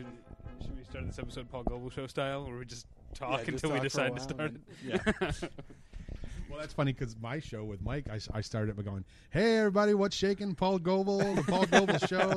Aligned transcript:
Should, 0.00 0.64
should 0.66 0.76
we 0.78 0.84
start 0.84 1.06
this 1.06 1.18
episode 1.18 1.50
Paul 1.50 1.62
Goebel 1.64 1.90
Show 1.90 2.06
style, 2.06 2.46
where 2.46 2.56
we 2.56 2.64
just 2.64 2.86
talk 3.12 3.44
just 3.44 3.48
until 3.50 3.72
we 3.72 3.80
talk 3.80 3.80
for 3.80 3.86
a 3.86 3.88
decide 3.90 4.06
to 4.06 4.12
while 4.12 4.20
start? 4.22 4.52
it? 4.54 4.60
Yeah. 5.42 5.48
Well, 6.48 6.58
that's 6.58 6.72
funny 6.72 6.92
because 6.94 7.16
my 7.20 7.38
show 7.38 7.62
with 7.64 7.80
Mike, 7.82 8.06
I 8.08 8.40
started 8.40 8.70
it 8.70 8.76
by 8.76 8.82
going, 8.82 9.04
"Hey, 9.30 9.58
everybody, 9.58 9.92
what's 9.94 10.16
shaking?" 10.16 10.54
Paul 10.54 10.78
Goebel, 10.78 11.18
the 11.34 11.42
Paul 11.42 11.66
Goebel 11.66 11.98
Show 12.08 12.28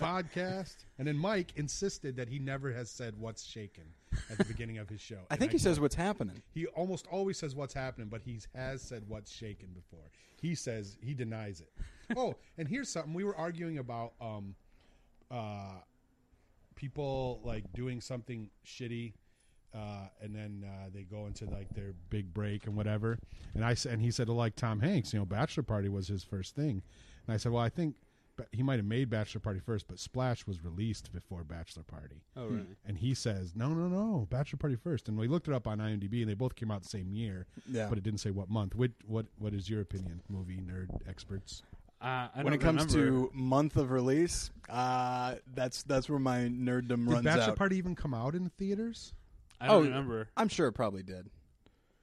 podcast, 0.00 0.78
and 0.98 1.06
then 1.06 1.16
Mike 1.18 1.52
insisted 1.56 2.16
that 2.16 2.28
he 2.28 2.38
never 2.40 2.72
has 2.72 2.90
said 2.90 3.14
"what's 3.18 3.44
shaking" 3.44 3.84
at 4.30 4.38
the 4.38 4.44
beginning 4.46 4.78
of 4.78 4.88
his 4.88 5.00
show. 5.00 5.18
I 5.30 5.34
And 5.34 5.38
think 5.38 5.52
he 5.52 5.58
says 5.58 5.78
what's 5.78 5.94
happening. 5.94 6.42
he 6.54 6.66
almost 6.68 7.06
always 7.08 7.38
says 7.38 7.54
"what's 7.54 7.74
happening," 7.74 8.08
but 8.08 8.22
he 8.22 8.40
has 8.54 8.80
said 8.82 9.04
"what's 9.06 9.30
shaking" 9.30 9.68
before. 9.74 10.10
He 10.40 10.54
says 10.56 10.96
he 11.00 11.14
denies 11.14 11.60
it. 11.60 11.70
oh, 12.16 12.34
and 12.58 12.66
here's 12.66 12.88
something 12.88 13.12
we 13.14 13.22
were 13.22 13.36
arguing 13.36 13.78
about: 13.78 14.14
um, 14.20 14.56
uh, 15.30 15.74
people 16.76 17.40
like 17.44 17.64
doing 17.72 18.00
something 18.00 18.50
shitty 18.64 19.14
uh, 19.74 20.08
and 20.22 20.34
then 20.34 20.64
uh, 20.66 20.88
they 20.94 21.02
go 21.02 21.26
into 21.26 21.44
like 21.46 21.68
their 21.74 21.92
big 22.08 22.32
break 22.32 22.66
and 22.66 22.76
whatever. 22.76 23.18
And 23.54 23.64
I 23.64 23.74
said, 23.74 23.92
and 23.92 24.00
he 24.02 24.10
said, 24.10 24.28
like 24.28 24.56
Tom 24.56 24.80
Hanks, 24.80 25.12
you 25.12 25.18
know, 25.18 25.26
Bachelor 25.26 25.64
Party 25.64 25.88
was 25.88 26.08
his 26.08 26.22
first 26.24 26.54
thing. 26.54 26.82
And 27.26 27.34
I 27.34 27.36
said, 27.36 27.52
well, 27.52 27.62
I 27.62 27.68
think 27.68 27.96
he 28.52 28.62
might 28.62 28.76
have 28.76 28.84
made 28.86 29.10
Bachelor 29.10 29.40
Party 29.40 29.60
first, 29.60 29.86
but 29.88 29.98
Splash 29.98 30.46
was 30.46 30.62
released 30.64 31.12
before 31.12 31.42
Bachelor 31.42 31.82
Party. 31.82 32.22
oh, 32.36 32.46
really? 32.46 32.76
And 32.86 32.96
he 32.98 33.12
says, 33.14 33.52
no, 33.56 33.68
no, 33.70 33.88
no, 33.88 34.26
Bachelor 34.30 34.58
Party 34.58 34.76
first. 34.76 35.08
And 35.08 35.18
we 35.18 35.26
looked 35.28 35.48
it 35.48 35.54
up 35.54 35.66
on 35.66 35.78
IMDb, 35.78 36.20
and 36.20 36.28
they 36.30 36.34
both 36.34 36.54
came 36.54 36.70
out 36.70 36.82
the 36.82 36.88
same 36.88 37.10
year, 37.10 37.46
Yeah. 37.66 37.88
but 37.88 37.96
it 37.98 38.04
didn't 38.04 38.20
say 38.20 38.30
what 38.30 38.48
month. 38.50 38.74
What 38.74 38.90
what 39.06 39.26
what 39.38 39.52
is 39.54 39.68
your 39.70 39.80
opinion, 39.80 40.20
movie 40.28 40.58
nerd 40.60 40.88
experts? 41.08 41.62
Uh, 42.00 42.28
I 42.34 42.42
when 42.42 42.52
it 42.52 42.60
comes 42.60 42.94
remember. 42.94 43.28
to 43.28 43.30
month 43.34 43.76
of 43.76 43.90
release, 43.90 44.50
uh, 44.68 45.36
that's 45.54 45.82
that's 45.84 46.08
where 46.10 46.18
my 46.18 46.40
nerddom 46.40 47.06
Did 47.06 47.12
runs 47.12 47.24
Bachelor 47.24 47.52
out. 47.52 47.56
Party 47.56 47.76
even 47.78 47.94
come 47.94 48.12
out 48.12 48.34
in 48.34 48.44
the 48.44 48.50
theaters? 48.50 49.14
I 49.60 49.68
don't 49.68 49.76
oh, 49.76 49.80
remember, 49.80 50.28
I'm 50.36 50.48
sure 50.48 50.66
it 50.68 50.72
probably 50.72 51.02
did. 51.02 51.30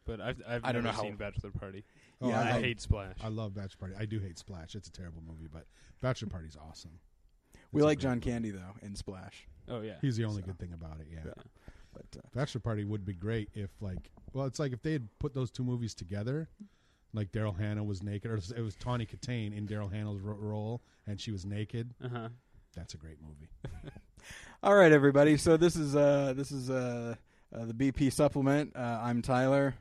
but 0.05 0.19
I've 0.19 0.41
I've 0.47 0.65
I 0.65 0.71
don't 0.71 0.83
never 0.83 0.93
know 0.95 0.97
how- 0.97 1.01
seen 1.03 1.15
Bachelor 1.15 1.51
Party. 1.51 1.83
Oh, 2.21 2.29
Yeah, 2.29 2.39
and 2.39 2.49
I, 2.49 2.53
love- 2.53 2.61
hate 2.63 2.81
Splash. 2.81 3.17
I 3.23 3.27
love 3.27 3.53
Bachelor 3.53 3.77
Party. 3.79 3.95
I 3.99 4.05
do 4.05 4.19
hate 4.19 4.39
Splash. 4.39 4.73
It's 4.75 4.87
a 4.87 4.91
terrible 4.91 5.21
movie, 5.27 5.47
but 5.51 5.65
Bachelor 6.01 6.29
Party's 6.29 6.57
awesome. 6.69 6.99
We 7.71 7.79
It's 7.79 7.83
a 7.83 7.85
like 7.85 7.99
John 7.99 8.15
movie. 8.15 8.31
Candy 8.31 8.49
though 8.51 8.73
in 8.81 8.95
Splash, 8.95 9.47
oh 9.69 9.81
yeah, 9.81 9.95
He's 10.01 10.17
the 10.17 10.25
only 10.25 10.41
So. 10.41 10.47
good 10.47 10.57
thing 10.59 10.73
about 10.73 10.99
it. 11.01 11.07
Yeah. 11.11 11.19
Yeah. 11.25 11.33
but 11.93 12.05
uh, 12.17 12.27
Bachelor 12.33 12.61
Party 12.61 12.83
would 12.83 13.05
be 13.05 13.13
great 13.13 13.49
if, 13.53 13.69
like, 13.79 14.09
well, 14.33 14.47
it's 14.47 14.57
like 14.57 14.73
if 14.73 14.81
they 14.81 14.93
had 14.93 15.07
put 15.19 15.35
those 15.35 15.51
two 15.51 15.63
movies 15.63 15.93
together, 15.93 16.49
like 17.13 17.31
Daryl 17.31 17.57
Hannah 17.57 17.83
was 17.83 18.01
naked, 18.03 18.31
or 18.31 18.35
it 18.35 18.61
was 18.61 18.75
Tawny 18.75 19.05
Kitaen 19.05 19.55
in 19.55 19.67
Daryl 19.67 19.91
Hannah's 19.91 20.19
ro- 20.19 20.35
role, 20.39 20.81
and 21.07 21.19
she 21.19 21.31
was 21.31 21.45
naked. 21.45 21.93
uh 22.03 22.09
huh. 22.09 22.29
That's 22.75 22.95
a 22.95 22.97
great 22.97 23.17
movie. 23.21 23.49
all 24.63 24.73
right, 24.75 24.91
everybody. 24.91 25.37
So 25.37 25.57
this 25.57 25.75
is 25.75 25.95
uh, 25.95 26.33
this 26.35 26.51
is 26.51 26.69
uh, 26.69 27.15
uh, 27.55 27.65
the 27.65 27.73
BP 27.73 28.11
supplement. 28.11 28.75
Uh, 28.75 28.99
I'm 29.03 29.21
Tyler, 29.21 29.75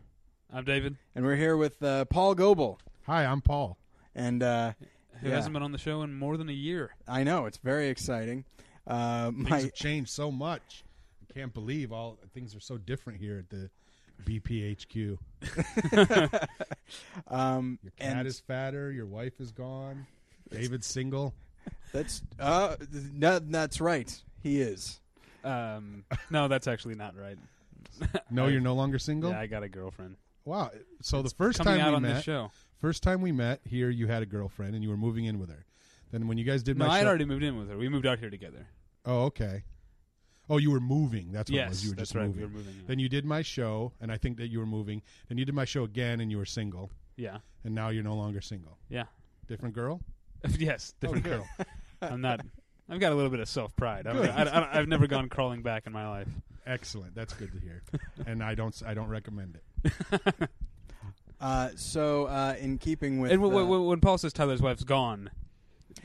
I'm 0.53 0.65
David, 0.65 0.97
and 1.15 1.25
we're 1.25 1.37
here 1.37 1.57
with 1.57 1.83
uh, 1.83 2.05
Paul 2.07 2.35
Goebel, 2.35 2.79
Hi, 3.07 3.25
I'm 3.25 3.41
Paul. 3.41 3.79
and 4.15 4.43
uh, 4.43 4.73
who 5.21 5.29
Yeah. 5.29 5.37
hasn't 5.37 5.55
been 5.55 5.63
on 5.63 5.73
the 5.73 5.79
show 5.79 6.03
in 6.03 6.13
more 6.15 6.37
than 6.37 6.51
a 6.51 6.53
year. 6.55 6.91
I 7.09 7.25
know 7.25 7.47
it's 7.47 7.59
very 7.59 7.89
exciting. 7.89 8.45
Uh, 8.87 9.31
Things 9.31 9.49
my 9.49 9.61
have 9.63 9.75
changed 9.75 10.11
so 10.11 10.31
much. 10.31 10.85
I 11.31 11.33
can't 11.33 11.55
believe 11.55 11.93
all 11.93 12.19
things 12.35 12.55
are 12.55 12.61
so 12.61 12.77
different 12.77 13.21
here 13.21 13.39
at 13.39 13.49
the 13.49 13.71
BPHQ. 14.25 15.19
um, 17.29 17.79
Your 17.83 17.93
cat 17.93 18.17
and 18.19 18.27
is 18.27 18.41
fatter. 18.41 18.91
Your 18.93 19.07
wife 19.07 19.41
is 19.41 19.53
gone. 19.53 20.07
David's 20.51 20.87
single. 20.87 21.35
that's 21.93 22.23
uh, 22.39 22.77
no, 23.15 23.39
that's 23.39 23.81
right. 23.81 24.15
He 24.43 24.61
is. 24.61 25.01
Um, 25.45 26.05
no, 26.31 26.49
that's 26.49 26.67
actually 26.67 26.95
not 26.95 27.15
right. 27.17 27.39
No, 28.31 28.47
you're 28.47 28.61
no 28.61 28.75
longer 28.75 28.99
single. 28.99 29.31
Yeah, 29.31 29.41
I 29.41 29.47
got 29.47 29.63
a 29.63 29.69
girlfriend. 29.69 30.17
Wow. 30.45 30.71
So 31.03 31.23
the 31.23 31.31
first 31.31 31.63
time 31.63 31.79
out 31.81 31.91
we 31.91 31.97
on 31.97 32.03
met, 32.03 32.15
this 32.15 32.25
show. 32.25 32.51
first 32.81 33.03
time 33.03 33.21
we 33.21 33.31
met 33.33 33.61
here, 33.65 33.91
you 33.91 34.07
had 34.09 34.23
a 34.23 34.27
girlfriend 34.27 34.75
and 34.75 34.83
you 34.83 34.89
were 34.91 34.97
moving 34.97 35.27
in 35.27 35.39
with 35.39 35.51
her. 35.51 35.67
Then 36.11 36.27
when 36.27 36.39
you 36.39 36.45
guys 36.45 36.63
did 36.63 36.79
No, 36.79 36.87
my 36.87 36.95
I 36.95 36.99
had 36.99 37.05
show, 37.05 37.09
already 37.09 37.25
moved 37.27 37.43
in 37.45 37.59
with 37.59 37.69
her. 37.69 37.77
We 37.77 37.89
moved 37.89 38.07
out 38.07 38.19
here 38.19 38.31
together. 38.31 38.67
Oh, 39.05 39.25
okay. 39.25 39.63
Oh, 40.53 40.59
you 40.59 40.71
were 40.71 40.81
moving. 40.81 41.33
That's 41.33 41.51
what 41.51 41.59
it 41.61 41.69
was. 41.69 41.83
You 41.85 41.91
were 41.91 41.97
that's 41.97 42.11
just 42.11 42.15
right. 42.17 42.27
moving. 42.27 42.41
We 42.43 42.47
were 42.47 42.53
moving. 42.53 42.75
yeah. 42.77 42.83
Then 42.87 42.99
you 42.99 43.09
did 43.09 43.25
my 43.25 43.41
show, 43.43 43.93
and 44.01 44.13
I 44.13 44.19
think 44.19 44.37
that 44.37 44.49
you 44.49 44.59
were 44.59 44.67
moving. 44.67 45.01
Then 45.29 45.39
you 45.39 45.45
did 45.45 45.55
my 45.55 45.65
show 45.65 45.85
again, 45.85 46.21
and 46.21 46.31
you 46.31 46.37
were 46.39 46.45
single. 46.45 46.91
yeah, 47.17 47.39
And 47.65 47.75
now 47.75 47.89
you're 47.89 48.05
no 48.05 48.15
longer 48.15 48.41
single. 48.41 48.77
yeah, 48.91 49.05
Different 49.49 49.75
girl. 49.75 50.01
yes, 50.59 50.95
different 51.01 51.27
Oh, 51.27 51.31
girl. 51.31 51.47
I'm 52.03 52.21
not. 52.21 52.41
I've 52.91 53.01
got 53.01 53.13
a 53.13 53.15
little 53.15 53.31
bit 53.31 53.41
of 53.41 53.49
self 53.49 53.75
pride. 53.77 54.07
I, 54.07 54.13
I, 54.13 54.79
I've 54.79 54.89
never 54.89 55.07
gone 55.07 55.29
crawling 55.29 55.63
back 55.63 55.87
in 55.87 55.93
my 55.93 56.07
life. 56.09 56.29
Excellent. 56.67 57.15
That's 57.15 57.33
good 57.33 57.51
to 57.53 57.59
hear. 57.59 57.83
and 58.27 58.43
I 58.43 58.55
don't. 58.55 58.81
I 58.87 58.93
don't 58.95 59.09
recommend 59.09 59.59
it. 59.85 59.93
Uh, 61.41 61.71
so 61.75 62.27
uh, 62.27 62.55
in 62.61 62.79
keeping 62.79 63.19
with 63.19 63.33
and 63.33 63.43
w- 63.43 63.61
w- 63.65 63.83
when 63.89 63.99
Paul 63.99 64.17
says 64.17 64.33
Tyler's 64.33 64.63
wife's 64.63 64.85
gone, 64.85 65.29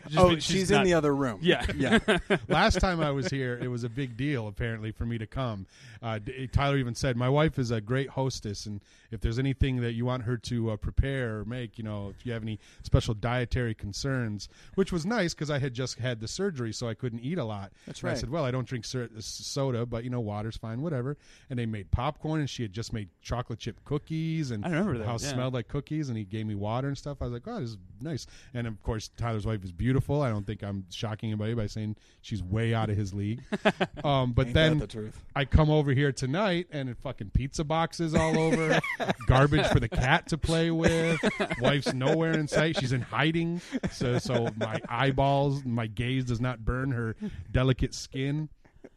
just 0.07 0.17
oh, 0.17 0.29
means 0.29 0.43
she's, 0.43 0.71
in 0.71 0.77
not- 0.77 0.85
the 0.85 0.93
other 0.93 1.15
room. 1.15 1.39
Yeah, 1.41 1.65
yeah. 1.75 1.99
Last 2.47 2.79
time 2.79 2.99
I 3.01 3.11
was 3.11 3.27
here, 3.27 3.59
it 3.61 3.67
was 3.67 3.83
a 3.83 3.89
big 3.89 4.17
deal 4.17 4.47
apparently 4.47 4.91
for 4.91 5.05
me 5.05 5.17
to 5.17 5.27
come. 5.27 5.65
Uh, 6.01 6.19
D- 6.19 6.47
Tyler 6.47 6.77
even 6.77 6.95
said, 6.95 7.17
"My 7.17 7.29
wife 7.29 7.57
is 7.57 7.71
a 7.71 7.81
great 7.81 8.09
hostess, 8.09 8.65
and 8.65 8.81
if 9.11 9.21
there's 9.21 9.39
anything 9.39 9.81
that 9.81 9.93
you 9.93 10.05
want 10.05 10.23
her 10.23 10.37
to 10.37 10.71
uh, 10.71 10.77
prepare 10.77 11.39
or 11.39 11.45
make, 11.45 11.77
you 11.77 11.83
know, 11.83 12.13
if 12.17 12.25
you 12.25 12.33
have 12.33 12.43
any 12.43 12.59
special 12.83 13.13
dietary 13.13 13.73
concerns," 13.73 14.49
which 14.75 14.91
was 14.91 15.05
nice 15.05 15.33
because 15.33 15.49
I 15.49 15.59
had 15.59 15.73
just 15.73 15.97
had 15.99 16.19
the 16.19 16.27
surgery, 16.27 16.73
so 16.73 16.87
I 16.87 16.93
couldn't 16.93 17.21
eat 17.21 17.37
a 17.37 17.43
lot. 17.43 17.71
That's 17.85 18.01
And 18.01 18.11
I 18.11 18.13
said, 18.15 18.29
"Well, 18.29 18.45
I 18.45 18.51
don't 18.51 18.67
drink 18.67 18.85
sur- 18.85 19.09
soda, 19.19 19.85
but 19.85 20.03
you 20.03 20.09
know, 20.09 20.19
water's 20.19 20.57
fine, 20.57 20.81
whatever." 20.81 21.17
And 21.49 21.57
they 21.57 21.65
made 21.65 21.91
popcorn, 21.91 22.39
and 22.39 22.49
she 22.49 22.61
had 22.61 22.73
just 22.73 22.93
made 22.93 23.09
chocolate 23.21 23.59
chip 23.59 23.83
cookies, 23.85 24.51
and 24.51 24.65
I 24.65 24.69
remember 24.69 24.97
the 24.97 25.05
house 25.05 25.23
yeah. 25.23 25.33
smelled 25.33 25.53
like 25.53 25.67
cookies, 25.67 26.09
and 26.09 26.17
he 26.17 26.23
gave 26.23 26.45
me 26.45 26.55
water 26.55 26.87
and 26.87 26.97
stuff. 26.97 27.17
I 27.21 27.25
was 27.25 27.33
like, 27.33 27.47
"Oh, 27.47 27.59
this 27.59 27.71
is 27.71 27.77
nice." 28.01 28.27
And 28.53 28.67
of 28.67 28.81
course, 28.83 29.09
Tyler's 29.17 29.45
wife 29.45 29.63
is 29.63 29.71
beautiful. 29.77 30.21
I 30.21 30.29
don't 30.29 30.45
think 30.45 30.63
I'm 30.63 30.85
shocking 30.91 31.29
anybody 31.29 31.53
by 31.53 31.67
saying 31.67 31.95
she's 32.21 32.41
way 32.43 32.73
out 32.73 32.89
of 32.89 32.97
his 32.97 33.13
league. 33.13 33.41
um, 34.03 34.33
but 34.33 34.47
Ain't 34.47 34.53
then 34.53 34.79
the 34.79 34.87
truth? 34.87 35.19
I 35.35 35.45
come 35.45 35.69
over 35.69 35.91
here 35.91 36.11
tonight, 36.11 36.67
and 36.71 36.89
it 36.89 36.97
fucking 36.97 37.29
pizza 37.31 37.63
boxes 37.63 38.13
all 38.15 38.37
over, 38.37 38.79
garbage 39.27 39.67
for 39.67 39.79
the 39.79 39.89
cat 39.89 40.27
to 40.29 40.37
play 40.37 40.71
with. 40.71 41.19
Wife's 41.61 41.93
nowhere 41.93 42.33
in 42.33 42.47
sight. 42.47 42.77
She's 42.79 42.91
in 42.93 43.01
hiding, 43.01 43.61
so 43.91 44.17
so 44.19 44.49
my 44.57 44.79
eyeballs, 44.89 45.63
my 45.65 45.87
gaze 45.87 46.25
does 46.25 46.41
not 46.41 46.65
burn 46.65 46.91
her 46.91 47.15
delicate 47.51 47.93
skin. 47.93 48.49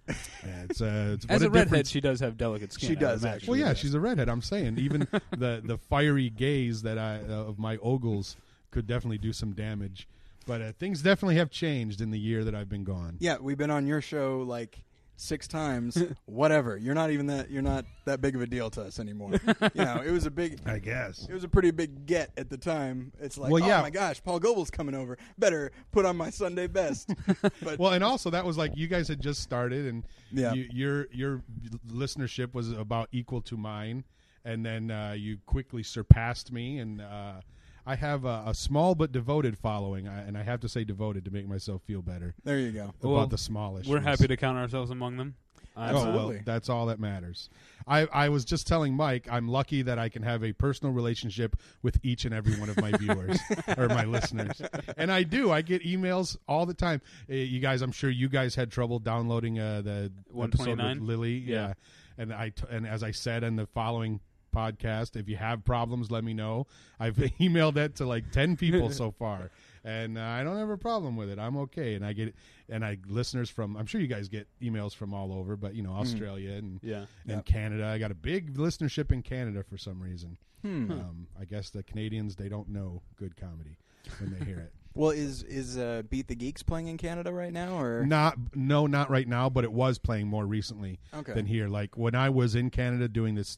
Yeah, 0.09 0.65
it's, 0.69 0.81
uh, 0.81 1.13
it's 1.15 1.27
As 1.27 1.41
what 1.43 1.47
a 1.49 1.51
redhead, 1.51 1.87
she 1.87 2.01
does 2.01 2.19
have 2.21 2.37
delicate 2.37 2.73
skin. 2.73 2.89
She 2.89 2.97
I 2.97 3.01
does, 3.01 3.25
actually. 3.25 3.51
well, 3.51 3.59
yeah, 3.61 3.67
Yeah. 3.69 3.75
she's 3.75 3.95
a 3.95 4.01
redhead. 4.01 4.29
I'm 4.29 4.43
saying 4.43 4.79
even 4.79 5.07
the 5.37 5.61
the 5.65 5.79
fiery 5.79 6.31
gaze 6.31 6.83
that 6.83 6.99
I 6.99 7.21
uh, 7.29 7.45
of 7.45 7.59
my 7.59 7.77
ogles 7.79 8.37
could 8.73 8.87
definitely 8.87 9.19
do 9.19 9.33
some 9.33 9.53
damage. 9.53 10.09
But 10.47 10.63
uh, 10.63 10.73
things 10.73 11.03
definitely 11.03 11.37
have 11.37 11.51
changed 11.51 12.01
in 12.01 12.11
the 12.11 12.19
year 12.19 12.45
that 12.45 12.55
I've 12.55 12.69
been 12.69 12.85
gone. 12.85 13.17
Yeah, 13.21 13.37
we've 13.41 13.59
been 13.59 13.71
on 13.71 13.87
your 13.87 14.01
show 14.01 14.41
like 14.41 14.83
six 15.17 15.47
times. 15.47 16.03
Whatever. 16.25 16.77
You're 16.79 16.95
not 16.95 17.11
even 17.11 17.27
that. 17.27 17.51
You're 17.51 17.63
not 17.63 17.85
that 18.07 18.21
big 18.23 18.35
of 18.35 18.41
a 18.41 18.47
deal 18.47 18.71
to 18.71 18.83
us 18.83 18.99
anymore. 18.99 19.33
you 19.75 19.85
know, 19.85 20.03
it 20.05 20.11
was 20.11 20.25
a 20.27 20.31
big. 20.31 20.59
I 20.67 20.79
guess. 20.79 21.27
It 21.29 21.35
was 21.35 21.45
a 21.45 21.49
pretty 21.49 21.71
big 21.71 22.07
get 22.07 22.31
at 22.37 22.49
the 22.49 22.57
time. 22.57 23.13
It's 23.21 23.37
like, 23.39 23.53
Well, 23.53 23.63
yeah. 23.67 23.81
oh 23.81 23.83
my 23.83 23.91
gosh, 23.91 24.23
Paul 24.23 24.41
Goebel's 24.41 24.71
coming 24.71 24.95
over. 24.95 25.19
Better 25.39 25.73
put 25.93 26.05
on 26.07 26.17
my 26.17 26.31
Sunday 26.31 26.67
best. 26.67 27.11
but 27.63 27.79
Well, 27.79 27.93
and 27.93 28.03
also 28.03 28.31
that 28.31 28.45
was 28.45 28.57
like 28.57 28.73
you 28.77 28.89
guys 28.89 29.09
had 29.09 29.21
just 29.21 29.43
started, 29.43 29.87
and 29.87 30.05
Yeah. 30.33 30.55
you, 30.55 30.69
your 30.73 31.09
your 31.13 31.43
listenership 31.89 32.55
was 32.55 32.73
about 32.73 33.09
equal 33.13 33.43
to 33.43 33.57
mine, 33.57 34.05
and 34.45 34.65
then 34.65 34.91
uh, 34.91 35.15
you 35.17 35.39
quickly 35.47 35.83
surpassed 35.83 36.51
me, 36.51 36.79
and 36.79 37.01
uh, 37.03 37.41
I 37.87 37.95
have 37.97 38.25
a, 38.25 38.45
a 38.47 38.55
small 38.55 38.95
but 38.95 39.13
devoted 39.13 39.59
following, 39.59 40.07
I, 40.09 40.21
and 40.23 40.37
I 40.37 40.43
have 40.43 40.61
to 40.61 40.69
say 40.69 40.85
devoted 40.85 41.25
to 41.25 41.31
make 41.31 41.49
myself 41.49 41.83
feel 41.83 42.03
better 42.03 42.35
there 42.45 42.59
you 42.59 42.73
go. 42.73 42.93
about 43.01 43.11
Well, 43.11 43.27
the 43.27 43.39
small 43.39 43.77
issues. 43.79 43.89
We're 43.91 44.01
happy 44.01 44.27
to 44.29 44.37
count 44.37 44.59
ourselves 44.59 44.91
among 44.91 45.17
them. 45.17 45.35
I'm, 45.77 45.95
Oh 45.95 45.99
well, 45.99 46.07
Absolutely. 46.09 46.43
that's 46.45 46.69
all 46.69 46.87
that 46.87 46.99
matters. 46.99 47.49
I, 47.87 48.07
I 48.13 48.29
was 48.29 48.45
just 48.45 48.67
telling 48.67 48.95
Mike 48.95 49.29
I'm 49.31 49.49
lucky 49.49 49.83
that 49.83 49.99
I 50.01 50.09
can 50.09 50.23
have 50.23 50.43
a 50.45 50.53
personal 50.53 50.93
relationship 50.93 51.57
with 51.83 51.99
each 52.03 52.25
and 52.25 52.35
every 52.35 52.59
one 52.59 52.69
of 52.69 52.79
my 52.81 52.91
viewers 52.93 53.39
or 53.79 53.89
my 53.89 54.05
listeners, 54.05 54.61
and 54.97 55.11
I 55.13 55.23
do. 55.23 55.51
I 55.53 55.63
get 55.63 55.83
emails 55.85 56.37
all 56.49 56.67
the 56.67 56.75
time. 56.75 57.01
Uh, 57.31 57.35
you 57.35 57.61
guys, 57.61 57.83
I'm 57.83 57.93
sure 57.93 58.11
you 58.11 58.29
guys 58.29 58.55
had 58.57 58.71
trouble 58.73 58.99
downloading 58.99 59.59
uh, 59.61 59.81
the 59.83 59.91
episode 59.91 60.13
with 60.29 60.35
129? 60.79 61.07
Lily. 61.07 61.39
Yeah. 61.39 61.75
and 62.19 62.33
I 62.35 62.51
t- 62.51 62.65
and 62.71 62.87
as 62.87 63.03
I 63.05 63.13
said 63.13 63.45
in 63.45 63.57
the 63.57 63.67
following 63.67 64.21
podcast, 64.51 65.17
if 65.17 65.29
you 65.29 65.37
have 65.37 65.65
problems, 65.65 66.11
let 66.11 66.25
me 66.25 66.35
know. 66.35 66.67
I've 66.99 67.17
emailed 67.41 67.75
that 67.75 67.97
to 67.97 68.07
like 68.07 68.31
ten 68.33 68.57
people 68.57 68.91
so 68.91 69.11
far. 69.19 69.51
And 69.83 70.19
uh, 70.19 70.23
I 70.23 70.45
don't 70.45 70.59
have 70.59 70.69
a 70.69 70.77
problem 70.77 71.17
with 71.17 71.31
it. 71.31 71.39
I'm 71.39 71.57
okay, 71.57 71.95
and 71.95 72.05
I 72.05 72.13
get 72.13 72.29
it 72.29 72.35
and 72.69 72.85
I 72.85 72.99
listeners 73.07 73.49
from. 73.49 73.77
I'm 73.77 73.87
sure 73.87 74.01
you 74.01 74.07
guys 74.07 74.29
get 74.29 74.47
emails 74.61 74.95
from 74.95 75.15
all 75.15 75.33
over, 75.33 75.57
but 75.57 75.75
you 75.75 75.83
know 75.83 75.93
Australia 75.93 76.53
and 76.53 76.81
yeah. 76.83 77.07
and 77.25 77.37
Yep. 77.37 77.45
Canada. 77.47 77.87
I 77.87 77.99
got 77.99 78.11
a 78.11 78.15
big 78.15 78.55
listenership 78.59 79.11
in 79.11 79.23
Canada 79.23 79.63
for 79.63 79.79
some 79.79 80.03
reason. 80.03 80.37
Hmm. 80.63 80.91
Um, 80.93 81.27
I 81.41 81.47
guess 81.47 81.71
the 81.71 81.83
Canadians 81.83 82.37
they 82.37 82.51
don't 82.51 82.69
know 82.69 83.01
good 83.17 83.35
comedy 83.37 83.79
when 84.19 84.37
they 84.39 84.45
hear 84.45 84.59
it. 84.59 84.73
Well, 84.93 85.11
is 85.11 85.45
is 85.45 85.79
uh, 85.79 86.03
Beat 86.11 86.27
the 86.27 86.35
Geeks 86.35 86.65
playing 86.65 86.89
in 86.89 86.97
Canada 86.99 87.33
right 87.33 87.53
now, 87.53 87.81
or 87.81 88.05
Not 88.05 88.37
no, 88.57 88.89
not 88.89 89.09
right 89.09 89.27
now, 89.29 89.49
but 89.49 89.63
it 89.63 89.73
was 89.73 89.99
playing 89.99 90.27
more 90.27 90.45
recently 90.45 90.99
Okay. 91.15 91.33
than 91.33 91.47
here. 91.47 91.69
Like 91.69 91.97
when 91.97 92.17
I 92.17 92.29
was 92.29 92.57
in 92.57 92.71
Canada 92.71 93.07
doing 93.07 93.37
this 93.37 93.57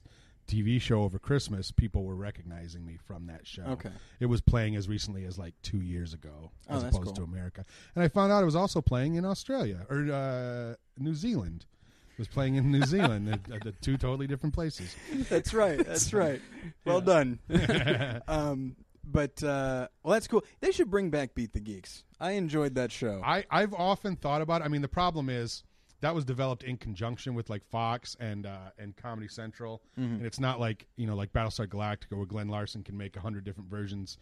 TV 0.49 0.81
show 0.81 1.03
over 1.03 1.19
Christmas, 1.19 1.71
people 1.71 2.05
were 2.05 2.15
recognizing 2.15 2.85
me 2.85 2.99
from 3.06 3.27
that 3.27 3.47
show. 3.47 3.62
Okay. 3.62 3.91
It 4.21 4.27
was 4.27 4.41
playing 4.41 4.77
as 4.77 4.89
recently 4.89 5.25
as 5.25 5.39
like 5.39 5.55
two 5.62 5.81
years 5.81 6.15
ago, 6.15 6.50
Oh, 6.69 6.77
as 6.77 6.83
opposed 6.85 7.05
cool. 7.06 7.15
to 7.15 7.23
America. 7.23 7.65
And 7.94 8.05
I 8.05 8.09
found 8.09 8.33
out 8.33 8.43
it 8.43 8.47
was 8.47 8.56
also 8.56 8.81
playing 8.81 9.15
in 9.15 9.25
Australia 9.25 9.87
or 9.89 10.11
uh, 10.12 10.75
New 10.99 11.15
Zealand. 11.15 11.67
It 12.12 12.19
was 12.19 12.29
playing 12.29 12.56
in 12.56 12.71
New 12.71 12.85
Zealand, 12.85 13.29
at 13.53 13.62
the 13.65 13.73
two 13.73 13.97
totally 13.97 14.27
different 14.27 14.55
places. 14.55 14.94
That's 15.31 15.55
right. 15.55 15.85
That's 15.85 16.12
right. 16.12 16.43
Well 16.85 17.00
done. 17.00 17.39
um, 18.29 18.77
but 19.05 19.43
uh, 19.43 19.89
well, 20.03 20.12
that's 20.15 20.29
cool. 20.29 20.44
They 20.61 20.71
should 20.71 20.91
bring 20.91 21.11
back 21.11 21.35
Beat 21.35 21.53
the 21.53 21.61
Geeks. 21.61 22.05
I 22.21 22.33
enjoyed 22.33 22.77
that 22.77 22.93
show. 22.93 23.21
I, 23.25 23.44
I've 23.50 23.75
often 23.75 24.15
thought 24.15 24.43
about. 24.43 24.61
It. 24.61 24.65
I 24.65 24.69
mean, 24.69 24.83
the 24.83 24.89
problem 24.89 25.29
is 25.29 25.65
that 26.02 26.14
was 26.14 26.25
developed 26.25 26.62
in 26.64 26.76
conjunction 26.76 27.34
with 27.34 27.49
like 27.49 27.64
Fox 27.64 28.16
and 28.20 28.44
uh, 28.44 28.70
and 28.78 28.94
Comedy 28.96 29.28
Central, 29.28 29.82
and 29.96 30.26
it's 30.26 30.38
not 30.38 30.60
like 30.60 30.87
you 30.96 31.06
know 31.06 31.16
like 31.16 31.32
Battlestar 31.32 31.66
Galactica 31.66 32.16
where 32.16 32.26
Glenn 32.26 32.49
Larson 32.49 32.82
can 32.82 32.96
make 32.99 33.16
a 33.16 33.20
hundred 33.20 33.44
different 33.44 33.70
versions 33.70 34.19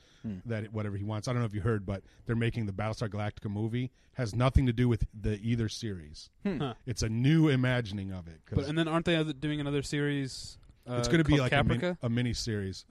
that 0.46 0.72
whatever 0.72 0.96
he 0.96 1.04
wants. 1.04 1.26
I 1.26 1.32
don't 1.32 1.40
know 1.40 1.46
if 1.46 1.54
you 1.54 1.62
heard, 1.62 1.84
but 1.84 2.02
they're 2.26 2.36
making 2.36 2.66
the 2.66 2.72
Battlestar 2.72 3.08
Galactica 3.08 3.50
movie 3.50 3.90
has 4.12 4.34
nothing 4.34 4.66
to 4.66 4.72
do 4.72 4.88
with 4.88 5.06
the 5.18 5.40
either 5.42 5.68
series. 5.68 6.30
Huh. 6.46 6.74
It's 6.86 7.02
a 7.02 7.08
new 7.08 7.48
imagining 7.48 8.12
of 8.12 8.28
it. 8.28 8.40
But 8.52 8.66
and 8.66 8.78
then 8.78 8.86
aren't 8.86 9.06
they 9.06 9.16
other, 9.16 9.32
doing 9.32 9.60
another 9.60 9.82
series? 9.82 10.58
Uh, 10.88 10.94
it's 10.94 11.08
going 11.08 11.18
to 11.18 11.24
be 11.24 11.38
called 11.38 11.50
like 11.50 11.52
a, 11.52 11.64
Caprica. 11.64 11.80
min- 11.82 11.98
a 12.02 12.08
mini 12.08 12.32
series. 12.34 12.84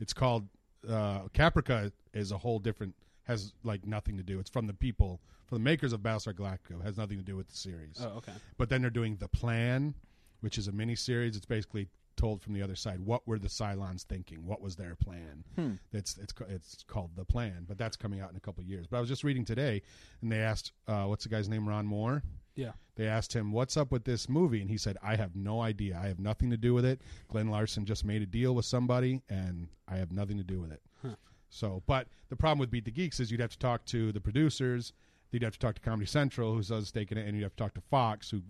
It's 0.00 0.12
called 0.12 0.48
uh, 0.88 1.28
Caprica. 1.34 1.92
Is 2.12 2.30
a 2.32 2.38
whole 2.38 2.58
different 2.58 2.94
has 3.24 3.52
like 3.62 3.86
nothing 3.86 4.16
to 4.16 4.22
do. 4.22 4.38
It's 4.40 4.50
from 4.50 4.66
the 4.66 4.74
people 4.74 5.20
from 5.46 5.58
the 5.58 5.64
makers 5.64 5.92
of 5.92 6.00
Battlestar 6.00 6.34
Galactica. 6.34 6.80
It 6.80 6.84
has 6.84 6.96
nothing 6.96 7.18
to 7.18 7.24
do 7.24 7.36
with 7.36 7.48
the 7.48 7.56
series. 7.56 7.98
oh, 8.02 8.16
okay. 8.18 8.32
But 8.56 8.68
then 8.68 8.80
they're 8.82 8.90
doing 8.90 9.16
the 9.16 9.28
Plan, 9.28 9.94
which 10.40 10.58
is 10.58 10.68
a 10.68 10.72
mini 10.72 10.96
series. 10.96 11.36
It's 11.36 11.46
basically 11.46 11.88
told 12.16 12.42
from 12.42 12.52
the 12.54 12.62
other 12.62 12.76
side. 12.76 13.00
What 13.00 13.26
were 13.26 13.38
the 13.38 13.48
Cylons 13.48 14.02
thinking? 14.02 14.46
What 14.46 14.60
was 14.60 14.76
their 14.76 14.94
plan? 14.94 15.44
Hmm. 15.56 15.72
It's 15.92 16.16
it's 16.18 16.34
it's 16.48 16.84
called 16.86 17.10
the 17.16 17.24
Plan, 17.24 17.64
but 17.66 17.78
that's 17.78 17.96
coming 17.96 18.20
out 18.20 18.30
in 18.30 18.36
a 18.36 18.40
couple 18.40 18.62
of 18.62 18.68
years. 18.68 18.86
But 18.86 18.98
I 18.98 19.00
was 19.00 19.08
just 19.08 19.24
reading 19.24 19.44
today, 19.44 19.82
and 20.20 20.30
they 20.30 20.40
asked, 20.40 20.72
uh, 20.88 21.04
"What's 21.04 21.24
the 21.24 21.30
guy's 21.30 21.48
name? 21.48 21.68
Ron 21.68 21.86
Moore." 21.86 22.22
Yeah. 22.54 22.72
They 22.96 23.06
asked 23.06 23.32
him, 23.34 23.50
"What's 23.52 23.76
up 23.76 23.90
with 23.90 24.04
this 24.04 24.28
movie?" 24.28 24.60
And 24.60 24.68
he 24.70 24.76
said, 24.76 24.98
"I 25.02 25.16
have 25.16 25.34
no 25.34 25.60
idea. 25.62 25.98
I 26.02 26.08
have 26.08 26.18
nothing 26.18 26.50
to 26.50 26.56
do 26.56 26.74
with 26.74 26.84
it. 26.84 27.00
Glenn 27.28 27.48
Larson 27.48 27.86
just 27.86 28.04
made 28.04 28.20
a 28.22 28.26
deal 28.26 28.54
with 28.54 28.66
somebody, 28.66 29.22
and 29.28 29.68
I 29.88 29.96
have 29.96 30.12
nothing 30.12 30.36
to 30.38 30.44
do 30.44 30.60
with 30.60 30.72
it." 30.72 30.82
Huh. 31.02 31.16
So, 31.54 31.82
but 31.86 32.08
the 32.30 32.36
problem 32.36 32.58
with 32.58 32.70
Beat 32.70 32.86
the 32.86 32.90
Geeks 32.90 33.20
is 33.20 33.30
you'd 33.30 33.40
have 33.40 33.50
to 33.50 33.58
talk 33.58 33.84
to 33.86 34.10
the 34.10 34.20
producers, 34.20 34.94
you'd 35.30 35.42
have 35.42 35.52
to 35.52 35.58
talk 35.58 35.74
to 35.74 35.82
Comedy 35.82 36.06
Central, 36.06 36.54
who's 36.54 36.70
a 36.70 36.84
stake 36.84 37.12
in 37.12 37.18
it, 37.18 37.26
and 37.26 37.36
you'd 37.36 37.42
have 37.42 37.54
to 37.56 37.62
talk 37.62 37.74
to 37.74 37.82
Fox, 37.82 38.30
who 38.30 38.40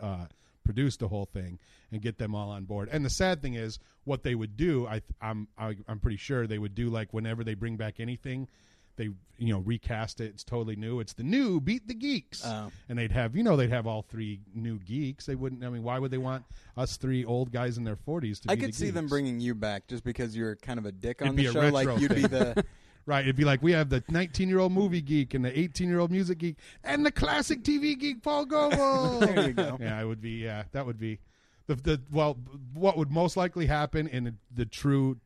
uh, 0.00 0.26
produced 0.64 1.00
the 1.00 1.08
whole 1.08 1.24
thing, 1.26 1.58
and 1.90 2.00
get 2.00 2.18
them 2.18 2.32
all 2.32 2.50
on 2.50 2.64
board. 2.64 2.88
And 2.92 3.04
the 3.04 3.10
sad 3.10 3.42
thing 3.42 3.54
is, 3.54 3.80
what 4.04 4.22
they 4.22 4.36
would 4.36 4.56
do, 4.56 4.86
I, 4.86 5.02
I'm, 5.20 5.48
I, 5.58 5.74
I'm 5.88 5.98
pretty 5.98 6.16
sure 6.16 6.46
they 6.46 6.58
would 6.58 6.76
do 6.76 6.90
like 6.90 7.12
whenever 7.12 7.42
they 7.42 7.54
bring 7.54 7.76
back 7.76 7.98
anything, 7.98 8.46
they 8.96 9.10
you 9.38 9.52
know 9.52 9.58
recast 9.60 10.20
it. 10.20 10.26
It's 10.34 10.44
totally 10.44 10.76
new. 10.76 11.00
It's 11.00 11.12
the 11.12 11.22
new 11.24 11.60
Beat 11.60 11.88
the 11.88 11.94
Geeks, 11.94 12.42
Oh. 12.44 12.70
and 12.88 12.98
they'd 12.98 13.12
have 13.12 13.34
you 13.36 13.42
know 13.42 13.56
they'd 13.56 13.70
have 13.70 13.86
all 13.86 14.02
three 14.02 14.40
new 14.54 14.78
geeks. 14.78 15.26
They 15.26 15.34
wouldn't. 15.34 15.64
I 15.64 15.68
mean, 15.68 15.82
why 15.82 15.98
would 15.98 16.10
they 16.10 16.18
want 16.18 16.44
us 16.76 16.96
three 16.96 17.24
old 17.24 17.52
guys 17.52 17.76
in 17.78 17.84
their 17.84 17.96
40s 17.96 18.40
to? 18.42 18.50
I 18.50 18.56
could 18.56 18.70
the 18.70 18.72
see 18.76 18.90
them 18.90 19.06
bringing 19.06 19.40
you 19.40 19.54
back 19.54 19.86
just 19.88 20.04
because 20.04 20.36
you're 20.36 20.56
kind 20.56 20.78
of 20.78 20.86
a 20.86 20.92
dick 20.92 21.20
on 21.22 21.28
It'd 21.28 21.38
the 21.38 21.42
be 21.42 21.48
a 21.48 21.52
show. 21.52 21.68
Like 21.70 22.00
you'd 22.00 22.14
be 22.14 22.22
the 22.22 22.64
Right, 23.06 23.20
it'd 23.22 23.36
be 23.36 23.44
like 23.44 23.62
we 23.62 23.72
have 23.72 23.90
the 23.90 24.02
19 24.08 24.48
year 24.48 24.60
old 24.60 24.72
movie 24.72 25.02
geek 25.02 25.34
and 25.34 25.44
the 25.44 25.58
18 25.58 25.88
year 25.90 25.98
old 25.98 26.10
music 26.10 26.38
geek 26.38 26.56
and 26.82 27.04
the 27.04 27.12
classic 27.12 27.62
TV 27.62 27.98
geek 27.98 28.22
Paul 28.22 28.46
Goebel. 28.46 29.20
There 29.26 29.48
you 29.48 29.52
go. 29.52 29.76
Yeah, 29.78 30.00
it 30.00 30.06
would 30.06 30.22
be. 30.22 30.30
Yeah, 30.30 30.62
that 30.72 30.86
would 30.86 30.98
be 30.98 31.18
the 31.66 31.74
the 31.74 32.00
well. 32.10 32.38
What 32.72 32.96
would 32.96 33.10
most 33.10 33.36
likely 33.36 33.66
happen 33.66 34.08
in 34.08 34.38
the 34.54 34.64
true 34.64 35.18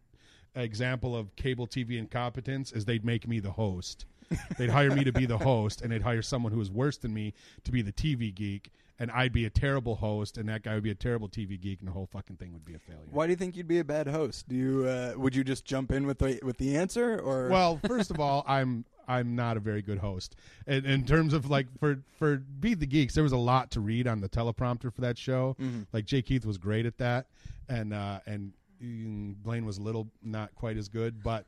example 0.63 1.17
of 1.17 1.35
cable 1.37 1.67
TV 1.67 1.99
incompetence 1.99 2.73
is 2.73 2.85
they'd 2.85 3.05
make 3.05 3.27
me 3.29 3.41
the 3.41 3.53
host. 3.53 4.05
they'd 4.59 4.71
hire 4.71 4.91
me 4.95 5.05
to 5.05 5.13
be 5.13 5.27
the 5.27 5.39
host, 5.51 5.81
and 5.83 5.91
they'd 5.91 6.03
hire 6.03 6.23
someone 6.23 6.53
who 6.53 6.59
was 6.59 6.71
worse 6.71 6.97
than 6.99 7.15
me 7.15 7.33
to 7.65 7.73
be 7.73 7.81
the 7.83 7.93
TV 7.93 8.35
geek, 8.35 8.71
and 8.99 9.11
I'd 9.13 9.33
be 9.33 9.45
a 9.47 9.51
terrible 9.51 9.95
host, 9.97 10.37
and 10.37 10.49
that 10.49 10.63
guy 10.63 10.75
would 10.75 10.83
be 10.83 10.91
a 10.91 10.95
terrible 10.95 11.29
TV 11.29 11.59
geek, 11.61 11.79
and 11.81 11.89
the 11.89 11.93
whole 11.93 12.07
fucking 12.07 12.37
thing 12.37 12.53
would 12.53 12.65
be 12.65 12.75
a 12.75 12.79
failure. 12.79 13.01
Why 13.11 13.27
do 13.27 13.31
you 13.31 13.37
think 13.37 13.57
you'd 13.57 13.69
be 13.69 13.79
a 13.79 13.85
bad 13.85 14.07
host? 14.09 14.49
Do 14.49 14.55
you 14.57 14.87
uh, 14.87 15.15
would 15.17 15.35
you 15.35 15.45
just 15.45 15.65
jump 15.65 15.93
in 15.93 16.07
with 16.07 16.19
the 16.19 16.41
with 16.43 16.59
the 16.59 16.77
answer 16.77 17.19
or 17.19 17.49
Well, 17.49 17.81
first 17.87 18.11
of 18.11 18.21
all, 18.21 18.45
I'm 18.47 18.85
I'm 19.07 19.35
not 19.35 19.57
a 19.57 19.61
very 19.61 19.81
good 19.81 19.99
host. 19.99 20.37
In, 20.67 20.85
in 20.85 21.07
terms 21.07 21.33
of 21.33 21.49
like 21.49 21.67
for 21.79 22.01
for 22.19 22.37
Beat 22.37 22.81
the 22.81 22.87
Geeks, 22.87 23.15
there 23.15 23.23
was 23.23 23.33
a 23.33 23.39
lot 23.39 23.71
to 23.71 23.81
read 23.81 24.07
on 24.07 24.21
the 24.21 24.29
teleprompter 24.29 24.93
for 24.93 25.01
that 25.01 25.17
show. 25.17 25.57
Like 25.95 26.05
Jay 26.05 26.21
Keith 26.21 26.45
was 26.45 26.59
great 26.59 26.85
at 26.85 26.99
that, 26.99 27.27
and 27.69 27.95
uh, 27.95 28.21
and 28.27 28.53
Blaine 28.81 29.65
was 29.65 29.79
a 29.79 29.83
little 29.83 30.09
not 30.23 30.55
quite 30.55 30.77
as 30.77 30.89
good. 30.89 31.23
But 31.23 31.47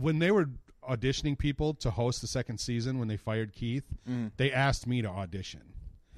when 0.00 0.18
they 0.18 0.30
were 0.30 0.48
auditioning 0.88 1.38
people 1.38 1.74
to 1.74 1.90
host 1.90 2.20
the 2.20 2.26
second 2.26 2.58
season, 2.58 2.98
when 2.98 3.08
they 3.08 3.16
fired 3.16 3.52
Keith, 3.52 3.84
they 4.36 4.52
asked 4.52 4.86
me 4.86 5.02
to 5.02 5.08
audition 5.08 5.62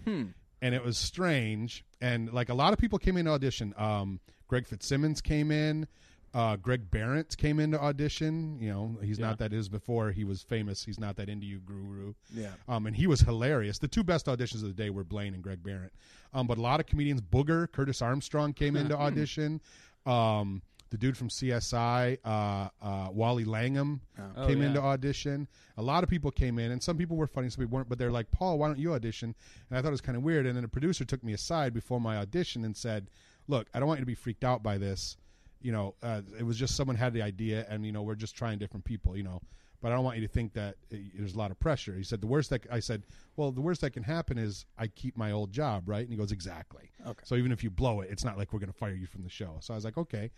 Hmm. 0.04 0.24
and 0.62 0.74
it 0.74 0.82
was 0.84 0.96
strange. 0.98 1.84
And 2.00 2.32
like 2.32 2.48
a 2.48 2.54
lot 2.54 2.72
of 2.72 2.78
people 2.78 2.98
came 2.98 3.16
in 3.16 3.26
to 3.26 3.32
audition. 3.32 3.74
Um, 3.76 4.20
Greg 4.48 4.66
Fitzsimmons 4.66 5.20
came 5.20 5.50
in. 5.50 5.86
Uh, 6.34 6.56
Greg 6.56 6.90
Behrendt 6.90 7.36
came 7.36 7.60
in 7.60 7.70
to 7.70 7.80
audition. 7.80 8.58
You 8.60 8.70
know, 8.70 8.98
he's 9.00 9.18
Yeah. 9.20 9.28
not 9.28 9.38
that 9.38 9.52
is 9.52 9.68
before 9.68 10.10
he 10.10 10.24
was 10.24 10.42
famous. 10.42 10.84
He's 10.84 10.98
not 10.98 11.14
that 11.16 11.28
into 11.28 11.46
you 11.46 11.60
guru. 11.60 12.14
Yeah. 12.34 12.50
Um, 12.68 12.86
and 12.86 12.96
he 12.96 13.06
was 13.06 13.20
hilarious. 13.20 13.78
The 13.78 13.86
two 13.88 14.02
best 14.02 14.26
auditions 14.26 14.56
of 14.62 14.68
the 14.68 14.72
day 14.74 14.90
were 14.90 15.04
Blaine 15.04 15.32
and 15.34 15.42
Greg 15.44 15.62
Behrendt. 15.62 15.90
Um, 16.32 16.48
but 16.48 16.58
a 16.58 16.60
lot 16.60 16.80
of 16.80 16.86
comedians, 16.86 17.20
Booger, 17.20 17.70
Curtis 17.70 18.02
Armstrong 18.02 18.52
came 18.52 18.74
in 18.74 18.88
to 18.88 18.96
audition. 18.98 19.60
Um, 20.06 20.62
the 20.90 20.98
dude 20.98 21.16
from 21.16 21.28
CSI, 21.28 22.18
uh, 22.24 22.68
uh, 22.82 23.08
Wally 23.12 23.44
Langham, 23.44 24.00
Oh, 24.36 24.46
came 24.46 24.60
in 24.60 24.68
yeah. 24.74 24.80
to 24.80 24.82
audition. 24.82 25.48
A 25.76 25.82
lot 25.82 26.04
of 26.04 26.10
people 26.10 26.30
came 26.30 26.58
in, 26.58 26.70
and 26.70 26.80
some 26.82 26.96
people 26.96 27.16
were 27.16 27.26
funny, 27.26 27.48
some 27.48 27.64
people 27.64 27.76
weren't. 27.76 27.88
But 27.88 27.98
they're 27.98 28.12
like, 28.12 28.30
"Paul, 28.30 28.58
why 28.58 28.68
don't 28.68 28.78
you 28.78 28.92
audition?" 28.94 29.34
And 29.70 29.78
I 29.78 29.82
thought 29.82 29.88
it 29.88 29.90
was 29.92 30.00
kind 30.00 30.16
of 30.16 30.22
weird. 30.22 30.46
And 30.46 30.56
then 30.56 30.62
a 30.64 30.68
producer 30.68 31.04
took 31.04 31.24
me 31.24 31.32
aside 31.32 31.72
before 31.74 32.00
my 32.00 32.16
audition 32.16 32.64
and 32.64 32.76
said, 32.76 33.08
"Look, 33.48 33.68
I 33.74 33.78
don't 33.80 33.88
want 33.88 33.98
you 33.98 34.02
to 34.02 34.06
be 34.06 34.14
freaked 34.14 34.44
out 34.44 34.62
by 34.62 34.78
this. 34.78 35.16
You 35.64 35.72
know, 35.72 35.94
uh, 36.02 36.20
it 36.38 36.44
was 36.44 36.56
just 36.56 36.76
someone 36.76 36.96
had 36.96 37.12
the 37.12 37.22
idea, 37.22 37.66
and 37.68 37.84
you 37.84 37.90
know, 37.90 38.02
we're 38.02 38.14
just 38.14 38.36
trying 38.36 38.58
different 38.58 38.84
people. 38.84 39.16
You 39.16 39.24
know." 39.24 39.40
But 39.84 39.92
I 39.92 39.96
don't 39.96 40.04
want 40.04 40.16
you 40.16 40.26
to 40.26 40.32
think 40.32 40.54
that 40.54 40.76
uh, 40.90 40.96
there's 41.14 41.34
a 41.34 41.38
lot 41.38 41.50
of 41.50 41.60
pressure. 41.60 41.94
He 41.94 42.04
said 42.04 42.22
the 42.22 42.26
worst 42.26 42.48
that 42.48 42.62
I 42.72 42.80
said, 42.80 43.02
well, 43.36 43.52
the 43.52 43.60
worst 43.60 43.82
that 43.82 43.90
can 43.90 44.02
happen 44.02 44.38
is 44.38 44.64
I 44.78 44.86
keep 44.86 45.14
my 45.14 45.30
old 45.30 45.52
job, 45.52 45.90
right? 45.90 46.00
And 46.00 46.08
he 46.08 46.16
goes, 46.16 46.32
exactly. 46.32 46.90
Okay. 47.06 47.20
So 47.24 47.34
even 47.34 47.52
if 47.52 47.62
you 47.62 47.68
blow 47.68 48.00
it, 48.00 48.08
it's 48.10 48.24
not 48.24 48.38
like 48.38 48.54
we're 48.54 48.60
going 48.60 48.72
to 48.72 48.78
fire 48.78 48.94
you 48.94 49.06
from 49.06 49.24
the 49.24 49.28
show. 49.28 49.58
So 49.60 49.74
I 49.74 49.76
was 49.76 49.84
like, 49.84 49.98
okay. 49.98 50.30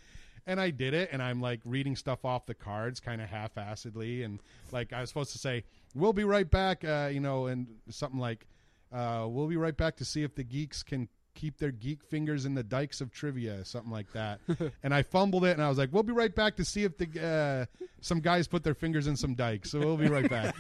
And 0.48 0.60
I 0.60 0.70
did 0.70 0.94
it, 0.94 1.10
and 1.12 1.22
I'm 1.22 1.40
like 1.40 1.60
reading 1.64 1.94
stuff 1.94 2.24
off 2.24 2.46
the 2.46 2.54
cards, 2.54 2.98
kind 2.98 3.20
of 3.20 3.28
half-assedly, 3.28 4.24
and 4.24 4.40
like 4.72 4.92
I 4.92 5.00
was 5.00 5.10
supposed 5.10 5.30
to 5.32 5.38
say, 5.38 5.62
"We'll 5.94 6.12
be 6.12 6.24
right 6.24 6.48
back," 6.48 6.84
uh, 6.84 7.10
you 7.12 7.18
know, 7.18 7.46
and 7.46 7.66
something 7.90 8.20
like, 8.20 8.46
uh, 8.92 9.26
"We'll 9.28 9.48
be 9.48 9.56
right 9.56 9.76
back 9.76 9.96
to 9.96 10.04
see 10.04 10.22
if 10.22 10.36
the 10.36 10.44
geeks 10.44 10.84
can 10.84 11.08
keep 11.36 11.58
their 11.58 11.70
geek 11.70 12.02
fingers 12.02 12.44
in 12.44 12.54
the 12.54 12.64
dikes 12.64 13.00
of 13.00 13.12
trivia," 13.12 13.64
something 13.64 13.92
like 13.92 14.12
that. 14.12 14.40
and 14.82 14.92
I 14.92 15.02
fumbled 15.02 15.44
it, 15.44 15.52
and 15.52 15.62
I 15.62 15.68
was 15.68 15.78
like, 15.78 15.90
"We'll 15.92 16.02
be 16.02 16.12
right 16.12 16.34
back 16.34 16.56
to 16.56 16.64
see 16.64 16.82
if 16.82 16.96
the 16.96 17.68
uh, 17.80 17.84
some 18.00 18.20
guys 18.20 18.48
put 18.48 18.64
their 18.64 18.74
fingers 18.74 19.06
in 19.06 19.16
some 19.16 19.34
dikes." 19.34 19.70
So 19.70 19.78
we'll 19.78 19.96
be 19.96 20.08
right 20.08 20.28
back. 20.28 20.56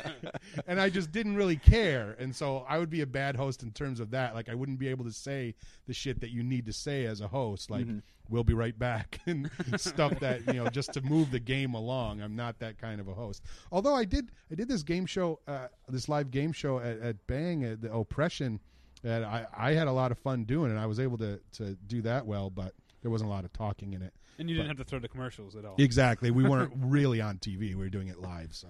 and 0.66 0.80
I 0.80 0.90
just 0.90 1.12
didn't 1.12 1.36
really 1.36 1.56
care, 1.56 2.16
and 2.18 2.34
so 2.34 2.66
I 2.68 2.78
would 2.78 2.90
be 2.90 3.00
a 3.00 3.06
bad 3.06 3.36
host 3.36 3.62
in 3.62 3.70
terms 3.70 4.00
of 4.00 4.10
that. 4.10 4.34
Like 4.34 4.48
I 4.48 4.54
wouldn't 4.54 4.78
be 4.78 4.88
able 4.88 5.04
to 5.04 5.12
say 5.12 5.54
the 5.86 5.94
shit 5.94 6.20
that 6.20 6.30
you 6.30 6.42
need 6.42 6.66
to 6.66 6.72
say 6.72 7.06
as 7.06 7.20
a 7.20 7.28
host, 7.28 7.70
like 7.70 7.86
"We'll 8.28 8.44
be 8.44 8.54
right 8.54 8.78
back" 8.78 9.20
and 9.26 9.50
stuff 9.76 10.18
that 10.20 10.46
you 10.46 10.62
know 10.62 10.68
just 10.68 10.92
to 10.94 11.00
move 11.00 11.30
the 11.30 11.40
game 11.40 11.74
along. 11.74 12.20
I'm 12.20 12.36
not 12.36 12.58
that 12.58 12.78
kind 12.78 13.00
of 13.00 13.08
a 13.08 13.14
host. 13.14 13.42
Although 13.72 13.94
I 13.94 14.04
did, 14.04 14.30
I 14.50 14.54
did 14.54 14.68
this 14.68 14.82
game 14.82 15.06
show, 15.06 15.40
uh, 15.46 15.68
this 15.88 16.08
live 16.08 16.30
game 16.30 16.52
show 16.52 16.78
at, 16.78 16.98
at 17.00 17.26
Bang, 17.26 17.64
at 17.64 17.80
the 17.80 17.92
Oppression, 17.92 18.60
that 19.02 19.24
I, 19.24 19.46
I 19.56 19.72
had 19.72 19.88
a 19.88 19.92
lot 19.92 20.12
of 20.12 20.18
fun 20.18 20.44
doing, 20.44 20.70
and 20.70 20.78
I 20.80 20.86
was 20.86 21.00
able 21.00 21.18
to 21.18 21.40
to 21.52 21.76
do 21.86 22.02
that 22.02 22.26
well, 22.26 22.50
but 22.50 22.74
there 23.02 23.10
wasn't 23.10 23.30
a 23.30 23.32
lot 23.32 23.44
of 23.44 23.52
talking 23.52 23.92
in 23.92 24.02
it. 24.02 24.12
And 24.38 24.48
you 24.48 24.56
didn't 24.56 24.68
have 24.68 24.78
to 24.78 24.84
throw 24.84 24.98
the 24.98 25.08
commercials 25.08 25.54
at 25.54 25.64
all. 25.64 25.74
Exactly. 25.78 26.30
We 26.30 26.44
weren't 26.44 26.72
really 26.76 27.20
on 27.20 27.38
TV. 27.38 27.58
We 27.58 27.74
were 27.74 27.90
doing 27.90 28.08
it 28.08 28.20
live, 28.20 28.54
so 28.54 28.68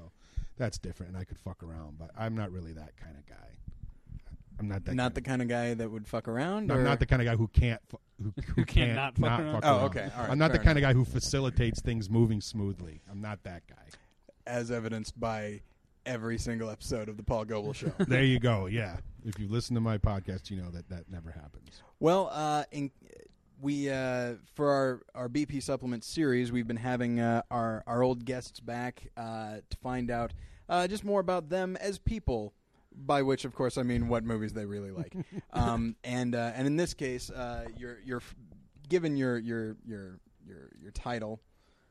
that's 0.57 0.79
different. 0.79 1.13
And 1.13 1.21
I 1.21 1.25
could 1.25 1.39
fuck 1.39 1.63
around, 1.63 1.99
but 1.99 2.11
I'm 2.19 2.35
not 2.35 2.51
really 2.51 2.73
that 2.73 2.97
kind 2.97 3.17
of 3.17 3.27
guy. 3.27 3.37
I'm 4.59 4.69
not 4.69 4.85
that. 4.85 4.95
Not 4.95 5.15
the 5.15 5.23
kind 5.23 5.41
kind 5.41 5.43
of 5.43 5.49
guy 5.49 5.75
that 5.75 5.91
would 5.91 6.07
fuck 6.07 6.29
around. 6.29 6.71
of, 6.71 6.77
I'm 6.77 6.85
not 6.85 7.01
the 7.01 7.07
kind 7.07 7.23
of 7.23 7.27
guy 7.27 7.37
who 7.37 7.49
can't 7.49 7.81
fu- 7.89 7.99
who, 8.23 8.33
who 8.55 8.65
can't 8.65 8.69
can't 8.69 8.95
not 8.95 9.15
fuck 9.15 9.21
not 9.21 9.41
around? 9.41 9.53
fuck 9.63 9.65
Oh, 9.65 9.85
okay. 9.87 10.11
All 10.15 10.23
right, 10.23 10.31
I'm 10.31 10.39
not 10.39 10.53
the 10.53 10.59
fair 10.59 10.65
kind 10.65 10.79
of 10.79 10.83
guy 10.83 10.93
who 10.93 11.05
facilitates 11.05 11.81
things 11.81 12.11
moving 12.11 12.41
smoothly. 12.41 13.01
I'm 13.11 13.21
not 13.21 13.43
that 13.45 13.63
guy. 13.69 13.87
as 14.47 14.71
evidenced 14.71 15.19
by 15.19 15.63
every 16.07 16.39
single 16.39 16.71
episode 16.71 17.09
of 17.09 17.17
the 17.17 17.23
Paul 17.23 17.45
Goebel 17.45 17.73
Show. 17.75 17.93
There 18.07 18.23
you 18.25 18.39
go. 18.39 18.67
Yeah. 18.67 18.97
If 19.25 19.39
you 19.39 19.49
listen 19.49 19.75
to 19.75 19.81
my 19.81 19.99
podcast, 19.99 20.51
you 20.51 20.57
know 20.61 20.71
that 20.71 20.89
that 20.89 21.11
never 21.11 21.31
happens. 21.31 21.83
well, 21.99 22.31
uh, 22.33 22.65
in, 22.73 22.91
we 23.61 23.91
uh, 23.91 24.35
for 24.55 24.71
our 24.71 25.03
our 25.15 25.29
BP 25.29 25.63
supplement 25.63 26.05
series, 26.05 26.51
we've 26.51 26.67
been 26.67 26.77
having 26.77 27.21
uh, 27.21 27.43
our 27.51 27.85
our 27.87 28.03
old 28.03 28.25
guests 28.25 28.61
back 28.61 29.09
uh, 29.17 29.57
to 29.69 29.77
find 29.83 30.11
out 30.11 30.33
uh, 30.69 30.87
just 30.89 31.05
more 31.05 31.21
about 31.21 31.49
them 31.51 31.77
as 31.77 31.99
people. 31.99 32.55
By 32.93 33.23
which, 33.23 33.45
of 33.45 33.55
course, 33.55 33.79
I 33.79 33.85
mean 33.85 34.09
what 34.09 34.25
movies 34.25 34.53
they 34.53 34.65
really 34.67 34.91
like. 34.91 35.15
um, 35.53 35.95
and 36.03 36.35
uh, 36.35 36.53
and 36.57 36.67
in 36.67 36.77
this 36.77 36.93
case, 36.95 37.31
uh, 37.31 37.67
you're 37.77 37.99
you're 38.05 38.19
f- 38.19 38.35
given 38.89 39.17
your 39.17 39.39
your 39.39 39.77
your 39.87 40.19
your 40.45 40.71
your 40.81 40.91
title 40.91 41.41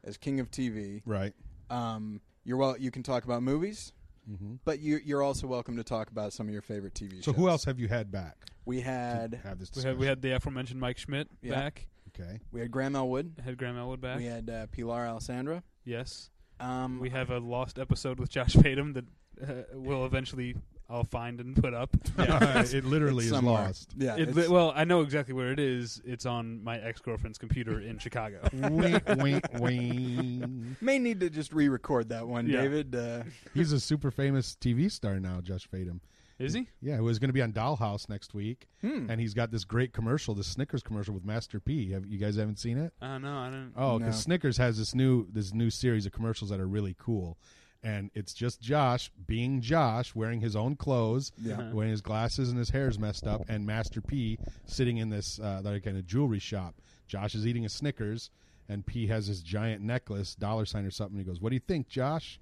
as 0.03 0.17
king 0.17 0.39
of 0.41 0.51
TV. 0.51 1.01
Right. 1.05 1.33
Um, 1.69 2.19
you're 2.43 2.57
well. 2.57 2.75
You 2.77 2.91
can 2.91 3.01
talk 3.03 3.23
about 3.23 3.43
movies, 3.43 3.93
hmm 4.37 4.55
but 4.65 4.79
you, 4.79 4.99
you're 5.03 5.23
also 5.23 5.47
welcome 5.47 5.75
to 5.77 5.83
talk 5.83 6.09
about 6.11 6.33
some 6.33 6.47
of 6.47 6.53
your 6.53 6.61
favorite 6.61 6.93
TV 6.93 7.15
shows. 7.15 7.25
So 7.25 7.33
who 7.33 7.49
else 7.49 7.65
have 7.65 7.79
you 7.79 7.87
had 7.87 8.11
back? 8.11 8.45
We 8.65 8.77
to 8.77 8.83
had 8.83 9.39
have 9.43 9.59
this 9.59 9.71
We 9.75 9.81
had 9.83 9.97
we 9.97 10.05
had 10.05 10.21
the 10.21 10.31
aforementioned 10.31 10.79
Mike 10.79 10.97
Schmidt 10.97 11.27
Yeah. 11.41 11.55
back. 11.55 11.87
okay. 12.09 12.39
we 12.51 12.59
had 12.61 12.69
Graham 12.71 12.95
Elwood. 12.95 13.33
Had 13.43 13.57
Graham 13.57 13.77
Elwood 13.77 14.01
back. 14.01 14.17
We 14.17 14.25
had 14.25 14.49
uh, 14.49 14.67
Pilar 14.67 15.07
Alessandra. 15.07 15.63
Yes. 15.85 16.29
Um, 16.59 16.99
We 16.99 17.09
have 17.11 17.29
a 17.31 17.39
lost 17.39 17.79
episode 17.79 18.19
with 18.19 18.29
Josh 18.29 18.53
Fadem 18.55 18.93
that 18.95 19.05
uh, 19.41 19.63
will 19.79 20.05
eventually 20.05 20.55
I'll 20.89 21.03
find 21.03 21.39
and 21.39 21.55
put 21.55 21.73
up. 21.73 21.95
it 22.17 22.83
literally 22.83 23.25
it's 23.25 23.25
is 23.25 23.31
somewhere. 23.31 23.53
lost. 23.65 23.91
Yeah, 23.97 24.15
It, 24.15 24.29
it's- 24.29 24.47
well, 24.49 24.73
I 24.75 24.85
know 24.85 25.01
exactly 25.01 25.33
where 25.35 25.51
it 25.51 25.59
is. 25.59 26.01
It's 26.03 26.25
on 26.25 26.63
my 26.63 26.79
ex 26.79 26.99
girlfriend's 26.99 27.37
computer 27.37 27.79
in 27.79 27.99
Chicago. 27.99 28.39
wink, 28.53 29.03
wink, 29.17 29.45
wink. 29.59 30.81
may 30.81 30.97
need 30.99 31.19
to 31.19 31.29
just 31.29 31.53
re-record 31.53 32.09
that 32.09 32.27
one, 32.27 32.47
Yeah. 32.47 32.61
David. 32.61 32.95
Uh, 32.95 33.23
He's 33.53 33.71
a 33.71 33.79
super 33.79 34.11
famous 34.11 34.57
TV 34.59 34.91
star 34.91 35.19
now, 35.19 35.41
Josh 35.41 35.67
Fadem. 35.69 35.99
Is 36.39 36.53
he? 36.53 36.67
Yeah, 36.81 36.97
it 36.97 37.01
was 37.01 37.19
going 37.19 37.27
to 37.27 37.33
be 37.33 37.41
on 37.41 37.51
Dollhouse 37.51 38.07
next 38.07 38.33
week, 38.33 38.69
hmm. 38.79 39.09
and 39.09 39.19
he's 39.19 39.33
got 39.33 39.51
this 39.51 39.65
great 39.65 39.91
commercial, 39.91 40.33
this 40.33 40.47
Snickers 40.47 40.81
commercial 40.81 41.13
with 41.13 41.25
Master 41.25 41.59
P. 41.59 41.91
Have 41.91 42.05
you 42.05 42.17
guys 42.17 42.37
haven't 42.37 42.59
seen 42.59 42.77
it? 42.77 42.93
Uh, 43.01 43.17
no, 43.17 43.37
I 43.37 43.49
don't. 43.49 43.73
Oh, 43.75 43.99
because 43.99 44.15
No. 44.15 44.21
Snickers 44.21 44.55
has 44.55 44.77
this 44.77 44.95
new 44.95 45.27
this 45.29 45.53
new 45.53 45.69
series 45.69 46.05
of 46.05 46.13
commercials 46.13 46.49
that 46.49 46.61
are 46.61 46.67
really 46.67 46.95
cool, 46.97 47.37
and 47.83 48.11
it's 48.13 48.33
just 48.33 48.61
Josh 48.61 49.11
being 49.27 49.61
Josh, 49.61 50.13
wearing 50.15 50.41
his 50.41 50.55
own 50.55 50.75
clothes, 50.75 51.31
Yeah. 51.41 51.53
Uh-huh. 51.59 51.69
wearing 51.73 51.91
his 51.91 52.01
glasses 52.01 52.49
and 52.49 52.57
his 52.57 52.69
hair's 52.69 52.99
messed 52.99 53.25
up, 53.27 53.41
and 53.47 53.65
Master 53.65 54.01
P 54.01 54.37
sitting 54.65 54.97
in 54.97 55.09
this 55.09 55.39
uh, 55.39 55.61
like 55.63 55.85
in 55.85 55.95
a 55.95 56.01
jewelry 56.01 56.39
shop. 56.39 56.75
Josh 57.07 57.35
is 57.35 57.47
eating 57.47 57.65
a 57.65 57.69
Snickers, 57.69 58.29
and 58.67 58.85
P 58.85 59.07
has 59.07 59.27
his 59.27 59.41
giant 59.41 59.81
necklace, 59.81 60.35
dollar 60.35 60.65
sign 60.65 60.85
or 60.85 60.91
something. 60.91 61.17
He 61.17 61.23
goes, 61.23 61.39
"What 61.41 61.49
do 61.49 61.55
you 61.55 61.61
think, 61.67 61.87
Josh?" 61.87 62.39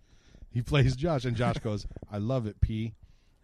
He 0.52 0.62
plays 0.64 0.96
Josh, 0.96 1.24
and 1.26 1.38
Josh 1.38 1.58
goes, 1.60 1.86
"I 2.12 2.18
love 2.18 2.48
it, 2.48 2.60
P." 2.62 2.94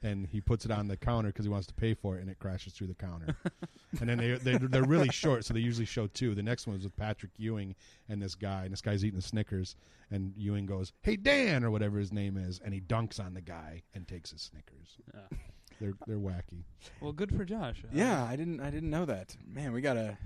And 0.04 0.28
he 0.28 0.42
puts 0.42 0.66
it 0.66 0.72
on 0.72 0.88
the 0.88 0.98
counter 0.98 1.30
because 1.30 1.46
he 1.46 1.50
wants 1.50 1.68
to 1.68 1.74
pay 1.74 1.94
for 1.94 2.18
it, 2.18 2.22
and 2.22 2.30
it 2.30 2.38
crashes 2.38 2.74
through 2.74 2.88
the 2.88 2.94
counter. 2.94 3.38
and 4.00 4.10
then 4.10 4.18
they 4.18 4.34
they're, 4.34 4.60
they're 4.60 4.84
really 4.84 5.10
short, 5.10 5.46
so 5.46 5.54
they 5.54 5.62
usually 5.62 5.86
show 5.86 6.08
two. 6.08 6.36
The 6.36 6.44
next 6.44 6.68
one 6.68 6.76
was 6.76 6.84
with 6.84 6.96
Patrick 6.98 7.32
Ewing 7.38 7.74
and 8.10 8.22
this 8.22 8.36
guy, 8.36 8.64
and 8.64 8.72
this 8.74 8.82
guy's 8.82 9.06
eating 9.06 9.20
the 9.20 9.26
Snickers, 9.26 9.76
and 10.12 10.34
Ewing 10.36 10.66
goes, 10.66 10.92
"Hey 11.02 11.16
Dan" 11.16 11.64
or 11.64 11.72
whatever 11.72 12.00
his 12.00 12.12
name 12.12 12.38
is, 12.38 12.60
and 12.64 12.74
he 12.74 12.82
dunks 12.82 13.20
on 13.20 13.34
the 13.34 13.42
guy 13.42 13.84
and 13.94 14.08
takes 14.08 14.32
his 14.32 14.42
Snickers. 14.42 14.98
Yeah. 15.14 15.38
They're 15.82 15.94
they're 16.06 16.18
wacky. 16.18 16.64
Well, 17.02 17.12
good 17.12 17.36
for 17.36 17.44
Josh. 17.44 17.84
Uh, 17.84 17.88
yeah, 17.92 18.24
I 18.24 18.36
didn't. 18.36 18.62
I 18.62 18.70
didn't 18.70 18.92
know 18.92 19.06
that. 19.06 19.36
Man, 19.46 19.74
we 19.74 19.82
gotta 19.82 20.18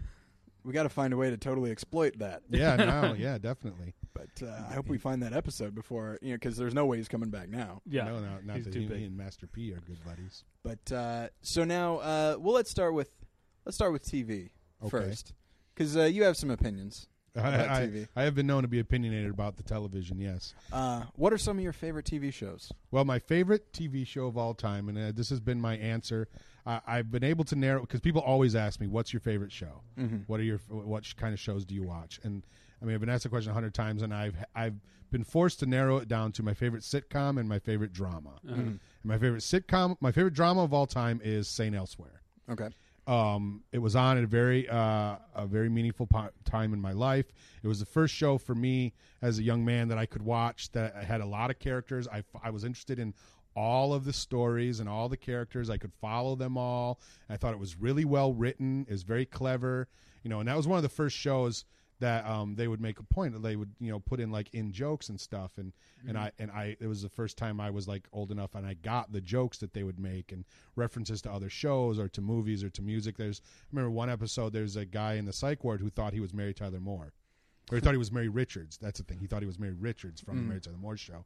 we 0.63 0.73
gotta 0.73 0.89
find 0.89 1.13
a 1.13 1.17
way 1.17 1.29
to 1.29 1.37
totally 1.37 1.71
exploit 1.71 2.19
that. 2.19 2.41
Yeah, 2.49 2.75
no, 2.75 3.13
yeah, 3.17 3.37
definitely. 3.37 3.93
But 4.13 4.45
uh, 4.45 4.63
I 4.69 4.73
hope 4.73 4.87
we 4.87 4.97
find 4.97 5.21
that 5.23 5.33
episode 5.33 5.75
before 5.75 6.17
you 6.21 6.29
know, 6.31 6.35
because 6.35 6.57
there's 6.57 6.73
no 6.73 6.85
way 6.85 6.97
he's 6.97 7.07
coming 7.07 7.29
back 7.29 7.49
now. 7.49 7.81
Yeah. 7.85 8.05
no, 8.05 8.19
no, 8.19 8.37
not 8.43 8.55
he's 8.57 8.65
that 8.65 8.73
too 8.73 8.81
he, 8.81 8.85
big. 8.87 8.97
he 8.99 9.05
and 9.05 9.15
Master 9.17 9.47
P 9.47 9.71
are 9.73 9.79
good 9.81 10.03
buddies. 10.05 10.43
But 10.63 10.91
uh, 10.91 11.27
so 11.41 11.63
now, 11.63 11.97
uh, 11.97 12.35
well, 12.39 12.55
let's 12.55 12.71
start 12.71 12.93
with 12.93 13.09
let's 13.65 13.75
start 13.75 13.91
with 13.93 14.03
TV 14.05 14.49
Okay. 14.83 14.89
first, 14.89 15.33
because 15.73 15.97
uh, 15.97 16.03
you 16.03 16.23
have 16.23 16.37
some 16.37 16.49
opinions. 16.51 17.07
I, 17.35 17.39
About 17.53 17.69
I, 17.69 17.87
TV. 17.87 18.07
I 18.15 18.23
have 18.23 18.33
been 18.33 18.47
known 18.47 18.63
to 18.63 18.67
be 18.67 18.79
opinionated 18.79 19.29
about 19.29 19.57
the 19.57 19.63
television. 19.63 20.19
Yes. 20.19 20.55
Uh, 20.73 21.03
what 21.13 21.31
are 21.31 21.37
some 21.37 21.57
of 21.57 21.63
your 21.63 21.73
favorite 21.73 22.05
TV 22.05 22.33
shows? 22.33 22.71
Well, 22.89 23.05
my 23.05 23.19
favorite 23.19 23.71
TV 23.73 24.07
show 24.07 24.25
of 24.25 24.37
all 24.37 24.55
time, 24.55 24.89
and 24.89 24.97
uh, 24.97 25.11
this 25.13 25.29
has 25.29 25.39
been 25.39 25.61
my 25.61 25.77
answer. 25.77 26.27
I 26.67 26.81
I've 26.85 27.09
been 27.09 27.23
able 27.23 27.45
to 27.45 27.55
narrow 27.55 27.81
because 27.81 28.01
people 28.01 28.21
always 28.21 28.55
ask 28.55 28.79
me, 28.79 28.87
"What's 28.87 29.13
your 29.13 29.21
favorite 29.21 29.51
show? 29.51 29.81
Mm-hmm. 29.97 30.17
What 30.27 30.39
are 30.39 30.43
your 30.43 30.59
what 30.67 31.03
kind 31.15 31.33
of 31.33 31.39
shows 31.39 31.65
do 31.65 31.73
you 31.73 31.83
watch?" 31.83 32.19
And 32.23 32.45
I 32.81 32.85
mean, 32.85 32.93
I've 32.93 33.01
been 33.01 33.09
asked 33.09 33.23
the 33.23 33.29
question 33.29 33.51
a 33.51 33.53
hundred 33.53 33.73
times, 33.73 34.01
and 34.01 34.13
I've 34.13 34.35
I've 34.53 34.75
been 35.09 35.23
forced 35.23 35.59
to 35.59 35.65
narrow 35.65 35.97
it 35.97 36.07
down 36.07 36.31
to 36.33 36.43
my 36.43 36.53
favorite 36.53 36.83
sitcom 36.83 37.39
and 37.39 37.47
my 37.47 37.59
favorite 37.59 37.93
drama. 37.93 38.29
Uh-huh. 38.29 38.51
Mm-hmm. 38.51 38.59
And 38.59 38.79
my 39.03 39.17
favorite 39.17 39.41
sitcom, 39.41 39.95
my 40.01 40.11
favorite 40.11 40.33
drama 40.33 40.63
of 40.63 40.73
all 40.73 40.85
time 40.85 41.21
is 41.23 41.47
Saint 41.47 41.75
Elsewhere. 41.75 42.21
Okay. 42.49 42.69
Um, 43.07 43.63
it 43.71 43.79
was 43.79 43.95
on 43.95 44.17
at 44.17 44.25
a 44.25 44.27
very 44.27 44.67
uh, 44.67 45.15
a 45.33 45.47
very 45.47 45.69
meaningful 45.69 46.07
po- 46.07 46.29
time 46.43 46.73
in 46.73 46.81
my 46.81 46.91
life. 46.91 47.31
It 47.63 47.67
was 47.67 47.79
the 47.79 47.85
first 47.85 48.13
show 48.13 48.37
for 48.37 48.53
me 48.53 48.93
as 49.21 49.39
a 49.39 49.43
young 49.43 49.63
man 49.63 49.87
that 49.87 49.97
I 49.97 50.05
could 50.05 50.21
watch 50.21 50.71
that 50.73 50.93
had 50.95 51.21
a 51.21 51.25
lot 51.25 51.49
of 51.49 51.57
characters. 51.57 52.07
I, 52.09 52.23
I 52.43 52.49
was 52.49 52.65
interested 52.65 52.99
in 52.99 53.13
all 53.57 53.91
of 53.91 54.05
the 54.05 54.13
stories 54.13 54.79
and 54.79 54.87
all 54.87 55.09
the 55.09 55.17
characters. 55.17 55.69
I 55.69 55.77
could 55.77 55.91
follow 55.99 56.35
them 56.35 56.57
all. 56.57 56.99
I 57.27 57.37
thought 57.37 57.53
it 57.53 57.59
was 57.59 57.75
really 57.75 58.05
well 58.05 58.31
written. 58.31 58.85
It 58.87 58.91
was 58.91 59.01
very 59.01 59.25
clever, 59.25 59.87
you 60.23 60.29
know. 60.29 60.39
And 60.39 60.47
that 60.47 60.55
was 60.55 60.67
one 60.67 60.77
of 60.77 60.83
the 60.83 60.89
first 60.89 61.17
shows 61.17 61.65
that 61.99 62.27
um, 62.27 62.53
they 62.53 62.67
would 62.67 62.79
make 62.79 62.99
a 62.99 63.03
point. 63.03 63.33
that 63.33 63.41
They 63.41 63.55
would 63.55 63.71
you 63.79 63.89
know 63.91 63.99
put 63.99 64.19
in 64.19 64.31
like 64.31 64.53
in 64.53 64.71
jokes 64.71 65.09
and 65.09 65.19
stuff. 65.19 65.53
And 65.57 65.73
and 66.07 66.15
I 66.19 66.31
and 66.37 66.51
I 66.51 66.77
it 66.79 66.85
was 66.85 67.01
the 67.01 67.09
first 67.09 67.35
time 67.35 67.59
I 67.59 67.71
was 67.71 67.87
like 67.87 68.07
old 68.13 68.31
enough 68.31 68.53
and 68.53 68.63
I 68.63 68.75
got 68.75 69.11
the 69.11 69.21
jokes 69.21 69.57
that 69.57 69.73
they 69.73 69.81
would 69.81 69.97
make 69.99 70.31
and 70.31 70.45
references 70.75 71.23
to 71.23 71.31
other 71.31 71.49
shows 71.49 71.97
or 71.97 72.07
to 72.09 72.21
movies 72.21 72.63
or 72.63 72.69
to 72.69 72.83
music. 72.83 73.17
There's 73.17 73.41
I 73.43 73.67
remember 73.71 73.89
one 73.89 74.11
episode. 74.11 74.53
There's 74.53 74.75
a 74.75 74.85
guy 74.85 75.15
in 75.15 75.25
the 75.25 75.33
psych 75.33 75.63
ward 75.63 75.81
who 75.81 75.89
thought 75.89 76.13
he 76.13 76.19
was 76.19 76.31
Mary 76.31 76.53
Tyler 76.53 76.79
Moore. 76.79 77.11
Or 77.71 77.75
he 77.75 77.81
thought 77.81 77.91
he 77.91 77.97
was 77.97 78.13
Mary 78.13 78.29
Richards. 78.29 78.77
That's 78.77 78.99
the 78.99 79.03
thing. 79.03 79.19
He 79.19 79.27
thought 79.27 79.41
he 79.41 79.47
was 79.47 79.59
Mary 79.59 79.73
Richards 79.73 80.21
from 80.21 80.37
the 80.37 80.43
Mary 80.43 80.61
Tyler 80.61 80.77
Moore 80.77 80.95
show. 80.95 81.25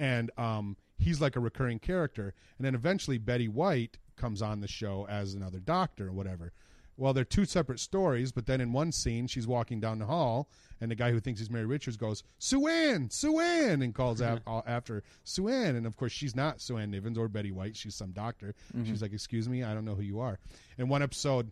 And 0.00 0.32
um, 0.36 0.76
he's 0.98 1.20
like 1.20 1.36
a 1.36 1.40
recurring 1.40 1.78
character. 1.78 2.34
And 2.58 2.64
then 2.66 2.74
eventually 2.74 3.18
Betty 3.18 3.48
White 3.48 3.98
comes 4.16 4.40
on 4.42 4.60
the 4.60 4.68
show 4.68 5.06
as 5.08 5.34
another 5.34 5.58
doctor 5.60 6.08
or 6.08 6.12
whatever. 6.12 6.52
Well, 6.98 7.12
they're 7.12 7.24
two 7.24 7.44
separate 7.44 7.78
stories, 7.78 8.32
but 8.32 8.46
then 8.46 8.62
in 8.62 8.72
one 8.72 8.90
scene, 8.90 9.26
she's 9.26 9.46
walking 9.46 9.80
down 9.80 9.98
the 9.98 10.06
hall, 10.06 10.48
and 10.80 10.90
the 10.90 10.94
guy 10.94 11.10
who 11.10 11.20
thinks 11.20 11.40
he's 11.40 11.50
Mary 11.50 11.66
Richards 11.66 11.98
goes, 11.98 12.22
Sue 12.38 12.66
Ann, 12.68 13.10
Sue 13.10 13.38
Ann, 13.38 13.82
and 13.82 13.94
calls 13.94 14.20
af- 14.22 14.40
uh, 14.46 14.62
after 14.66 15.02
Sue 15.22 15.48
Ann. 15.48 15.76
And 15.76 15.86
of 15.86 15.96
course, 15.98 16.12
she's 16.12 16.34
not 16.34 16.62
Sue 16.62 16.78
Ann 16.78 16.90
Nivens 16.92 17.18
or 17.18 17.28
Betty 17.28 17.50
White. 17.52 17.76
She's 17.76 17.94
some 17.94 18.12
doctor. 18.12 18.54
She's 18.86 19.02
like, 19.02 19.12
Excuse 19.12 19.46
me, 19.46 19.62
I 19.62 19.74
don't 19.74 19.84
know 19.84 19.94
who 19.94 20.00
you 20.02 20.20
are. 20.20 20.38
In 20.78 20.88
one 20.88 21.02
episode, 21.02 21.50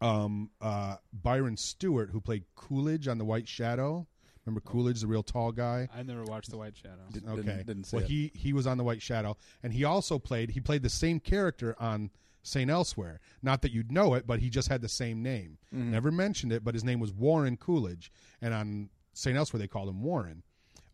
um, 0.00 0.50
uh, 0.60 0.96
Byron 1.12 1.56
Stewart, 1.56 2.10
who 2.10 2.20
played 2.20 2.44
Coolidge 2.54 3.08
on 3.08 3.18
The 3.18 3.24
White 3.24 3.48
Shadow. 3.48 4.06
Remember 4.44 4.60
Coolidge, 4.60 5.00
the 5.00 5.06
real 5.06 5.22
tall 5.22 5.52
guy? 5.52 5.88
I 5.94 6.02
never 6.02 6.24
watched 6.24 6.50
The 6.50 6.56
White 6.56 6.76
Shadow. 6.76 7.02
Did- 7.12 7.24
Okay. 7.26 7.36
Didn't, 7.42 7.66
didn't 7.66 7.84
see 7.84 7.96
well, 7.96 8.04
it. 8.04 8.08
he 8.10 8.32
he 8.34 8.52
was 8.52 8.66
on 8.66 8.76
the 8.78 8.84
White 8.84 9.00
Shadow, 9.02 9.36
and 9.62 9.72
he 9.72 9.84
also 9.84 10.18
played. 10.18 10.50
He 10.50 10.60
played 10.60 10.82
the 10.82 10.90
same 10.90 11.20
character 11.20 11.76
on 11.78 12.10
Saint 12.42 12.70
Elsewhere. 12.70 13.20
Not 13.42 13.62
that 13.62 13.70
you'd 13.72 13.92
know 13.92 14.14
it, 14.14 14.26
but 14.26 14.40
he 14.40 14.50
just 14.50 14.68
had 14.68 14.80
the 14.82 14.88
same 14.88 15.22
name. 15.22 15.58
Mm-hmm. 15.72 15.92
Never 15.92 16.10
mentioned 16.10 16.52
it, 16.52 16.64
but 16.64 16.74
his 16.74 16.82
name 16.82 16.98
was 16.98 17.12
Warren 17.12 17.56
Coolidge, 17.56 18.10
and 18.40 18.52
on 18.52 18.90
Saint 19.12 19.36
Elsewhere 19.36 19.58
they 19.60 19.68
called 19.68 19.88
him 19.88 20.02
Warren. 20.02 20.42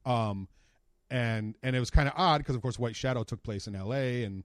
Um, 0.04 0.48
and 1.10 1.54
and 1.62 1.74
it 1.74 1.80
was 1.80 1.90
kind 1.90 2.06
of 2.08 2.14
odd 2.16 2.38
because 2.38 2.54
of 2.54 2.60
course 2.62 2.78
White 2.78 2.96
Shadow 2.96 3.22
took 3.24 3.42
place 3.42 3.66
in 3.66 3.74
L.A. 3.74 4.24
and 4.24 4.44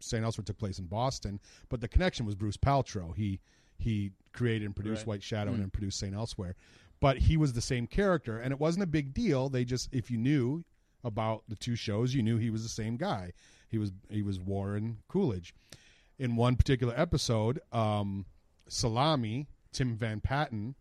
Saint 0.00 0.24
Elsewhere 0.24 0.44
took 0.44 0.56
place 0.58 0.78
in 0.78 0.86
Boston, 0.86 1.38
but 1.68 1.80
the 1.82 1.88
connection 1.88 2.24
was 2.24 2.34
Bruce 2.34 2.56
Paltrow. 2.56 3.14
He 3.14 3.40
he 3.76 4.12
created 4.32 4.64
and 4.66 4.74
produced 4.74 5.00
Right. 5.02 5.06
White 5.08 5.22
Shadow 5.22 5.50
Mm. 5.50 5.54
and 5.54 5.62
then 5.64 5.70
produced 5.70 5.98
Saint 5.98 6.14
Elsewhere, 6.14 6.56
but 7.00 7.18
he 7.18 7.36
was 7.36 7.52
the 7.52 7.60
same 7.60 7.86
character, 7.86 8.38
and 8.38 8.52
it 8.52 8.60
wasn't 8.60 8.84
a 8.84 8.88
big 8.88 9.14
deal. 9.14 9.48
They 9.48 9.64
just 9.64 9.88
if 9.92 10.10
you 10.10 10.18
knew 10.18 10.64
about 11.04 11.44
the 11.48 11.56
two 11.56 11.76
shows, 11.76 12.14
you 12.14 12.22
knew 12.22 12.36
he 12.36 12.50
was 12.50 12.62
the 12.62 12.68
same 12.68 12.96
guy. 12.96 13.32
He 13.68 13.78
was 13.78 13.92
he 14.10 14.22
was 14.22 14.40
Warren 14.40 14.98
Coolidge. 15.08 15.54
In 16.18 16.34
one 16.34 16.56
particular 16.56 16.94
episode, 16.96 17.60
um, 17.72 18.26
Salami 18.68 19.46
Tim 19.72 19.96
Van 19.96 20.20
Patten 20.20 20.74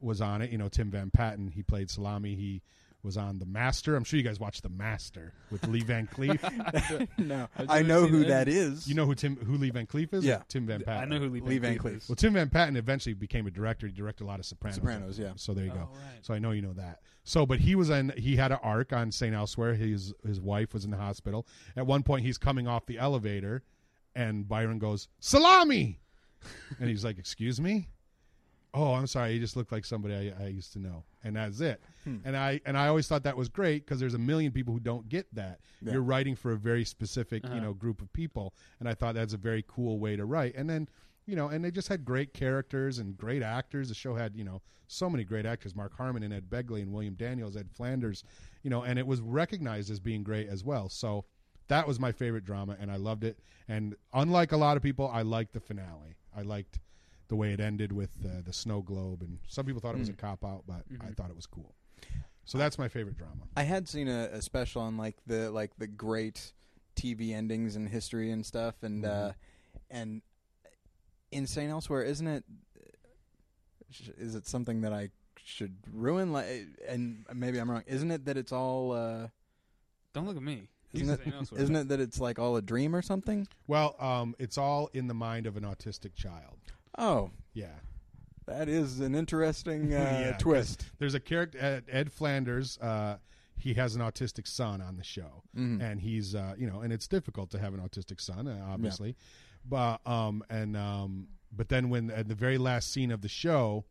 was 0.00 0.20
on 0.20 0.42
it. 0.42 0.50
You 0.50 0.58
know 0.58 0.68
Tim 0.68 0.90
Van 0.90 1.10
Patten. 1.10 1.48
He 1.48 1.62
played 1.62 1.90
Salami. 1.90 2.34
He 2.34 2.62
was 3.02 3.16
on 3.16 3.38
The 3.38 3.46
Master. 3.46 3.96
I'm 3.96 4.04
sure 4.04 4.18
you 4.18 4.22
guys 4.24 4.38
watched 4.38 4.62
The 4.62 4.68
Master 4.68 5.32
with 5.50 5.66
Lee 5.66 5.80
Van 5.80 6.06
Cleef. 6.06 7.08
no, 7.18 7.48
I've 7.56 7.70
I 7.70 7.82
never 7.82 8.02
know 8.02 8.06
who 8.06 8.24
that 8.24 8.48
is. 8.48 8.86
you 8.86 8.94
know 8.94 9.06
who 9.06 9.14
Tim 9.14 9.36
who 9.36 9.56
Lee 9.56 9.70
Van 9.70 9.86
Cleef 9.86 10.12
is? 10.12 10.24
Yeah. 10.24 10.42
Tim 10.48 10.66
Van 10.66 10.82
Patten. 10.82 11.02
I 11.02 11.06
know 11.06 11.22
who 11.22 11.30
Lee 11.30 11.40
Van, 11.40 11.48
Lee 11.48 11.58
Van 11.58 11.78
Cleef 11.78 11.80
Cleef. 11.82 11.96
is. 11.96 12.08
Well, 12.08 12.16
Tim 12.16 12.32
Van 12.34 12.48
Patten 12.50 12.76
eventually 12.76 13.14
became 13.14 13.46
a 13.46 13.50
director. 13.50 13.86
He 13.86 13.92
directed 13.92 14.24
a 14.24 14.26
lot 14.26 14.38
of 14.38 14.46
Sopranos. 14.46 14.76
Sopranos, 14.76 15.18
yeah. 15.18 15.32
So 15.36 15.54
there 15.54 15.64
you 15.64 15.70
go. 15.72 15.88
Oh, 15.90 15.94
right. 15.96 16.18
So 16.22 16.34
I 16.34 16.38
know 16.38 16.50
you 16.50 16.62
know 16.62 16.74
that. 16.74 17.00
So, 17.24 17.46
but 17.46 17.58
he 17.60 17.74
was 17.74 17.90
in. 17.90 18.12
He 18.16 18.36
had 18.36 18.52
an 18.52 18.58
arc 18.62 18.92
on 18.92 19.12
Saint 19.12 19.34
Elsewhere. 19.34 19.74
His 19.74 20.12
his 20.26 20.40
wife 20.40 20.72
was 20.74 20.84
in 20.84 20.90
the 20.90 20.96
hospital. 20.96 21.46
At 21.76 21.86
one 21.86 22.02
point, 22.02 22.24
he's 22.24 22.38
coming 22.38 22.66
off 22.66 22.86
the 22.86 22.98
elevator, 22.98 23.62
and 24.14 24.48
Byron 24.48 24.78
goes 24.78 25.08
salami, 25.20 26.00
and 26.78 26.88
he's 26.88 27.04
like, 27.04 27.18
"Excuse 27.18 27.60
me." 27.60 27.88
Oh, 28.72 28.94
I'm 28.94 29.06
sorry. 29.06 29.32
you 29.32 29.40
just 29.40 29.56
looked 29.56 29.72
like 29.72 29.84
somebody 29.84 30.14
I, 30.14 30.44
I 30.44 30.46
used 30.48 30.72
to 30.74 30.78
know, 30.78 31.04
and 31.24 31.34
that's 31.36 31.60
it. 31.60 31.80
Hmm. 32.04 32.18
And 32.24 32.36
I 32.36 32.60
and 32.66 32.76
I 32.78 32.86
always 32.88 33.08
thought 33.08 33.24
that 33.24 33.36
was 33.36 33.48
great 33.48 33.84
because 33.84 33.98
there's 34.00 34.14
a 34.14 34.18
million 34.18 34.52
people 34.52 34.72
who 34.72 34.80
don't 34.80 35.08
get 35.08 35.26
that. 35.34 35.60
Yeah. 35.82 35.94
You're 35.94 36.02
writing 36.02 36.36
for 36.36 36.52
a 36.52 36.56
very 36.56 36.84
specific, 36.84 37.42
you 37.44 37.50
Uh-huh. 37.50 37.60
know, 37.60 37.72
group 37.74 38.00
of 38.00 38.12
people, 38.12 38.54
and 38.78 38.88
I 38.88 38.94
thought 38.94 39.14
that's 39.14 39.34
a 39.34 39.38
very 39.38 39.64
cool 39.66 39.98
way 39.98 40.16
to 40.16 40.24
write. 40.24 40.54
And 40.54 40.68
then 40.70 40.88
you 41.26 41.36
know, 41.36 41.48
and 41.48 41.64
they 41.64 41.70
just 41.70 41.86
had 41.88 42.04
great 42.04 42.32
characters 42.34 42.98
and 42.98 43.16
great 43.16 43.42
actors. 43.42 43.88
The 43.88 43.94
show 43.94 44.14
had, 44.16 44.34
you 44.34 44.42
know, 44.42 44.62
so 44.88 45.08
many 45.10 45.22
great 45.22 45.46
actors: 45.46 45.76
Mark 45.76 45.94
Harmon 45.96 46.22
and 46.22 46.32
Ed 46.32 46.48
Begley 46.50 46.82
and 46.82 46.92
William 46.92 47.14
Daniels, 47.14 47.56
Ed 47.56 47.70
Flanders, 47.70 48.24
you 48.62 48.70
know, 48.70 48.82
and 48.82 48.98
it 48.98 49.06
was 49.06 49.20
recognized 49.20 49.90
as 49.90 50.00
being 50.00 50.22
great 50.24 50.48
as 50.48 50.64
well. 50.64 50.88
So 50.88 51.24
that 51.68 51.86
was 51.86 52.00
my 52.00 52.10
favorite 52.10 52.44
drama, 52.44 52.76
and 52.80 52.90
I 52.90 52.96
loved 52.96 53.22
it. 53.22 53.38
And 53.68 53.94
unlike 54.12 54.50
a 54.52 54.56
lot 54.56 54.76
of 54.76 54.82
people, 54.82 55.08
I 55.08 55.22
liked 55.22 55.52
the 55.52 55.60
finale. 55.60 56.16
I 56.36 56.42
liked 56.42 56.80
the 57.30 57.36
way 57.36 57.52
it 57.52 57.60
ended 57.60 57.92
with 57.92 58.10
uh, 58.24 58.42
the 58.44 58.52
snow 58.52 58.82
globe, 58.82 59.22
and 59.22 59.38
some 59.48 59.64
people 59.64 59.80
thought 59.80 59.94
it 59.94 59.98
was 60.00 60.08
a 60.10 60.12
cop 60.12 60.44
out, 60.44 60.64
but 60.66 60.84
I 61.00 61.12
thought 61.14 61.30
it 61.30 61.36
was 61.36 61.46
cool. 61.46 61.74
So 62.44 62.58
that's 62.58 62.78
my 62.78 62.88
favorite 62.88 63.16
drama. 63.16 63.44
I 63.56 63.62
had 63.62 63.88
seen 63.88 64.08
a, 64.08 64.28
a 64.32 64.42
special 64.42 64.82
on 64.82 64.96
like 64.98 65.16
the 65.26 65.50
like 65.50 65.70
the 65.78 65.86
great 65.86 66.52
TV 66.96 67.32
endings 67.32 67.76
in 67.76 67.86
history 67.86 68.30
and 68.32 68.44
stuff, 68.44 68.74
and 68.82 69.06
uh, 69.06 69.32
and 69.90 70.20
in 71.30 71.46
Saint 71.46 71.70
Elsewhere, 71.70 72.02
isn't 72.02 72.26
it? 72.26 72.44
Is 74.18 74.34
it 74.34 74.46
something 74.46 74.80
that 74.82 74.92
I 74.92 75.10
should 75.44 75.76
ruin? 75.92 76.32
Like, 76.32 76.46
and 76.88 77.24
maybe 77.32 77.58
I'm 77.58 77.70
wrong. 77.70 77.82
Isn't 77.86 78.10
it 78.10 78.24
that 78.26 78.36
it's 78.36 78.52
all? 78.52 78.92
Uh, 78.92 79.28
Don't 80.12 80.26
look 80.26 80.36
at 80.36 80.42
me. 80.42 80.68
isn't 80.92 81.06
You 81.06 81.12
it? 81.14 81.20
say 81.24 81.32
elsewhere. 81.36 81.60
Isn't 81.62 81.76
it 81.76 81.88
that 81.88 82.00
it's 82.00 82.20
like 82.20 82.38
all 82.38 82.56
a 82.56 82.62
dream 82.62 82.94
or 82.94 83.02
something? 83.02 83.46
Well, 83.66 83.96
um, 84.00 84.34
it's 84.38 84.58
all 84.58 84.90
in 84.92 85.06
the 85.08 85.14
mind 85.14 85.46
of 85.46 85.56
an 85.56 85.64
autistic 85.64 86.14
child. 86.14 86.58
Oh, 86.98 87.30
Yeah. 87.54 87.72
that 88.46 88.68
is 88.68 89.00
an 89.00 89.14
interesting 89.14 89.92
uh, 89.94 89.96
Yeah, 89.96 90.36
twist. 90.38 90.84
There's 90.98 91.14
a 91.14 91.20
character, 91.20 91.58
Ed, 91.58 91.84
Ed 91.88 92.12
Flanders. 92.12 92.78
Uh, 92.78 93.18
he 93.56 93.74
has 93.74 93.94
an 93.94 94.00
autistic 94.02 94.46
son 94.48 94.80
on 94.80 94.96
the 94.96 95.04
show, 95.04 95.42
Mhm. 95.56 95.80
and 95.82 96.00
he's, 96.00 96.34
uh, 96.34 96.54
you 96.58 96.66
know, 96.66 96.80
and 96.80 96.92
it's 96.92 97.06
difficult 97.06 97.50
to 97.50 97.58
have 97.58 97.74
an 97.74 97.80
autistic 97.80 98.20
son, 98.20 98.48
uh, 98.48 98.66
obviously. 98.70 99.16
But 99.64 100.04
um, 100.06 100.42
and 100.48 100.74
um, 100.76 101.28
but 101.52 101.68
then 101.68 101.90
when 101.90 102.10
at 102.10 102.26
the 102.28 102.34
very 102.34 102.56
last 102.56 102.90
scene 102.90 103.10
of 103.10 103.20
the 103.20 103.28
show, 103.28 103.84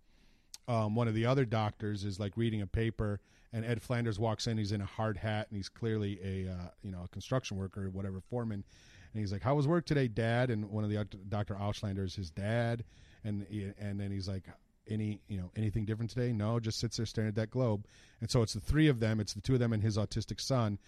um, 0.67 0.95
one 0.95 1.07
of 1.07 1.13
the 1.13 1.27
other 1.27 1.45
doctors 1.45 2.03
is 2.03 2.19
like 2.19 2.35
reading 2.35 2.61
a 2.63 2.67
paper, 2.67 3.21
and 3.53 3.63
Ed 3.63 3.79
Flanders 3.83 4.17
walks 4.17 4.47
in. 4.47 4.57
He's 4.57 4.71
in 4.71 4.81
a 4.81 4.85
hard 4.85 5.17
hat, 5.17 5.47
and 5.49 5.57
he's 5.57 5.69
clearly 5.69 6.19
a 6.23 6.51
uh, 6.51 6.69
you 6.81 6.89
know 6.91 7.03
a 7.03 7.07
construction 7.09 7.55
worker 7.57 7.85
or 7.85 7.89
whatever 7.91 8.19
foreman. 8.19 8.63
And 9.13 9.21
he's 9.21 9.31
like, 9.31 9.41
"How 9.41 9.55
was 9.55 9.67
work 9.67 9.85
today, 9.85 10.07
Dad?" 10.07 10.49
And 10.49 10.69
one 10.69 10.83
of 10.83 10.89
the 10.89 11.03
Dr. 11.27 11.55
Auslander 11.55 12.03
is 12.03 12.15
his 12.15 12.29
dad, 12.29 12.83
and 13.23 13.45
and 13.79 13.99
then 13.99 14.11
he's 14.11 14.27
like, 14.27 14.43
"Any 14.87 15.21
you 15.27 15.37
know 15.37 15.51
anything 15.55 15.85
different 15.85 16.11
today?" 16.11 16.31
No, 16.31 16.59
just 16.59 16.79
sits 16.79 16.97
there 16.97 17.05
staring 17.05 17.29
at 17.29 17.35
that 17.35 17.49
globe. 17.49 17.85
And 18.21 18.29
so 18.29 18.41
it's 18.41 18.53
the 18.53 18.59
three 18.59 18.87
of 18.87 18.99
them. 18.99 19.19
It's 19.19 19.33
the 19.33 19.41
two 19.41 19.53
of 19.53 19.59
them 19.59 19.73
and 19.73 19.83
his 19.83 19.97
autistic 19.97 20.39
son 20.39 20.79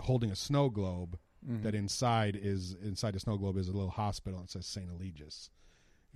holding 0.00 0.30
a 0.30 0.36
snow 0.36 0.70
globe 0.70 1.18
that 1.62 1.74
inside 1.74 2.38
is 2.40 2.74
inside 2.82 3.14
the 3.14 3.20
snow 3.20 3.36
globe 3.38 3.56
is 3.56 3.68
a 3.68 3.72
little 3.72 3.90
hospital. 3.90 4.42
It 4.42 4.50
says 4.50 4.66
Saint 4.66 4.90
Eligius, 4.90 5.48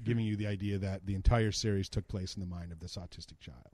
giving 0.03 0.25
you 0.27 0.37
the 0.37 0.47
idea 0.47 0.79
that 0.79 1.07
the 1.07 1.15
entire 1.15 1.51
series 1.51 1.89
took 1.89 2.07
place 2.09 2.35
in 2.35 2.41
the 2.41 2.47
mind 2.47 2.73
of 2.73 2.81
this 2.81 2.97
autistic 2.97 3.41
child. 3.41 3.71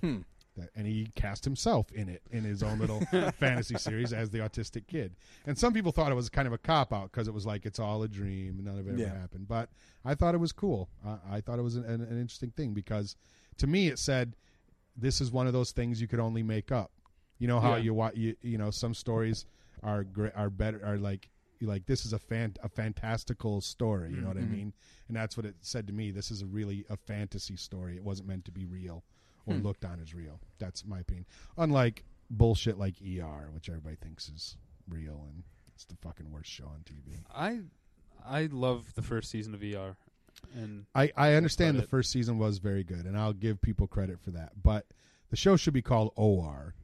Hmm. 0.00 0.18
That, 0.56 0.70
and 0.74 0.86
he 0.86 1.08
cast 1.14 1.44
himself 1.44 1.92
in 1.92 2.08
it 2.08 2.22
in 2.30 2.42
his 2.42 2.62
own 2.62 2.78
little 2.80 3.00
fantasy 3.38 3.78
series 3.78 4.12
as 4.12 4.30
the 4.30 4.38
autistic 4.38 4.86
kid. 4.88 5.14
And 5.46 5.56
some 5.56 5.72
people 5.72 5.92
thought 5.92 6.10
it 6.10 6.16
was 6.16 6.28
kind 6.28 6.46
of 6.48 6.52
a 6.52 6.58
cop 6.58 6.92
out 6.92 7.12
because 7.12 7.28
it 7.28 7.34
was 7.34 7.46
like 7.46 7.66
it's 7.66 7.78
all 7.78 8.02
a 8.02 8.08
dream 8.08 8.56
and 8.56 8.64
none 8.64 8.78
of 8.78 8.88
it 8.88 8.98
Yeah. 8.98 9.06
ever 9.06 9.18
happened. 9.18 9.46
But 9.46 9.70
I 10.04 10.14
thought 10.14 10.34
it 10.34 10.38
was 10.38 10.52
cool. 10.52 10.88
I, 11.06 11.36
I 11.36 11.40
thought 11.40 11.58
it 11.58 11.62
was 11.62 11.76
an, 11.76 11.84
an, 11.84 12.00
an 12.02 12.20
interesting 12.20 12.50
thing 12.50 12.74
because 12.74 13.16
to 13.58 13.66
me 13.66 13.86
it 13.88 13.98
said 13.98 14.34
this 14.96 15.20
is 15.20 15.30
one 15.30 15.46
of 15.46 15.52
those 15.52 15.70
things 15.72 16.00
you 16.00 16.08
could 16.08 16.20
only 16.20 16.42
make 16.42 16.72
up. 16.72 16.90
You 17.38 17.46
know 17.46 17.60
how 17.60 17.76
Yeah. 17.76 17.82
you 17.82 17.94
watch 17.94 18.16
you, 18.16 18.34
you 18.42 18.58
know 18.58 18.70
some 18.70 18.92
stories 18.92 19.46
are 19.82 20.04
great 20.04 20.32
are 20.34 20.50
better 20.50 20.80
are 20.84 20.98
like 20.98 21.30
like 21.62 21.86
this 21.86 22.04
is 22.04 22.12
a 22.12 22.18
fan 22.18 22.54
a 22.62 22.68
fantastical 22.68 23.60
story. 23.60 24.10
You 24.10 24.20
know 24.20 24.28
what 24.28 24.36
I 24.36 24.40
mm-hmm. 24.40 24.52
mean? 24.52 24.72
And 25.08 25.16
that's 25.16 25.36
what 25.36 25.46
it 25.46 25.54
said 25.60 25.86
to 25.86 25.92
me. 25.92 26.10
This 26.10 26.30
is 26.30 26.42
a 26.42 26.46
really 26.46 26.84
a 26.90 26.96
fantasy 26.96 27.56
story. 27.56 27.96
It 27.96 28.02
wasn't 28.04 28.28
meant 28.28 28.44
to 28.46 28.50
be 28.52 28.64
real 28.64 29.04
or 29.46 29.54
looked 29.54 29.84
on 29.84 30.00
as 30.00 30.14
real. 30.14 30.40
That's 30.58 30.84
my 30.86 31.00
opinion. 31.00 31.26
Unlike 31.56 32.04
bullshit 32.30 32.78
like 32.78 32.94
ER, 33.02 33.50
which 33.52 33.68
everybody 33.68 33.96
thinks 33.96 34.28
is 34.28 34.56
real 34.88 35.24
and 35.28 35.42
it's 35.74 35.84
the 35.86 35.96
fucking 35.96 36.30
worst 36.30 36.50
show 36.50 36.64
on 36.66 36.84
TV. 36.84 37.18
I 37.34 37.60
I 38.24 38.48
love 38.52 38.94
the 38.94 39.02
first 39.02 39.30
season 39.30 39.54
of 39.54 39.62
ER, 39.62 39.96
and 40.54 40.84
I, 40.94 41.10
I 41.16 41.34
understand 41.34 41.78
the 41.78 41.84
it. 41.84 41.88
first 41.88 42.10
season 42.10 42.38
was 42.38 42.58
very 42.58 42.84
good, 42.84 43.06
and 43.06 43.16
I'll 43.18 43.32
give 43.32 43.62
people 43.62 43.86
credit 43.86 44.20
for 44.20 44.30
that. 44.32 44.62
But 44.62 44.86
the 45.30 45.36
show 45.36 45.56
should 45.56 45.72
be 45.72 45.80
called 45.82 46.12
OR 46.16 46.74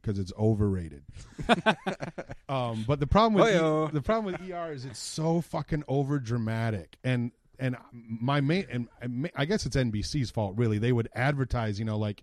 because 0.00 0.18
it's 0.20 0.32
overrated. 0.38 1.02
um, 2.48 2.84
but 2.86 3.00
the 3.00 3.06
problem 3.08 3.34
with 3.34 3.52
Hey-o. 3.52 3.88
the 3.88 4.02
problem 4.02 4.32
with 4.32 4.50
ER 4.50 4.72
is 4.72 4.84
it's 4.84 5.00
so 5.00 5.40
fucking 5.40 5.82
over 5.88 6.18
dramatic, 6.20 6.96
and 7.02 7.32
and 7.58 7.76
my 7.92 8.40
main 8.40 8.66
and 9.00 9.30
I 9.36 9.44
guess 9.44 9.66
it's 9.66 9.76
NBC's 9.76 10.30
fault 10.30 10.54
really. 10.56 10.78
They 10.78 10.92
would 10.92 11.08
advertise, 11.14 11.78
you 11.78 11.84
know, 11.84 11.98
like 11.98 12.22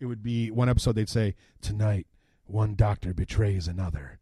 it 0.00 0.06
would 0.06 0.22
be 0.22 0.50
one 0.50 0.68
episode 0.68 0.96
they'd 0.96 1.08
say 1.08 1.34
tonight 1.60 2.06
one 2.46 2.74
doctor 2.74 3.14
betrays 3.14 3.68
another. 3.68 4.18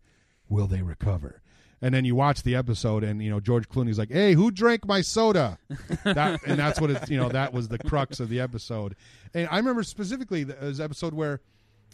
Will 0.49 0.67
they 0.67 0.83
recover? 0.83 1.43
And 1.83 1.95
then 1.95 2.05
you 2.05 2.15
watch 2.15 2.43
the 2.43 2.55
episode, 2.55 3.03
and 3.03 3.23
you 3.23 3.31
know 3.31 3.41
George 3.41 3.69
Clooney's 3.69 3.99
like, 3.99 4.11
"Hey, 4.11 4.35
who 4.35 4.51
drank 4.51 4.87
my 4.87 5.01
soda?" 5.01 5.59
that, 6.05 6.41
and 6.47 6.59
that's 6.59 6.79
what 6.79 6.91
it's 6.91 7.09
you 7.09 7.17
know 7.17 7.31
that 7.31 7.55
was 7.55 7.69
the 7.69 7.79
crux 7.79 8.21
of 8.21 8.29
the 8.29 8.41
episode. 8.41 8.97
And 9.33 9.49
I 9.51 9.57
remember 9.57 9.83
specifically 9.83 10.45
the 10.45 10.57
was 10.61 10.79
episode 10.79 11.15
where 11.15 11.41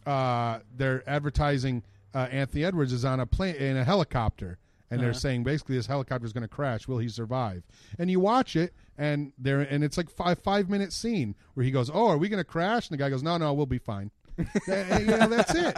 uh, 0.05 0.59
they're 0.77 1.09
advertising 1.09 1.85
uh, 2.15 2.27
Anthony 2.31 2.65
Edwards 2.65 2.93
is 2.93 3.05
on 3.05 3.21
a 3.21 3.27
plane 3.27 3.55
in 3.57 3.77
a 3.77 3.85
helicopter, 3.85 4.59
and 4.91 5.01
they're 5.01 5.11
Uh-huh. 5.11 5.19
saying 5.19 5.45
basically 5.45 5.77
this 5.77 5.87
helicopter 5.87 6.25
is 6.27 6.33
going 6.33 6.43
to 6.43 6.49
crash. 6.49 6.87
Will 6.89 6.99
he 6.99 7.09
survive? 7.09 7.63
And 7.99 8.11
you 8.11 8.21
watch 8.21 8.57
it, 8.57 8.73
and 8.99 9.33
there 9.39 9.61
and 9.61 9.83
it's 9.85 9.97
like 9.97 10.11
five 10.11 10.39
five 10.41 10.69
minute 10.71 10.93
scene 10.93 11.35
where 11.55 11.65
he 11.65 11.71
goes, 11.71 11.91
"Oh, 11.93 12.09
are 12.09 12.19
we 12.19 12.29
going 12.29 12.39
to 12.41 12.45
crash?" 12.45 12.89
And 12.89 12.99
the 12.99 13.03
guy 13.03 13.11
goes, 13.11 13.23
"No, 13.23 13.37
no, 13.39 13.53
we'll 13.55 13.67
be 13.67 13.79
fine." 13.79 14.11
And, 14.69 15.01
you 15.01 15.17
know, 15.17 15.29
that's 15.29 15.55
it. 15.55 15.75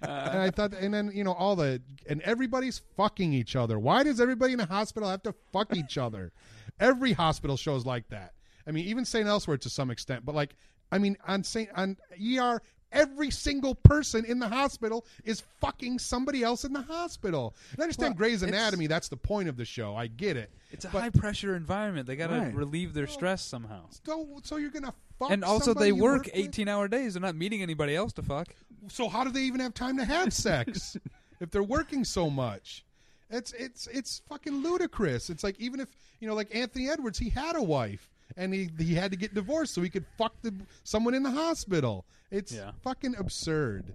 And 0.00 0.40
I 0.42 0.50
thought, 0.50 0.72
and 0.72 0.92
then 0.94 1.10
you 1.14 1.24
know 1.24 1.32
all 1.34 1.56
the 1.56 1.82
and 2.08 2.20
everybody's 2.22 2.80
fucking 2.96 3.32
each 3.32 3.54
other. 3.54 3.78
Why 3.78 4.02
does 4.02 4.20
everybody 4.20 4.54
in 4.54 4.60
a 4.60 4.66
hospital 4.66 5.08
have 5.10 5.22
to 5.24 5.34
fuck 5.52 5.76
each 5.76 5.98
other? 5.98 6.32
Every 6.80 7.12
hospital 7.12 7.56
shows 7.56 7.84
like 7.84 8.08
that. 8.08 8.32
I 8.66 8.70
mean, 8.70 8.86
even 8.86 9.04
St. 9.04 9.26
Elsewhere 9.26 9.56
to 9.58 9.68
some 9.70 9.90
extent, 9.90 10.24
but 10.24 10.34
like, 10.34 10.56
I 10.92 10.98
mean, 10.98 11.16
on 11.26 11.42
St. 11.44 11.68
on 11.74 11.96
ER, 12.20 12.62
every 12.92 13.30
single 13.30 13.74
person 13.74 14.24
in 14.24 14.38
the 14.38 14.48
hospital 14.48 15.04
is 15.24 15.42
fucking 15.60 15.98
somebody 15.98 16.42
else 16.42 16.64
in 16.64 16.72
the 16.72 16.82
hospital. 16.82 17.54
And 17.72 17.80
I 17.80 17.82
understand 17.84 18.14
Well, 18.14 18.18
Grey's 18.18 18.42
Anatomy. 18.42 18.86
That's 18.86 19.08
the 19.08 19.16
point 19.16 19.48
of 19.48 19.56
the 19.56 19.64
show. 19.64 19.94
I 19.96 20.06
get 20.06 20.36
it. 20.36 20.50
it's 20.70 20.84
a 20.84 20.88
But- 20.88 21.00
high 21.02 21.10
pressure 21.10 21.54
environment. 21.56 22.06
They 22.06 22.16
gotta 22.16 22.38
Right. 22.38 22.54
relieve 22.54 22.94
their 22.94 23.06
stress 23.06 23.42
somehow. 23.42 23.86
So, 24.04 24.40
so 24.44 24.56
you're 24.56 24.70
gonna 24.70 24.94
fuck. 25.18 25.30
And 25.30 25.44
also, 25.44 25.72
they 25.74 25.92
work 25.92 26.24
with? 26.26 26.30
18 26.34 26.68
hour 26.68 26.88
days. 26.88 27.14
They're 27.14 27.20
not 27.22 27.34
meeting 27.36 27.62
anybody 27.62 27.94
else 27.96 28.12
to 28.14 28.22
fuck. 28.22 28.48
so 28.88 29.08
how 29.08 29.24
do 29.24 29.30
they 29.30 29.42
even 29.42 29.60
have 29.60 29.74
time 29.74 29.96
to 29.98 30.04
have 30.04 30.32
sex 30.32 30.96
if 31.40 31.50
they're 31.50 31.62
working 31.62 32.04
so 32.04 32.30
much 32.30 32.84
it's 33.28 33.52
it's 33.52 33.86
it's 33.88 34.22
fucking 34.30 34.62
ludicrous 34.62 35.28
it's 35.28 35.44
like 35.44 35.58
even 35.60 35.78
if 35.80 35.88
you 36.20 36.26
know 36.28 36.34
like 36.34 36.48
anthony 36.54 36.88
edwards 36.88 37.18
he 37.18 37.28
had 37.28 37.54
a 37.56 37.62
wife 37.62 38.08
and 38.36 38.52
he 38.54 38.68
he 38.78 38.94
had 38.94 39.10
to 39.10 39.16
get 39.16 39.34
divorced 39.34 39.74
so 39.74 39.82
he 39.82 39.88
could 39.88 40.04
fuck 40.16 40.34
the 40.42 40.52
someone 40.84 41.14
in 41.14 41.22
the 41.22 41.30
hospital 41.30 42.04
it's 42.30 42.52
Yeah. 42.52 42.72
fucking 42.82 43.14
absurd 43.16 43.94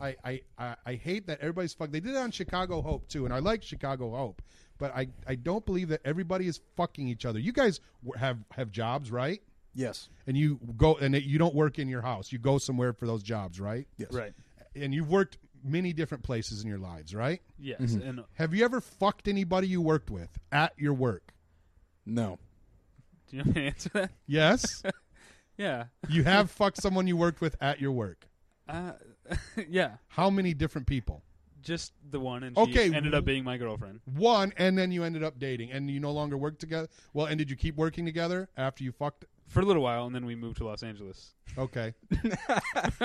I, 0.00 0.16
I 0.24 0.40
i 0.58 0.76
i 0.86 0.94
hate 0.94 1.26
that 1.26 1.40
everybody's 1.40 1.74
fuck 1.74 1.90
they 1.90 2.00
did 2.00 2.12
it 2.12 2.16
on 2.16 2.30
chicago 2.30 2.80
hope 2.82 3.08
too 3.08 3.24
and 3.24 3.34
i 3.34 3.38
like 3.40 3.62
chicago 3.62 4.10
hope 4.10 4.40
but 4.78 4.94
i 4.94 5.08
i 5.26 5.34
don't 5.34 5.64
believe 5.66 5.88
that 5.88 6.00
everybody 6.04 6.46
is 6.46 6.60
fucking 6.76 7.08
each 7.08 7.24
other 7.26 7.38
you 7.38 7.52
guys 7.52 7.80
have 8.16 8.38
have 8.52 8.70
jobs 8.70 9.10
right 9.10 9.42
Yes. 9.74 10.08
and 10.26 10.36
you 10.36 10.60
go 10.76 10.96
and 10.96 11.14
you 11.16 11.38
don't 11.38 11.54
work 11.54 11.78
in 11.78 11.88
your 11.88 12.02
house 12.02 12.30
you 12.30 12.38
go 12.38 12.58
somewhere 12.58 12.92
for 12.92 13.06
those 13.06 13.22
jobs 13.22 13.58
right 13.60 13.86
Yes. 13.96 14.12
Right. 14.12 14.32
and 14.76 14.92
you've 14.94 15.08
worked 15.10 15.38
many 15.64 15.92
different 15.92 16.24
places 16.24 16.60
in 16.64 16.68
your 16.68 16.80
lives, 16.80 17.14
right? 17.14 17.40
Yes. 17.56 17.80
Mm-hmm. 17.80 18.08
And 18.08 18.24
Have 18.34 18.52
you 18.52 18.64
ever 18.64 18.80
fucked 18.80 19.28
anybody 19.28 19.68
you 19.68 19.80
worked 19.80 20.10
with 20.10 20.28
at 20.50 20.72
your 20.76 20.92
work? 20.92 21.32
No. 22.04 22.40
Do 23.32 23.38
you 23.38 23.42
want 23.44 23.56
me 23.56 23.62
to 23.62 23.66
answer 23.68 23.88
that? 23.94 24.10
Yes. 24.26 24.82
Yeah. 25.58 25.84
you 26.08 26.24
have 26.24 26.50
fucked 26.50 26.80
someone 26.80 27.06
you 27.06 27.16
worked 27.16 27.40
with 27.42 27.56
at 27.60 27.78
your 27.80 27.92
work. 27.92 28.26
Uh, 28.68 28.92
yeah. 29.68 29.96
How 30.08 30.30
many 30.30 30.54
different 30.54 30.86
people? 30.86 31.22
Just 31.62 31.92
the 32.10 32.18
one, 32.18 32.42
and 32.42 32.56
she 32.56 32.62
Okay. 32.62 32.92
ended 32.92 33.14
up 33.14 33.24
being 33.26 33.44
my 33.44 33.58
girlfriend. 33.58 34.00
One, 34.16 34.52
and 34.56 34.76
then 34.76 34.90
you 34.90 35.04
ended 35.04 35.22
up 35.22 35.38
dating, 35.38 35.70
and 35.70 35.88
you 35.90 36.00
no 36.00 36.10
longer 36.10 36.36
work 36.38 36.58
together. 36.58 36.88
Well, 37.12 37.26
and 37.26 37.38
did 37.38 37.50
you 37.50 37.54
keep 37.56 37.76
working 37.76 38.04
together 38.06 38.48
after 38.56 38.82
you 38.82 38.92
fucked? 38.92 39.26
For 39.52 39.60
a 39.60 39.64
little 39.64 39.82
while, 39.82 40.06
and 40.06 40.14
then 40.14 40.24
we 40.24 40.34
moved 40.34 40.56
to 40.56 40.64
Los 40.64 40.82
Angeles. 40.82 41.34
Okay, 41.58 41.92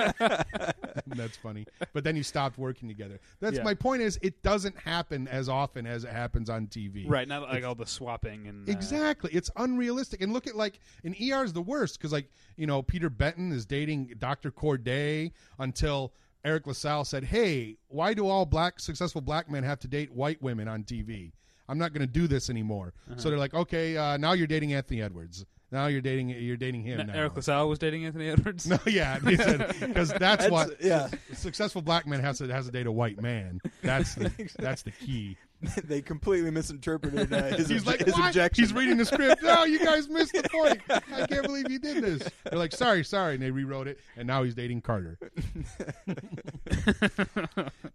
that's 1.06 1.36
funny. 1.36 1.66
But 1.92 2.04
then 2.04 2.16
you 2.16 2.22
stopped 2.22 2.58
working 2.58 2.88
together. 2.88 3.20
That's 3.40 3.58
Yeah. 3.58 3.64
my 3.64 3.74
point. 3.74 4.02
Is 4.02 4.18
it 4.22 4.42
doesn't 4.42 4.76
happen 4.78 5.28
as 5.28 5.48
often 5.48 5.86
as 5.86 6.04
it 6.04 6.10
happens 6.10 6.48
on 6.48 6.66
TV. 6.66 7.04
Right, 7.08 7.28
not 7.28 7.42
like 7.42 7.64
all 7.64 7.74
the 7.74 7.86
swapping 7.86 8.48
and 8.48 8.68
uh, 8.68 8.72
Exactly. 8.72 9.30
It's 9.32 9.50
unrealistic. 9.56 10.22
And 10.22 10.32
look 10.32 10.46
at 10.46 10.56
like 10.56 10.80
an 11.04 11.14
ER 11.20 11.44
is 11.44 11.52
the 11.52 11.60
worst 11.62 11.98
because 11.98 12.12
like 12.12 12.30
you 12.56 12.66
know 12.66 12.82
Peter 12.82 13.10
Benton 13.10 13.52
is 13.52 13.66
dating 13.66 14.14
Dr. 14.18 14.50
Corday 14.50 15.32
until 15.58 16.12
Eric 16.44 16.66
LaSalle 16.66 17.04
said, 17.04 17.24
"Hey, 17.24 17.76
why 17.88 18.14
do 18.14 18.26
all 18.26 18.46
black 18.46 18.80
successful 18.80 19.20
black 19.20 19.50
men 19.50 19.64
have 19.64 19.80
to 19.80 19.88
date 19.88 20.10
white 20.12 20.40
women 20.42 20.68
on 20.68 20.84
TV?" 20.84 21.32
I'm 21.70 21.76
not 21.76 21.92
going 21.92 22.00
to 22.00 22.10
do 22.10 22.26
this 22.26 22.48
anymore. 22.48 22.94
Uh-huh. 23.10 23.20
So 23.20 23.28
they're 23.28 23.38
like, 23.38 23.52
okay, 23.52 23.94
uh, 23.94 24.16
now 24.16 24.32
you're 24.32 24.46
dating 24.46 24.72
Anthony 24.72 25.02
Edwards. 25.02 25.44
Now 25.70 25.86
you're 25.88 26.00
dating 26.00 26.30
you're 26.30 26.56
dating 26.56 26.82
him. 26.82 27.00
N- 27.00 27.06
now. 27.08 27.14
Eric 27.14 27.36
LaSalle 27.36 27.68
was 27.68 27.78
dating 27.78 28.06
Anthony 28.06 28.28
Edwards. 28.30 28.66
No, 28.68 28.78
yeah, 28.86 29.18
because 29.18 29.38
that's, 30.10 30.18
That's- 30.18 30.50
what 30.50 30.82
yeah. 30.82 31.08
a 31.30 31.34
successful 31.36 31.82
black 31.82 32.06
man 32.06 32.20
has 32.20 32.38
to 32.38 32.48
has 32.48 32.66
to 32.66 32.72
date 32.72 32.86
a 32.86 32.92
white 32.92 33.20
man. 33.20 33.60
That's 33.82 34.14
the 34.14 34.30
that's 34.58 34.82
the 34.82 34.90
key. 34.92 35.36
they 35.84 36.00
completely 36.00 36.50
misinterpreted 36.50 37.32
uh, 37.32 37.56
his, 37.56 37.68
He's 37.68 37.82
obje- 37.82 37.86
like, 37.86 38.04
his 38.04 38.18
objection. 38.18 38.64
He's 38.64 38.72
reading 38.72 38.96
the 38.96 39.04
script. 39.04 39.42
No, 39.42 39.64
you 39.64 39.78
guys 39.78 40.08
missed 40.08 40.32
the 40.32 40.48
point. 40.48 40.80
I 40.88 41.26
can't 41.26 41.42
believe 41.46 41.70
you 41.70 41.78
did 41.78 42.02
this. 42.02 42.28
They're 42.44 42.58
like, 42.58 42.72
sorry, 42.72 43.04
sorry, 43.04 43.34
and 43.34 43.42
they 43.42 43.50
rewrote 43.50 43.88
it, 43.88 43.98
and 44.16 44.26
now 44.26 44.44
he's 44.44 44.54
dating 44.54 44.82
Carter. 44.82 45.18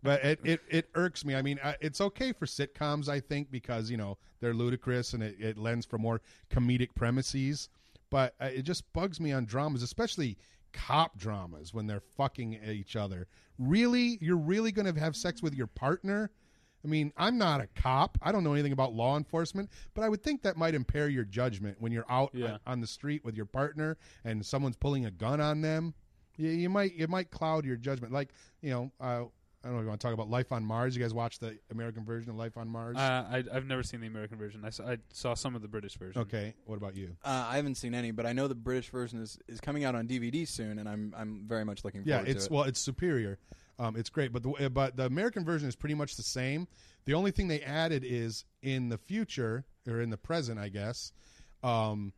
but 0.04 0.23
it, 0.23 0.39
it 0.43 0.62
it 0.69 0.89
irks 0.95 1.23
me. 1.23 1.36
I 1.36 1.41
mean, 1.41 1.60
uh, 1.63 1.73
it's 1.80 2.02
okay 2.02 2.34
for 2.34 2.45
sitcoms, 2.45 3.08
I 3.08 3.19
think, 3.19 3.49
because 3.49 3.89
you 3.89 3.97
know 3.97 4.17
they're 4.41 4.54
ludicrous 4.54 5.13
and 5.13 5.23
it, 5.23 5.38
it 5.39 5.58
lends 5.58 5.86
for 5.86 5.97
more 5.97 6.21
comedic 6.49 6.93
premises. 6.95 7.69
But 8.10 8.36
uh, 8.41 8.49
it 8.54 8.63
just 8.63 8.91
bugs 8.93 9.19
me 9.19 9.32
on 9.32 9.45
dramas, 9.45 9.82
especially 9.84 10.38
cop 10.73 11.17
dramas 11.17 11.73
when 11.73 11.88
they're 11.88 12.04
fucking 12.17 12.60
each 12.67 12.95
other. 12.95 13.28
Really, 13.58 14.17
you're 14.21 14.36
really 14.36 14.71
going 14.71 14.91
to 14.93 14.99
have 14.99 15.15
sex 15.15 15.41
with 15.41 15.56
your 15.56 15.67
partner? 15.67 16.30
I 16.84 16.88
mean, 16.89 17.13
I'm 17.15 17.38
not 17.38 17.62
a 17.62 17.67
cop. 17.67 18.17
I 18.22 18.32
don't 18.32 18.43
know 18.43 18.54
anything 18.54 18.74
about 18.74 18.93
law 18.93 19.15
enforcement, 19.17 19.69
but 19.93 20.04
I 20.04 20.10
would 20.10 20.22
think 20.22 20.41
that 20.43 20.58
might 20.58 20.76
impair 20.76 21.08
your 21.08 21.24
judgment 21.24 21.78
when 21.80 21.91
you're 21.91 22.06
out 22.10 22.32
Yeah. 22.34 22.54
on, 22.54 22.60
on 22.67 22.82
the 22.82 22.88
street 22.88 23.24
with 23.24 23.36
your 23.38 23.46
partner 23.46 23.98
and 24.26 24.46
someone's 24.46 24.76
pulling 24.76 25.06
a 25.06 25.12
gun 25.12 25.39
on 25.39 25.62
them. 25.62 25.93
You, 26.38 26.50
you 26.50 26.69
might 26.69 26.93
it 26.98 27.10
might 27.10 27.32
cloud 27.32 27.63
your 27.65 27.78
judgment. 27.78 28.12
Like 28.12 28.30
you 28.62 28.72
know, 28.72 28.91
uh, 29.00 29.24
I 29.65 29.67
don't 29.69 29.76
know 29.76 29.80
if 29.80 29.84
you 29.84 29.89
want 29.89 30.02
to 30.02 30.08
talk 30.08 30.13
about 30.13 30.30
Life 30.30 30.52
on 30.52 30.65
Mars. 30.65 30.93
You 30.93 31.02
guys 31.02 31.13
watch 31.13 31.39
the 31.39 31.58
American 31.72 32.04
version 32.04 32.30
of 32.32 32.36
Life 32.36 32.58
on 32.58 32.67
Mars? 32.67 32.98
Uh, 32.98 33.00
I, 33.32 33.43
I've 33.54 33.65
never 33.65 33.82
seen 33.82 34.02
the 34.02 34.08
American 34.08 34.38
version. 34.38 34.65
I 34.65 34.69
saw, 34.72 34.89
I 34.89 34.98
saw 35.13 35.36
some 35.36 35.56
of 35.56 35.62
the 35.62 35.69
British 35.69 35.96
version. 35.98 36.22
okay, 36.24 36.54
what 36.65 36.76
about 36.76 36.98
you? 36.98 37.15
Uh, 37.24 37.46
I 37.50 37.56
haven't 37.56 37.76
seen 37.76 37.96
any, 37.96 38.12
but 38.12 38.26
I 38.26 38.34
know 38.34 38.50
the 38.50 38.56
British 38.56 38.89
version 38.89 39.22
is, 39.22 39.39
is 39.48 39.62
coming 39.62 39.86
out 39.86 39.96
on 39.96 40.06
DVD 40.06 40.46
soon, 40.46 40.80
and 40.80 40.89
I'm 40.89 41.13
I'm 41.17 41.43
very 41.48 41.63
much 41.63 41.86
looking 41.86 42.02
Yeah, 42.04 42.15
forward 42.17 42.30
it's 42.30 42.48
to 42.48 42.54
it. 42.54 42.56
well, 42.56 42.63
it's 42.65 42.82
superior. 42.82 43.39
Um, 43.84 43.96
it's 43.98 44.10
great, 44.10 44.32
but 44.32 44.43
the 44.43 44.69
but 44.69 44.96
the 44.96 45.06
American 45.06 45.43
version 45.43 45.67
is 45.67 45.76
pretty 45.76 45.96
much 45.96 46.15
the 46.15 46.24
same. 46.24 46.67
The 47.06 47.13
only 47.13 47.32
thing 47.32 47.48
they 47.50 47.62
added 47.62 48.04
is 48.06 48.46
in 48.62 48.89
the 48.89 48.98
future 48.98 49.65
or 49.88 50.00
in 50.00 50.10
the 50.10 50.17
present, 50.17 50.58
I 50.60 50.69
guess. 50.69 51.12
Um, 51.63 52.13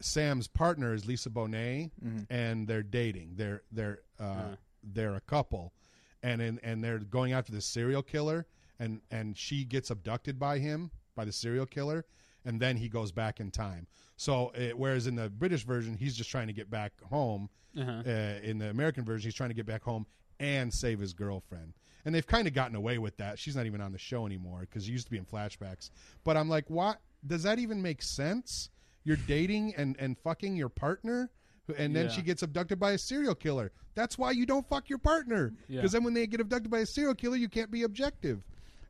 Sam's 0.00 0.46
partner 0.46 0.94
is 0.94 1.06
Lisa 1.06 1.28
Bonet, 1.30 1.90
and 2.30 2.68
they're 2.68 2.82
dating. 2.84 3.32
They're 3.36 3.62
they're 3.72 4.00
uh, 4.20 4.22
Uh. 4.24 4.56
they're 4.84 5.14
a 5.16 5.20
couple, 5.20 5.72
and 6.22 6.40
in, 6.40 6.60
and 6.62 6.84
they're 6.84 6.98
going 7.00 7.32
after 7.32 7.52
this 7.52 7.66
serial 7.66 8.02
killer, 8.02 8.46
and 8.78 9.00
and 9.10 9.36
she 9.36 9.64
gets 9.64 9.90
abducted 9.90 10.38
by 10.38 10.58
him 10.60 10.90
by 11.16 11.24
the 11.24 11.32
serial 11.32 11.66
killer, 11.66 12.04
and 12.44 12.60
then 12.60 12.76
he 12.76 12.88
goes 12.88 13.10
back 13.10 13.40
in 13.40 13.50
time. 13.50 13.88
So 14.16 14.50
it, 14.54 14.78
whereas 14.78 15.06
in 15.08 15.16
the 15.16 15.30
British 15.30 15.64
version, 15.64 15.96
he's 15.96 16.16
just 16.16 16.30
trying 16.30 16.46
to 16.46 16.52
get 16.52 16.70
back 16.70 16.92
home. 17.02 17.48
Uh-huh. 17.76 18.02
Uh, 18.06 18.38
in 18.42 18.58
the 18.58 18.70
American 18.70 19.04
version, 19.04 19.26
he's 19.28 19.34
trying 19.34 19.50
to 19.50 19.54
get 19.54 19.66
back 19.66 19.82
home 19.82 20.06
and 20.40 20.72
save 20.72 20.98
his 21.00 21.12
girlfriend. 21.14 21.74
And 22.04 22.14
they've 22.14 22.26
kind 22.26 22.46
of 22.48 22.54
gotten 22.54 22.76
away 22.76 22.98
with 22.98 23.16
that. 23.18 23.38
She's 23.38 23.56
not 23.56 23.66
even 23.66 23.80
on 23.80 23.92
the 23.92 23.98
show 23.98 24.24
anymore 24.24 24.60
because 24.60 24.84
she 24.86 24.92
used 24.92 25.06
to 25.06 25.10
be 25.10 25.18
in 25.18 25.24
flashbacks. 25.26 25.90
But 26.24 26.36
I'm 26.36 26.48
like, 26.48 26.70
what? 26.70 27.00
Does 27.26 27.42
that 27.42 27.58
even 27.58 27.82
make 27.82 28.00
sense? 28.02 28.70
You're 29.04 29.16
dating 29.26 29.74
and, 29.76 29.96
and 29.98 30.16
fucking 30.18 30.56
your 30.56 30.68
partner, 30.68 31.30
and 31.76 31.94
then 31.94 32.06
Yeah. 32.06 32.10
she 32.12 32.22
gets 32.22 32.42
abducted 32.42 32.78
by 32.78 32.92
a 32.92 32.98
serial 32.98 33.34
killer. 33.34 33.72
That's 33.94 34.16
why 34.16 34.30
you 34.30 34.46
don't 34.46 34.66
fuck 34.68 34.88
your 34.88 34.98
partner. 34.98 35.52
Yeah. 35.68 35.76
Because 35.80 35.92
then 35.92 36.04
when 36.04 36.14
they 36.14 36.26
get 36.26 36.40
abducted 36.40 36.70
by 36.70 36.78
a 36.80 36.86
serial 36.86 37.14
killer, 37.14 37.36
you 37.36 37.48
can't 37.48 37.70
be 37.70 37.82
objective. 37.82 38.42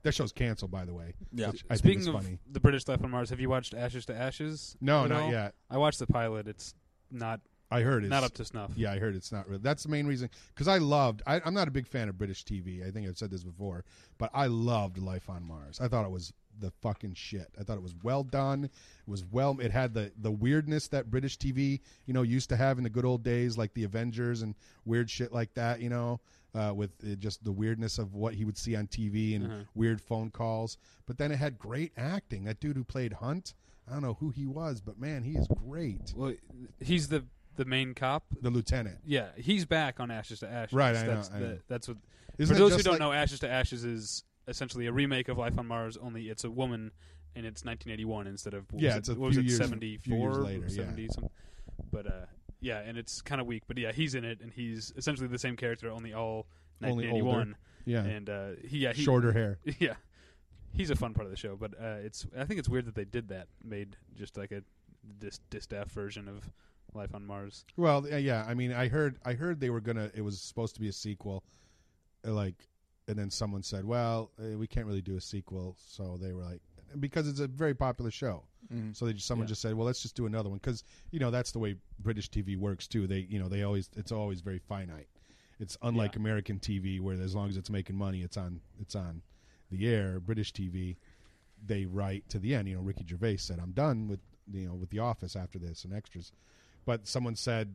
That 0.02 0.12
show's 0.14 0.32
canceled, 0.32 0.70
by 0.70 0.84
the 0.84 0.94
way. 0.94 1.14
Yeah. 1.32 1.50
which 1.50 1.64
I 1.70 1.76
Speaking 1.76 2.02
think 2.04 2.14
of 2.16 2.22
funny. 2.22 2.38
the 2.50 2.60
British 2.60 2.86
Life 2.86 3.02
on 3.02 3.10
Mars, 3.10 3.30
have 3.30 3.40
you 3.40 3.48
watched 3.48 3.74
Ashes 3.74 4.06
to 4.06 4.14
Ashes? 4.16 4.76
No, 4.80 5.06
not 5.06 5.22
all? 5.22 5.30
yet. 5.30 5.54
I 5.70 5.78
watched 5.78 5.98
the 5.98 6.06
pilot. 6.06 6.46
It's 6.46 6.74
not 7.10 7.40
I 7.70 7.82
heard 7.82 8.02
it's 8.04 8.10
not 8.10 8.24
up 8.24 8.32
to 8.34 8.44
snuff. 8.44 8.70
Yeah, 8.76 8.92
I 8.92 8.98
heard 8.98 9.14
it's 9.14 9.30
not 9.30 9.48
real. 9.48 9.58
That's 9.58 9.82
the 9.82 9.88
main 9.90 10.06
reason 10.06 10.30
because 10.54 10.68
I 10.68 10.78
loved. 10.78 11.22
I, 11.26 11.40
I'm 11.44 11.52
not 11.54 11.68
a 11.68 11.70
big 11.70 11.86
fan 11.86 12.08
of 12.08 12.16
British 12.16 12.44
TV. 12.44 12.86
I 12.86 12.90
think 12.90 13.06
I've 13.06 13.18
said 13.18 13.30
this 13.30 13.44
before, 13.44 13.84
but 14.16 14.30
I 14.32 14.46
loved 14.46 14.98
Life 14.98 15.28
on 15.28 15.42
Mars. 15.46 15.78
I 15.80 15.88
thought 15.88 16.04
it 16.06 16.10
was 16.10 16.32
the 16.60 16.70
fucking 16.80 17.14
shit. 17.14 17.48
I 17.60 17.62
thought 17.62 17.76
it 17.76 17.82
was 17.82 17.94
well 18.02 18.24
done. 18.24 18.64
It 18.64 18.70
was 19.06 19.24
well. 19.30 19.58
It 19.60 19.70
had 19.70 19.92
the 19.92 20.10
the 20.20 20.30
weirdness 20.30 20.88
that 20.88 21.10
British 21.10 21.36
TV 21.36 21.80
you 22.06 22.14
know 22.14 22.22
used 22.22 22.48
to 22.48 22.56
have 22.56 22.78
in 22.78 22.84
the 22.84 22.90
good 22.90 23.04
old 23.04 23.22
days, 23.22 23.58
like 23.58 23.74
the 23.74 23.84
Avengers 23.84 24.40
and 24.42 24.54
weird 24.86 25.10
shit 25.10 25.32
like 25.32 25.52
that. 25.54 25.80
You 25.80 25.90
know. 25.90 26.20
Uh, 26.54 26.72
with 26.72 26.90
uh, 27.04 27.14
just 27.16 27.44
the 27.44 27.52
weirdness 27.52 27.98
of 27.98 28.14
what 28.14 28.32
he 28.32 28.46
would 28.46 28.56
see 28.56 28.74
on 28.74 28.86
TV 28.86 29.36
and 29.36 29.44
Uh-huh. 29.46 29.62
weird 29.74 30.00
phone 30.00 30.30
calls, 30.30 30.78
but 31.04 31.18
then 31.18 31.30
it 31.30 31.36
had 31.36 31.58
great 31.58 31.92
acting. 31.98 32.44
That 32.44 32.58
dude 32.58 32.74
who 32.74 32.84
played 32.84 33.12
Hunt, 33.12 33.52
I 33.86 33.92
don't 33.92 34.00
know 34.02 34.14
who 34.14 34.30
he 34.30 34.46
was, 34.46 34.80
but 34.80 34.98
man, 34.98 35.22
he 35.22 35.36
is 35.36 35.46
great. 35.66 36.14
Well, 36.16 36.32
he's 36.80 37.08
the 37.08 37.22
the 37.58 37.64
main 37.66 37.92
cop. 37.94 38.24
The 38.40 38.48
lieutenant, 38.50 38.98
Yeah, 39.04 39.26
he's 39.36 39.66
back 39.66 40.00
on 40.00 40.10
Ashes 40.10 40.40
to 40.40 40.48
Ashes. 40.50 40.72
Right, 40.72 40.96
I 40.96 41.02
know, 41.06 41.14
that's 41.14 41.30
I 41.30 41.38
the, 41.38 41.46
know. 41.46 41.58
That's 41.68 41.88
what. 41.88 41.98
Isn't 42.38 42.54
for 42.54 42.56
it 42.56 42.62
those 42.64 42.70
who 42.72 42.76
just 42.78 42.84
don't 42.86 42.92
like- 42.94 43.00
know, 43.00 43.12
Ashes 43.12 43.40
to 43.40 43.48
Ashes 43.50 43.84
is 43.84 44.24
essentially 44.46 44.86
a 44.86 44.92
remake 44.92 45.28
of 45.28 45.36
Life 45.36 45.58
on 45.58 45.66
Mars. 45.66 45.96
Only 45.96 46.30
it's 46.30 46.44
a 46.44 46.50
woman, 46.50 46.92
and 47.36 47.44
it's 47.44 47.64
1981 47.64 48.26
instead 48.26 48.54
of 48.54 48.72
what 48.72 48.82
Yeah, 48.82 48.90
was 48.90 48.96
it's 48.96 49.08
a 49.10 49.12
it, 49.12 49.18
what 49.18 49.26
was 49.26 49.36
few 49.36 49.42
it 49.44 49.46
years- 49.48 49.58
74 49.58 50.02
few 50.02 50.18
years 50.22 50.38
later, 50.38 50.66
yeah. 50.68 50.84
70 50.86 51.08
something. 51.08 51.30
But 51.92 52.06
uh, 52.06 52.26
yeah, 52.60 52.78
and 52.80 52.96
it's 52.96 53.20
kind 53.20 53.40
of 53.40 53.46
weak. 53.46 53.64
But 53.66 53.76
yeah, 53.78 53.92
he's 53.92 54.14
in 54.14 54.24
it, 54.24 54.40
and 54.40 54.52
he's 54.52 54.92
essentially 54.96 55.28
the 55.28 55.38
same 55.38 55.56
character, 55.56 55.90
only 55.90 56.14
all 56.14 56.46
Only 56.82 57.06
1981. 57.08 57.56
Yeah, 57.84 58.02
And 58.04 58.28
uh, 58.30 58.48
he, 58.66 58.78
yeah, 58.78 58.92
he, 58.92 59.02
shorter 59.02 59.32
hair. 59.32 59.58
Yeah, 59.80 59.94
he's 60.72 60.90
a 60.90 60.96
fun 60.96 61.14
part 61.14 61.24
of 61.26 61.30
the 61.30 61.36
show, 61.36 61.56
but 61.56 61.72
uh, 61.80 61.96
it's 62.04 62.26
I 62.38 62.44
think 62.44 62.60
it's 62.60 62.68
weird 62.68 62.84
that 62.86 62.94
they 62.94 63.04
did 63.06 63.28
that, 63.28 63.48
made 63.64 63.96
just 64.16 64.36
like 64.36 64.52
a 64.52 64.62
dis 65.18 65.40
distaff 65.50 65.90
version 65.90 66.28
of 66.28 66.50
Life 66.94 67.14
on 67.14 67.26
Mars. 67.26 67.64
Well, 67.76 68.06
uh, 68.10 68.16
yeah. 68.16 68.44
I 68.48 68.54
mean, 68.54 68.72
I 68.72 68.88
heard, 68.88 69.18
I 69.24 69.34
heard 69.34 69.60
they 69.60 69.70
were 69.70 69.80
gonna. 69.80 70.10
It 70.14 70.22
was 70.22 70.40
supposed 70.40 70.74
to 70.76 70.80
be 70.80 70.88
a 70.88 70.92
sequel, 70.92 71.44
uh, 72.26 72.32
like, 72.32 72.66
and 73.06 73.18
then 73.18 73.30
someone 73.30 73.62
said, 73.62 73.84
"Well, 73.84 74.30
uh, 74.38 74.56
we 74.56 74.66
can't 74.66 74.86
really 74.86 75.02
do 75.02 75.16
a 75.16 75.20
sequel," 75.20 75.76
so 75.78 76.16
they 76.20 76.32
were 76.32 76.42
like, 76.44 76.60
because 76.98 77.28
it's 77.28 77.40
a 77.40 77.46
very 77.46 77.74
popular 77.74 78.10
show. 78.10 78.44
Mhm. 78.72 78.96
So 78.96 79.04
they 79.06 79.12
just, 79.12 79.26
someone 79.26 79.46
Yeah. 79.46 79.50
just 79.50 79.60
said, 79.62 79.74
"Well, 79.74 79.86
let's 79.86 80.00
just 80.02 80.16
do 80.16 80.26
another 80.26 80.48
one," 80.48 80.58
because 80.58 80.82
you 81.10 81.20
know 81.20 81.30
that's 81.30 81.52
the 81.52 81.58
way 81.58 81.76
British 81.98 82.30
TV 82.30 82.56
works 82.56 82.88
too. 82.88 83.06
They, 83.06 83.20
you 83.20 83.38
know, 83.38 83.48
they 83.48 83.62
always 83.62 83.90
it's 83.94 84.10
always 84.12 84.40
very 84.40 84.58
finite. 84.58 85.08
It's 85.60 85.76
unlike 85.82 86.14
Yeah. 86.14 86.20
American 86.20 86.58
TV, 86.58 87.00
where 87.00 87.20
as 87.20 87.34
long 87.34 87.48
as 87.50 87.56
it's 87.56 87.70
making 87.70 87.96
money, 87.96 88.22
it's 88.22 88.36
on 88.38 88.60
it's 88.80 88.94
on 88.94 89.22
the 89.70 89.86
air. 89.86 90.20
British 90.20 90.52
TV, 90.54 90.96
they 91.64 91.84
write 91.84 92.28
to 92.30 92.38
the 92.38 92.54
end. 92.54 92.66
You 92.68 92.76
know, 92.76 92.82
Ricky 92.82 93.04
Gervais 93.06 93.36
said, 93.36 93.58
"I'm 93.60 93.72
done 93.72 94.08
with 94.08 94.20
you 94.50 94.66
know 94.66 94.74
with 94.74 94.88
The 94.90 95.00
Office 95.00 95.36
after 95.36 95.58
this 95.58 95.84
and 95.84 95.92
extras," 95.92 96.32
but 96.88 97.06
someone 97.06 97.36
said. 97.36 97.74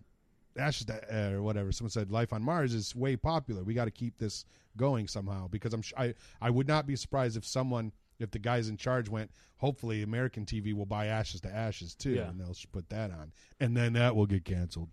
Ashes 0.55 0.85
to, 0.85 0.93
uh, 1.11 1.31
or 1.37 1.41
whatever. 1.41 1.71
Someone 1.71 1.89
said 1.89 2.11
Life 2.11 2.31
on 2.31 2.43
Mars 2.43 2.75
is 2.75 2.95
way 2.95 3.15
popular. 3.15 3.63
We 3.63 3.73
got 3.73 3.85
to 3.85 3.91
keep 3.91 4.19
this 4.19 4.45
going 4.77 5.07
somehow 5.07 5.47
because 5.47 5.73
I'm 5.73 5.81
sh- 5.81 5.93
I 5.97 6.13
I 6.39 6.51
would 6.51 6.67
not 6.67 6.85
be 6.85 6.95
surprised 6.95 7.37
if 7.37 7.43
someone 7.43 7.91
if 8.19 8.29
the 8.29 8.37
guys 8.37 8.69
in 8.69 8.77
charge 8.77 9.09
went. 9.09 9.31
Hopefully, 9.57 10.03
American 10.03 10.45
TV 10.45 10.75
will 10.75 10.85
buy 10.85 11.07
Ashes 11.07 11.41
to 11.41 11.51
Ashes 11.51 11.95
too, 11.95 12.11
Yeah. 12.11 12.29
and 12.29 12.39
they'll 12.39 12.55
put 12.71 12.87
that 12.89 13.09
on, 13.09 13.31
and 13.59 13.75
then 13.75 13.93
that 13.93 14.15
will 14.15 14.27
get 14.27 14.45
canceled, 14.45 14.89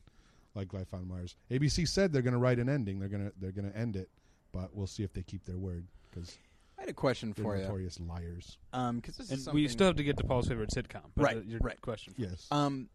like 0.54 0.72
Life 0.72 0.94
on 0.94 1.06
Mars. 1.06 1.37
ABC 1.50 1.87
said 1.87 2.11
they're 2.11 2.22
going 2.22 2.33
to 2.33 2.38
write 2.40 2.59
an 2.59 2.70
ending. 2.70 2.98
They're 2.98 3.11
gonna 3.11 3.33
they're 3.38 3.52
gonna 3.52 3.72
end 3.74 3.96
it, 3.96 4.09
but 4.52 4.74
we'll 4.74 4.87
see 4.87 5.02
if 5.02 5.12
they 5.12 5.22
keep 5.22 5.44
their 5.44 5.59
word 5.59 5.85
because 6.11 6.38
I 6.78 6.83
had 6.85 6.88
a 6.88 6.94
question 6.94 7.35
they're 7.37 7.44
for 7.44 7.56
you. 7.59 7.64
notorious 7.64 8.00
liars. 8.00 8.56
Um, 8.72 8.96
because 8.96 9.18
this 9.18 9.28
And 9.28 9.40
is 9.40 9.48
we 9.50 9.68
still 9.68 9.88
have 9.88 9.96
to 9.96 10.04
get 10.04 10.16
to 10.16 10.24
Paul's 10.24 10.48
favorite 10.48 10.70
sitcom. 10.70 11.02
But 11.14 11.22
Right, 11.22 11.37
uh, 11.37 11.40
your 11.40 11.59
right. 11.61 11.78
question. 11.83 12.14
Yes. 12.16 12.46
Um, 12.50 12.88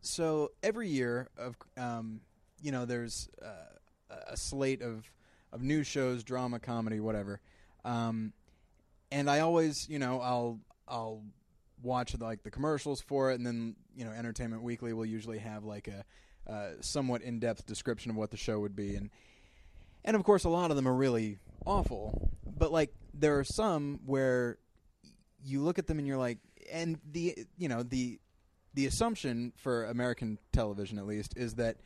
so 0.00 0.50
every 0.62 0.88
year 0.88 1.28
of 1.36 1.56
um, 1.76 2.20
you 2.62 2.72
know, 2.72 2.84
there's 2.84 3.28
uh, 3.42 4.14
a 4.28 4.36
slate 4.36 4.82
of 4.82 5.10
of 5.52 5.62
news 5.62 5.86
shows, 5.86 6.22
drama, 6.22 6.60
comedy, 6.60 7.00
whatever. 7.00 7.40
Um, 7.84 8.32
and 9.10 9.28
I 9.28 9.40
always, 9.40 9.88
you 9.88 9.98
know, 9.98 10.20
I'll 10.20 10.60
I'll 10.86 11.22
watch 11.82 12.16
like 12.18 12.42
the 12.42 12.50
commercials 12.50 13.00
for 13.00 13.30
it, 13.30 13.34
and 13.34 13.46
then 13.46 13.76
you 13.96 14.04
know, 14.04 14.12
Entertainment 14.12 14.62
Weekly 14.62 14.92
will 14.92 15.06
usually 15.06 15.38
have 15.38 15.64
like 15.64 15.88
a 15.88 16.04
uh, 16.50 16.70
somewhat 16.80 17.22
in 17.22 17.38
depth 17.38 17.66
description 17.66 18.10
of 18.10 18.16
what 18.16 18.30
the 18.30 18.36
show 18.36 18.60
would 18.60 18.76
be, 18.76 18.94
and 18.96 19.10
and 20.04 20.16
of 20.16 20.24
course, 20.24 20.44
a 20.44 20.48
lot 20.48 20.70
of 20.70 20.76
them 20.76 20.86
are 20.86 20.94
really 20.94 21.38
awful. 21.66 22.30
But 22.46 22.72
like, 22.72 22.92
there 23.14 23.38
are 23.38 23.44
some 23.44 24.00
where 24.04 24.58
you 25.42 25.60
look 25.60 25.78
at 25.78 25.86
them 25.86 25.98
and 25.98 26.06
you're 26.06 26.18
like, 26.18 26.38
and 26.72 26.98
the 27.10 27.36
you 27.56 27.68
know 27.68 27.82
the 27.82 28.18
the 28.74 28.86
assumption 28.86 29.52
for 29.56 29.84
American 29.84 30.38
television, 30.52 30.98
at 30.98 31.06
least, 31.06 31.34
is 31.36 31.54
that 31.54 31.76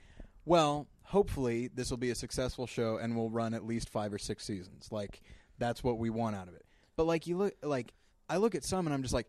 well, 0.45 0.87
hopefully 1.03 1.69
this 1.75 1.91
will 1.91 1.97
be 1.97 2.11
a 2.11 2.15
successful 2.15 2.67
show 2.67 2.99
and 2.99 3.17
will 3.17 3.31
run 3.31 3.55
at 3.55 3.65
least 3.65 3.89
five 3.89 4.13
or 4.13 4.19
six 4.19 4.45
seasons. 4.45 4.89
Like 4.91 5.23
that's 5.59 5.83
what 5.83 5.99
we 5.99 6.11
want 6.11 6.37
out 6.37 6.49
of 6.49 6.55
it. 6.55 6.65
But 6.97 7.05
like 7.05 7.27
you 7.27 7.37
look, 7.37 7.55
like 7.63 7.93
I 8.29 8.37
look 8.37 8.55
at 8.55 8.65
some 8.65 8.87
and 8.87 8.95
I'm 8.95 9.03
just 9.03 9.15
like, 9.15 9.29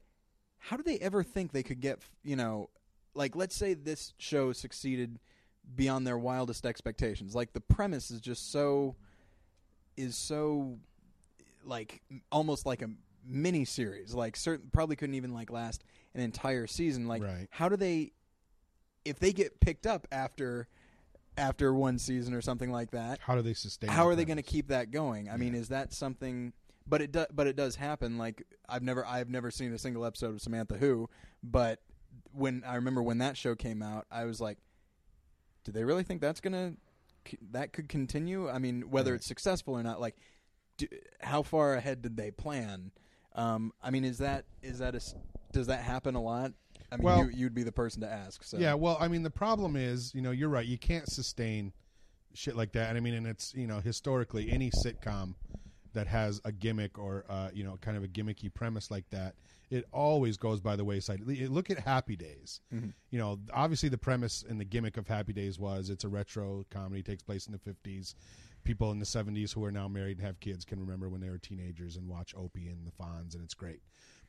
how 0.57 0.77
do 0.77 0.83
they 0.83 0.97
ever 0.99 1.23
think 1.23 1.51
they 1.51 1.63
could 1.63 1.79
get 1.79 1.99
you 2.23 2.35
know, 2.35 2.69
like 3.13 3.35
let's 3.35 3.55
say 3.55 3.73
this 3.73 4.13
show 4.17 4.51
succeeded 4.51 5.19
beyond 5.75 6.05
their 6.05 6.17
wildest 6.17 6.65
expectations. 6.65 7.33
Like 7.33 7.53
the 7.53 7.61
premise 7.61 8.11
is 8.11 8.21
just 8.21 8.51
so 8.51 8.95
is 9.97 10.15
so 10.15 10.77
like 11.63 12.01
almost 12.31 12.65
like 12.65 12.81
a 12.81 12.89
mini 13.25 13.65
series. 13.65 14.13
Like 14.13 14.35
certain 14.35 14.69
probably 14.71 14.95
couldn't 14.95 15.15
even 15.15 15.33
like 15.33 15.51
last 15.51 15.83
an 16.15 16.21
entire 16.21 16.65
season. 16.65 17.07
Like 17.07 17.21
Right. 17.21 17.47
how 17.51 17.69
do 17.69 17.75
they 17.77 18.13
if 19.03 19.19
they 19.19 19.31
get 19.33 19.59
picked 19.59 19.85
up 19.85 20.07
after 20.11 20.67
after 21.37 21.73
one 21.73 21.99
season 21.99 22.33
or 22.33 22.41
something 22.41 22.71
like 22.71 22.91
that? 22.91 23.19
How 23.21 23.35
do 23.35 23.41
they 23.41 23.53
sustain? 23.53 23.89
How 23.89 24.03
the 24.05 24.09
are 24.09 24.15
they 24.15 24.25
going 24.25 24.37
to 24.37 24.43
keep 24.43 24.69
that 24.69 24.89
going? 24.89 25.29
I 25.29 25.37
mean, 25.37 25.53
is 25.53 25.67
that 25.67 25.93
something? 25.93 26.53
But 26.87 27.01
it 27.01 27.11
do, 27.11 27.25
but 27.33 27.45
it 27.47 27.55
does 27.55 27.75
happen. 27.75 28.17
Like 28.17 28.43
I've 28.69 28.83
never 28.83 29.05
I've 29.05 29.29
never 29.29 29.51
seen 29.51 29.73
a 29.73 29.77
single 29.77 30.05
episode 30.05 30.33
of 30.35 30.41
Samantha 30.41 30.77
Who, 30.77 31.09
but 31.43 31.81
when 32.31 32.63
I 32.65 32.75
remember 32.75 33.03
when 33.03 33.17
that 33.19 33.37
show 33.37 33.55
came 33.55 33.81
out, 33.81 34.05
I 34.09 34.25
was 34.25 34.39
like, 34.39 34.57
do 35.63 35.71
they 35.71 35.83
really 35.83 36.03
think 36.03 36.21
that's 36.21 36.39
gonna 36.39 36.73
that 37.51 37.73
could 37.73 37.89
continue? 37.89 38.47
I 38.49 38.59
mean, 38.59 38.83
whether 38.91 39.11
Right. 39.11 39.15
it's 39.17 39.25
successful 39.25 39.73
or 39.73 39.81
not, 39.83 39.99
like, 39.99 40.15
do, 40.77 40.87
how 41.21 41.41
far 41.41 41.73
ahead 41.73 42.01
did 42.03 42.17
they 42.17 42.29
plan? 42.31 42.91
Um, 43.33 43.73
I 43.81 43.89
mean, 43.89 44.05
is 44.05 44.19
that 44.19 44.45
is 44.61 44.77
that 44.79 44.93
a 44.95 45.01
does 45.55 45.67
that 45.67 45.81
happen 45.81 46.15
a 46.15 46.21
lot? 46.21 46.51
I 46.91 46.97
mean, 46.97 47.03
Well- 47.03 47.25
you, 47.25 47.31
you'd 47.33 47.55
be 47.55 47.63
the 47.63 47.71
person 47.71 48.01
to 48.01 48.11
ask. 48.11 48.43
So 48.43 48.57
Yeah, 48.57 48.73
well, 48.75 48.97
I 48.99 49.07
mean, 49.07 49.23
the 49.23 49.31
problem 49.31 49.75
is, 49.75 50.13
you 50.13 50.21
know, 50.21 50.31
you're 50.31 50.49
right. 50.49 50.65
You 50.65 50.77
can't 50.77 51.09
sustain 51.09 51.73
shit 52.33 52.55
like 52.55 52.73
that. 52.73 52.89
And 52.89 52.97
I 52.97 53.01
mean, 53.01 53.13
and 53.13 53.25
it's 53.25 53.53
you 53.55 53.65
know, 53.67 53.79
historically, 53.79 54.51
any 54.51 54.69
sitcom 54.69 55.35
that 55.93 56.07
has 56.07 56.41
a 56.43 56.51
gimmick 56.51 56.99
or 56.99 57.25
uh, 57.29 57.49
you 57.53 57.63
know, 57.63 57.77
kind 57.81 57.95
of 57.97 58.03
a 58.03 58.07
gimmicky 58.07 58.53
premise 58.53 58.91
like 58.91 59.09
that, 59.11 59.35
it 59.69 59.85
always 59.93 60.35
goes 60.37 60.59
by 60.59 60.75
the 60.75 60.83
wayside. 60.83 61.21
Look 61.25 61.69
at 61.71 61.79
Happy 61.79 62.15
Days. 62.17 62.59
You 63.09 63.19
know, 63.19 63.39
obviously, 63.53 63.89
the 63.89 63.97
premise 63.97 64.43
and 64.47 64.59
the 64.59 64.65
gimmick 64.65 64.97
of 64.97 65.07
Happy 65.07 65.31
Days 65.33 65.57
was 65.57 65.89
it's 65.89 66.03
a 66.03 66.09
retro 66.09 66.65
comedy, 66.69 67.01
takes 67.01 67.23
place 67.23 67.47
in 67.47 67.53
the 67.53 67.59
'50s. 67.59 68.13
People 68.65 68.91
in 68.91 68.99
the 68.99 69.05
'70s 69.05 69.53
who 69.53 69.63
are 69.63 69.71
now 69.71 69.87
married 69.87 70.17
and 70.17 70.25
have 70.27 70.39
kids 70.39 70.65
can 70.65 70.79
remember 70.79 71.07
when 71.09 71.21
they 71.21 71.29
were 71.29 71.37
teenagers 71.37 71.95
and 71.95 72.07
watch 72.07 72.33
Opie 72.35 72.67
and 72.67 72.85
the 72.85 72.91
Fonz, 72.91 73.33
and 73.33 73.43
it's 73.43 73.53
great. 73.53 73.81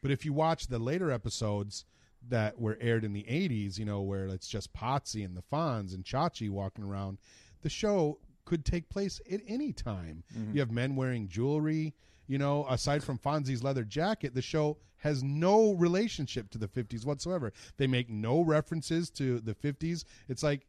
But 0.06 0.12
if 0.12 0.24
you 0.24 0.32
watch 0.32 0.68
the 0.68 0.78
later 0.78 1.10
episodes 1.10 1.84
that 2.28 2.60
were 2.60 2.78
aired 2.80 3.02
in 3.04 3.12
the 3.12 3.24
80s, 3.24 3.76
you 3.76 3.84
know, 3.84 4.02
where 4.02 4.26
it's 4.28 4.46
just 4.46 4.72
Potsy 4.72 5.24
and 5.24 5.36
the 5.36 5.42
Fonz 5.52 5.94
and 5.94 6.04
Chachi 6.04 6.48
walking 6.48 6.84
around, 6.84 7.18
the 7.62 7.68
show 7.68 8.18
could 8.44 8.64
take 8.64 8.88
place 8.88 9.20
at 9.32 9.40
any 9.48 9.72
time. 9.72 10.22
You 10.54 10.60
have 10.60 10.70
men 10.70 10.94
wearing 10.94 11.26
jewelry, 11.26 11.92
you 12.28 12.38
know, 12.38 12.66
aside 12.70 13.02
from 13.02 13.18
Fonzie's 13.18 13.64
leather 13.64 13.82
jacket, 13.82 14.32
the 14.32 14.42
show 14.42 14.76
has 14.98 15.24
no 15.24 15.72
relationship 15.72 16.50
to 16.50 16.58
the 16.58 16.68
50s 16.68 17.04
whatsoever. 17.04 17.52
They 17.76 17.88
make 17.88 18.08
no 18.08 18.42
references 18.42 19.10
to 19.10 19.40
the 19.40 19.54
50s. 19.54 20.04
It's 20.28 20.44
like 20.44 20.66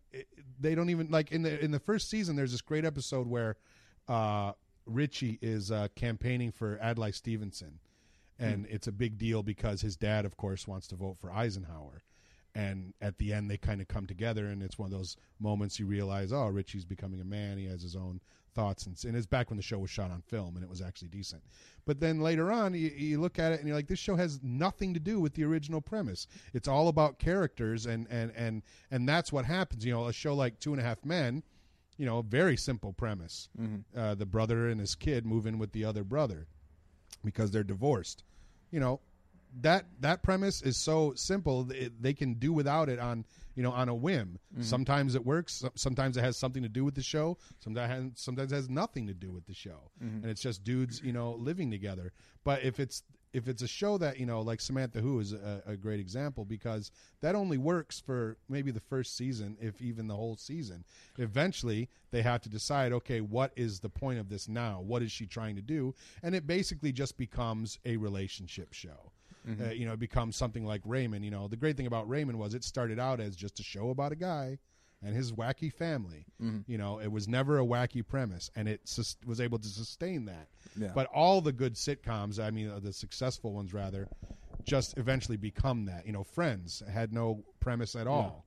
they 0.59 0.73
don't 0.73 0.89
even 0.89 1.09
like 1.11 1.31
in 1.31 1.43
the 1.43 1.63
in 1.63 1.69
the 1.69 1.79
first 1.79 2.09
season 2.09 2.35
there's 2.35 2.51
this 2.53 2.61
great 2.61 2.85
episode 2.85 3.27
where 3.27 3.55
uh 4.07 4.53
Richie 4.87 5.37
is 5.41 5.71
uh 5.71 5.89
campaigning 5.95 6.51
for 6.51 6.79
Adlai 6.81 7.11
Stevenson 7.11 7.79
and 8.39 8.65
it's 8.69 8.87
a 8.87 8.91
big 8.91 9.17
deal 9.17 9.43
because 9.43 9.81
his 9.81 9.95
dad 9.95 10.25
of 10.25 10.37
course 10.37 10.67
wants 10.67 10.87
to 10.87 10.95
vote 10.95 11.17
for 11.17 11.31
Eisenhower. 11.31 12.03
And 12.55 12.93
at 13.01 13.17
the 13.19 13.33
end 13.33 13.51
they 13.51 13.57
kind 13.57 13.81
of 13.81 13.87
come 13.87 14.07
together 14.07 14.47
and 14.47 14.63
it's 14.63 14.79
one 14.79 14.91
of 14.91 14.97
those 14.97 15.15
moments 15.39 15.79
you 15.79 15.85
realize 15.85 16.33
oh 16.33 16.47
Richie's 16.47 16.85
becoming 16.85 17.21
a 17.21 17.25
man. 17.25 17.57
He 17.57 17.65
has 17.65 17.81
his 17.81 17.95
own 17.95 18.21
thoughts. 18.55 18.87
And, 18.87 18.97
and 19.05 19.15
it's 19.15 19.27
back 19.27 19.49
when 19.49 19.57
the 19.57 19.63
show 19.63 19.77
was 19.77 19.91
shot 19.91 20.09
on 20.09 20.21
film 20.21 20.55
and 20.55 20.63
it 20.63 20.69
was 20.69 20.81
actually 20.81 21.09
decent. 21.09 21.43
But 21.85 21.99
then 21.99 22.19
later 22.19 22.51
on 22.51 22.73
you, 22.73 22.89
you 22.89 23.19
look 23.21 23.37
at 23.37 23.51
it 23.51 23.59
and 23.59 23.67
you're 23.67 23.77
like 23.77 23.87
this 23.87 23.99
show 23.99 24.15
has 24.15 24.39
nothing 24.41 24.93
to 24.95 24.99
do 24.99 25.19
with 25.19 25.35
the 25.35 25.43
original 25.43 25.81
premise. 25.81 26.27
It's 26.53 26.67
all 26.67 26.87
about 26.87 27.19
characters 27.19 27.85
and 27.85 28.07
and 28.09 28.31
and 28.35 28.63
and 28.89 29.07
that's 29.07 29.31
what 29.31 29.45
happens. 29.45 29.85
You 29.85 29.93
know 29.93 30.07
a 30.07 30.13
show 30.13 30.33
like 30.33 30.59
two 30.59 30.73
and 30.73 30.81
a 30.81 30.83
half 30.83 31.05
men 31.05 31.43
you 31.97 32.05
know 32.05 32.19
a 32.19 32.23
very 32.23 32.55
simple 32.55 32.93
premise. 32.93 33.49
Uh, 33.95 34.15
the 34.15 34.25
brother 34.25 34.69
and 34.69 34.79
his 34.79 34.95
kid 34.95 35.25
move 35.25 35.45
in 35.45 35.57
with 35.57 35.71
the 35.71 35.83
other 35.83 36.03
brother 36.03 36.47
because 37.23 37.51
they're 37.51 37.63
divorced. 37.63 38.23
You 38.71 38.79
know, 38.79 38.99
that 39.61 39.85
that 40.01 40.23
premise 40.23 40.61
is 40.61 40.77
so 40.77 41.13
simple 41.15 41.65
th- 41.65 41.91
they 41.99 42.13
can 42.13 42.35
do 42.35 42.51
without 42.53 42.89
it 42.89 42.99
on 42.99 43.25
you 43.55 43.63
know 43.63 43.71
on 43.71 43.89
a 43.89 43.95
whim. 43.95 44.39
Mm-hmm. 44.53 44.63
Sometimes 44.63 45.15
it 45.15 45.25
works. 45.25 45.63
Sometimes 45.75 46.17
it 46.17 46.23
has 46.23 46.37
something 46.37 46.63
to 46.63 46.69
do 46.69 46.83
with 46.83 46.95
the 46.95 47.01
show. 47.01 47.37
Sometimes 47.59 47.91
it 47.91 47.93
has, 47.93 48.11
sometimes 48.15 48.51
it 48.51 48.55
has 48.55 48.69
nothing 48.69 49.07
to 49.07 49.13
do 49.13 49.31
with 49.31 49.45
the 49.45 49.53
show, 49.53 49.91
mm-hmm. 50.03 50.17
and 50.17 50.25
it's 50.25 50.41
just 50.41 50.63
dudes 50.63 51.01
you 51.03 51.13
know 51.13 51.33
living 51.33 51.71
together. 51.71 52.13
But 52.43 52.63
if 52.63 52.79
it's 52.79 53.03
if 53.33 53.47
it's 53.47 53.61
a 53.61 53.67
show 53.67 53.97
that 53.97 54.19
you 54.19 54.25
know 54.25 54.41
like 54.41 54.61
Samantha 54.61 54.99
Who 54.99 55.19
is 55.19 55.33
a, 55.33 55.61
a 55.65 55.75
great 55.75 55.99
example 55.99 56.45
because 56.45 56.91
that 57.21 57.35
only 57.35 57.57
works 57.57 57.99
for 57.99 58.37
maybe 58.49 58.71
the 58.71 58.79
first 58.79 59.15
season, 59.15 59.57
if 59.59 59.81
even 59.81 60.07
the 60.07 60.15
whole 60.15 60.35
season. 60.35 60.83
Eventually, 61.17 61.89
they 62.11 62.21
have 62.21 62.41
to 62.41 62.49
decide, 62.49 62.93
okay, 62.93 63.21
what 63.21 63.51
is 63.55 63.79
the 63.79 63.89
point 63.89 64.19
of 64.19 64.29
this 64.29 64.47
now? 64.47 64.81
What 64.81 65.01
is 65.01 65.11
she 65.11 65.25
trying 65.25 65.55
to 65.55 65.61
do? 65.61 65.93
And 66.23 66.35
it 66.35 66.47
basically 66.47 66.91
just 66.91 67.17
becomes 67.17 67.79
a 67.85 67.97
relationship 67.97 68.73
show. 68.73 69.11
Uh, 69.47 69.71
you 69.71 69.85
know, 69.85 69.93
it 69.93 69.99
becomes 69.99 70.35
something 70.35 70.65
like 70.65 70.81
Raymond. 70.83 71.23
You 71.23 71.31
know, 71.31 71.47
the 71.47 71.55
great 71.55 71.77
thing 71.77 71.87
about 71.87 72.09
Raymond 72.09 72.37
was 72.37 72.53
it 72.53 72.65
started 72.65 72.99
out 72.99 73.21
as 73.21 73.35
just 73.35 73.59
a 73.61 73.63
show 73.63 73.91
about 73.91 74.11
a 74.11 74.15
guy 74.15 74.59
and 75.03 75.15
his 75.15 75.31
wacky 75.31 75.71
family. 75.71 76.25
You 76.67 76.77
know, 76.77 76.99
it 76.99 77.11
was 77.11 77.27
never 77.27 77.59
a 77.59 77.63
wacky 77.65 78.05
premise, 78.05 78.49
and 78.55 78.67
it 78.67 78.81
sus- 78.85 79.17
was 79.25 79.39
able 79.41 79.59
to 79.59 79.67
sustain 79.67 80.25
that. 80.25 80.47
Yeah. 80.77 80.91
But 80.93 81.07
all 81.13 81.41
the 81.41 81.51
good 81.51 81.73
sitcoms, 81.75 82.39
I 82.43 82.51
mean, 82.51 82.69
uh, 82.69 82.79
the 82.79 82.93
successful 82.93 83.53
ones 83.53 83.73
rather, 83.73 84.07
just 84.63 84.97
eventually 84.97 85.37
become 85.37 85.85
that. 85.85 86.05
You 86.05 86.13
know, 86.13 86.23
Friends 86.23 86.83
had 86.91 87.11
no 87.13 87.43
premise 87.59 87.95
at 87.95 88.05
all. 88.07 88.45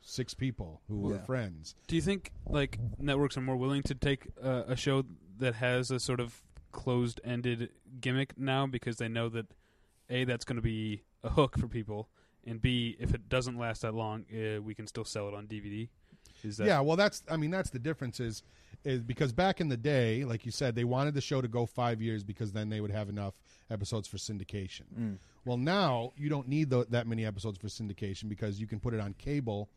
Six 0.00 0.34
people 0.34 0.80
who 0.88 1.00
were 1.00 1.14
Yeah. 1.16 1.24
friends. 1.24 1.74
Do 1.88 1.96
you 1.96 2.02
think 2.02 2.32
like 2.46 2.78
networks 2.98 3.36
are 3.36 3.40
more 3.40 3.56
willing 3.56 3.82
to 3.84 3.94
take 3.94 4.28
uh, 4.42 4.64
a 4.66 4.76
show 4.76 5.04
that 5.38 5.54
has 5.56 5.90
a 5.90 5.98
sort 6.00 6.20
of 6.20 6.42
closed-ended 6.72 7.70
gimmick 8.00 8.36
now 8.38 8.66
because 8.66 8.96
they 8.96 9.08
know 9.08 9.28
that 9.28 9.46
a 10.10 10.24
that's 10.24 10.44
going 10.44 10.56
to 10.56 10.62
be 10.62 11.02
a 11.22 11.30
hook 11.30 11.58
for 11.58 11.68
people, 11.68 12.08
and 12.48 12.60
b 12.60 12.96
if 12.98 13.14
it 13.14 13.28
doesn't 13.28 13.58
last 13.58 13.82
that 13.82 13.94
long, 13.94 14.24
uh, 14.32 14.60
we 14.62 14.74
can 14.74 14.86
still 14.86 15.04
sell 15.04 15.28
it 15.28 15.34
on 15.34 15.46
DVD. 15.46 15.88
Is 16.44 16.56
that 16.58 16.66
yeah, 16.66 16.80
well, 16.80 16.96
that's 16.96 17.22
I 17.30 17.36
mean 17.36 17.50
that's 17.50 17.70
the 17.70 17.78
difference 17.78 18.20
is 18.20 18.42
is 18.84 19.02
because 19.02 19.32
back 19.32 19.60
in 19.60 19.68
the 19.68 19.76
day, 19.76 20.24
like 20.24 20.46
you 20.46 20.52
said, 20.52 20.74
they 20.76 20.84
wanted 20.84 21.14
the 21.14 21.20
show 21.20 21.40
to 21.40 21.48
go 21.48 21.66
five 21.66 22.00
years 22.00 22.22
because 22.22 22.52
then 22.52 22.68
they 22.68 22.80
would 22.80 22.92
have 22.92 23.08
enough 23.08 23.34
episodes 23.70 24.06
for 24.06 24.18
syndication. 24.18 25.16
Well, 25.44 25.56
now 25.56 26.12
you 26.16 26.28
don't 26.28 26.46
need 26.48 26.70
tho- 26.70 26.84
that 26.84 27.06
many 27.06 27.24
episodes 27.26 27.58
for 27.58 27.66
syndication 27.68 28.28
because 28.28 28.60
you 28.60 28.66
can 28.66 28.78
put 28.78 28.94
it 28.94 29.00
on 29.00 29.14
cable, 29.14 29.68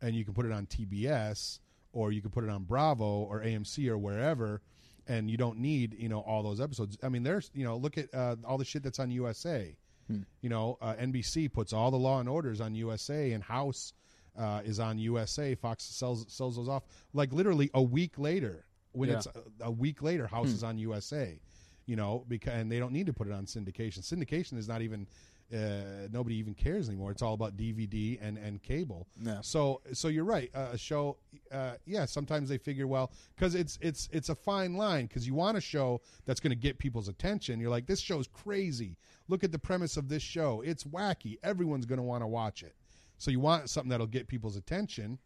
and 0.00 0.14
you 0.14 0.24
can 0.24 0.32
put 0.34 0.46
it 0.46 0.52
on 0.52 0.66
TBS, 0.66 1.58
or 1.92 2.12
you 2.12 2.22
can 2.22 2.30
put 2.30 2.44
it 2.44 2.50
on 2.50 2.64
Bravo 2.64 3.04
or 3.04 3.42
AMC 3.42 3.88
or 3.88 3.98
wherever, 3.98 4.62
and 5.06 5.30
you 5.30 5.36
don't 5.36 5.58
need 5.58 5.94
you 5.98 6.08
know 6.08 6.20
all 6.20 6.42
those 6.42 6.60
episodes. 6.60 6.96
I 7.02 7.08
mean, 7.10 7.24
there's 7.24 7.50
you 7.54 7.64
know 7.64 7.76
look 7.76 7.98
at 7.98 8.12
uh, 8.14 8.36
all 8.44 8.56
the 8.56 8.64
shit 8.64 8.82
that's 8.82 8.98
on 8.98 9.10
USA. 9.10 9.76
You 10.08 10.48
know, 10.48 10.78
uh, 10.80 10.94
NBC 10.94 11.52
puts 11.52 11.72
all 11.72 11.90
the 11.90 11.96
Law 11.96 12.20
and 12.20 12.28
Orders 12.28 12.60
on 12.60 12.74
USA, 12.74 13.32
and 13.32 13.42
House 13.42 13.92
uh, 14.38 14.60
is 14.64 14.78
on 14.78 14.98
USA. 14.98 15.54
Fox 15.54 15.82
sells 15.84 16.26
sells 16.28 16.56
those 16.56 16.68
off 16.68 16.84
like 17.12 17.32
literally 17.32 17.70
a 17.74 17.82
week 17.82 18.18
later. 18.18 18.64
When 18.92 19.08
Yeah. 19.10 19.16
it's 19.16 19.26
a, 19.26 19.42
a 19.62 19.70
week 19.70 20.02
later, 20.02 20.26
House 20.26 20.48
is 20.48 20.62
on 20.64 20.78
USA. 20.78 21.40
You 21.86 21.96
know, 21.96 22.24
because 22.28 22.52
and 22.54 22.70
they 22.70 22.78
don't 22.78 22.92
need 22.92 23.06
to 23.06 23.12
put 23.12 23.26
it 23.28 23.32
on 23.32 23.46
syndication. 23.46 24.00
Syndication 24.00 24.58
is 24.58 24.66
not 24.68 24.82
even 24.82 25.06
uh, 25.54 26.08
nobody 26.12 26.36
even 26.36 26.54
cares 26.54 26.88
anymore. 26.88 27.12
It's 27.12 27.22
all 27.22 27.34
about 27.34 27.56
DVD 27.56 28.18
and 28.20 28.36
and 28.36 28.62
cable. 28.62 29.06
Yeah. 29.20 29.40
So 29.42 29.80
so 29.92 30.08
you're 30.08 30.24
right. 30.24 30.50
Uh, 30.54 30.68
a 30.72 30.78
show, 30.78 31.18
uh, 31.52 31.74
yeah. 31.84 32.04
Sometimes 32.04 32.48
they 32.48 32.58
figure 32.58 32.86
well 32.86 33.12
because 33.36 33.54
it's 33.54 33.78
it's 33.80 34.08
it's 34.12 34.28
a 34.28 34.34
fine 34.34 34.74
line 34.74 35.06
because 35.06 35.26
you 35.26 35.34
want 35.34 35.56
a 35.56 35.60
show 35.60 36.00
that's 36.24 36.40
going 36.40 36.50
to 36.50 36.56
get 36.56 36.78
people's 36.78 37.08
attention. 37.08 37.60
You're 37.60 37.70
like 37.70 37.86
this 37.86 38.00
show's 38.00 38.26
crazy. 38.26 38.96
Look 39.28 39.44
at 39.44 39.52
the 39.52 39.58
premise 39.58 39.96
of 39.96 40.08
this 40.08 40.22
show. 40.22 40.62
It's 40.62 40.84
wacky. 40.84 41.38
Everyone's 41.44 41.86
going 41.86 41.98
to 41.98 42.04
want 42.04 42.22
to 42.22 42.28
watch 42.28 42.62
it. 42.62 42.74
So 43.18 43.30
you 43.30 43.40
want 43.40 43.70
something 43.70 43.90
that'll 43.90 44.06
get 44.06 44.26
people's 44.26 44.56
attention, 44.56 45.18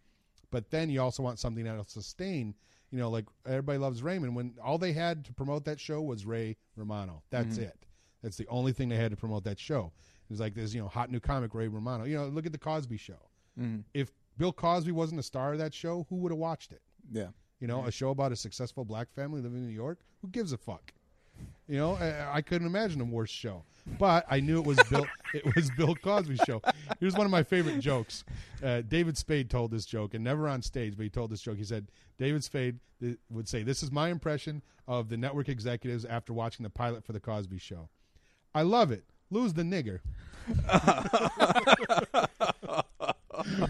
but 0.51 0.71
then 0.71 0.91
you 0.91 1.01
also 1.01 1.23
want 1.23 1.39
something 1.39 1.65
that'll 1.65 1.85
sustain. 1.85 2.55
You 2.91 2.99
know, 2.99 3.09
like 3.09 3.25
everybody 3.47 3.79
loves 3.79 4.03
Raymond. 4.03 4.37
When 4.37 4.55
all 4.63 4.77
they 4.77 4.93
had 4.93 5.25
to 5.25 5.33
promote 5.33 5.65
that 5.65 5.81
show 5.81 6.03
was 6.03 6.27
Ray 6.27 6.57
Romano. 6.77 7.23
That's 7.31 7.57
it. 7.57 7.77
That's 8.23 8.37
the 8.37 8.47
only 8.49 8.73
thing 8.73 8.89
they 8.89 8.97
had 8.97 9.11
to 9.13 9.17
promote 9.17 9.45
that 9.45 9.59
show. 9.59 9.93
It 10.31 10.35
was 10.35 10.41
like 10.41 10.55
this, 10.55 10.73
you 10.73 10.81
know, 10.81 10.87
hot 10.87 11.11
new 11.11 11.19
comic 11.19 11.55
Ray 11.55 11.67
Romano. 11.67 12.05
You 12.05 12.17
know, 12.17 12.29
look 12.29 12.47
at 12.47 12.53
the 12.53 12.59
Cosby 12.59 12.97
Show. 12.97 13.19
If 13.93 14.13
Bill 14.39 14.53
Cosby 14.53 14.93
wasn't 14.93 15.19
a 15.19 15.25
star 15.25 15.53
of 15.53 15.59
that 15.59 15.75
show, 15.75 16.07
who 16.09 16.17
would 16.17 16.31
have 16.31 16.39
watched 16.39 16.73
it? 16.73 16.81
Yeah. 17.11 17.29
You 17.59 17.67
know, 17.67 17.85
a 17.85 17.91
show 17.91 18.11
about 18.11 18.33
a 18.33 18.37
successful 18.37 18.85
black 18.85 19.13
family 19.13 19.43
living 19.43 19.59
in 19.59 19.67
New 19.67 19.75
York. 19.75 19.99
Who 20.23 20.29
gives 20.29 20.53
a 20.53 20.57
fuck? 20.57 20.95
You 21.69 21.77
know, 21.77 21.95
I, 21.95 22.37
I 22.37 22.43
couldn't 22.43 22.67
imagine 22.67 23.01
a 23.01 23.05
worse 23.05 23.31
show. 23.31 23.65
But 23.99 24.25
I 24.31 24.41
knew 24.41 24.61
it 24.61 24.67
was 24.67 24.81
Bill. 24.89 25.07
it 25.35 25.45
was 25.55 25.71
Bill 25.77 25.95
Cosby's 25.95 26.41
show. 26.47 26.63
Here's 27.01 27.15
one 27.15 27.27
of 27.27 27.31
my 27.31 27.43
favorite 27.43 27.81
jokes. 27.81 28.25
Uh, 28.63 28.83
David 28.83 29.19
Spade 29.19 29.51
told 29.51 29.73
this 29.73 29.85
joke, 29.85 30.15
and 30.15 30.23
never 30.23 30.49
on 30.49 30.63
stage, 30.63 30.97
but 30.97 31.03
he 31.03 31.11
told 31.11 31.31
this 31.31 31.41
joke. 31.41 31.57
He 31.57 31.65
said, 31.65 31.91
"David 32.19 32.45
Spade 32.45 32.79
th- 33.01 33.19
would 33.31 33.49
say, 33.49 33.63
this 33.63 33.83
is 33.83 33.91
my 33.91 34.11
impression 34.11 34.63
of 34.87 35.09
the 35.09 35.17
network 35.17 35.49
executives 35.49 36.05
after 36.05 36.33
watching 36.33 36.63
the 36.63 36.71
pilot 36.71 37.05
for 37.05 37.13
the 37.13 37.21
Cosby 37.21 37.59
Show. 37.59 37.89
I 38.55 38.63
love 38.63 38.91
it. 38.91 39.05
Lose 39.31 39.55
the 39.55 39.63
nigger." 39.63 40.01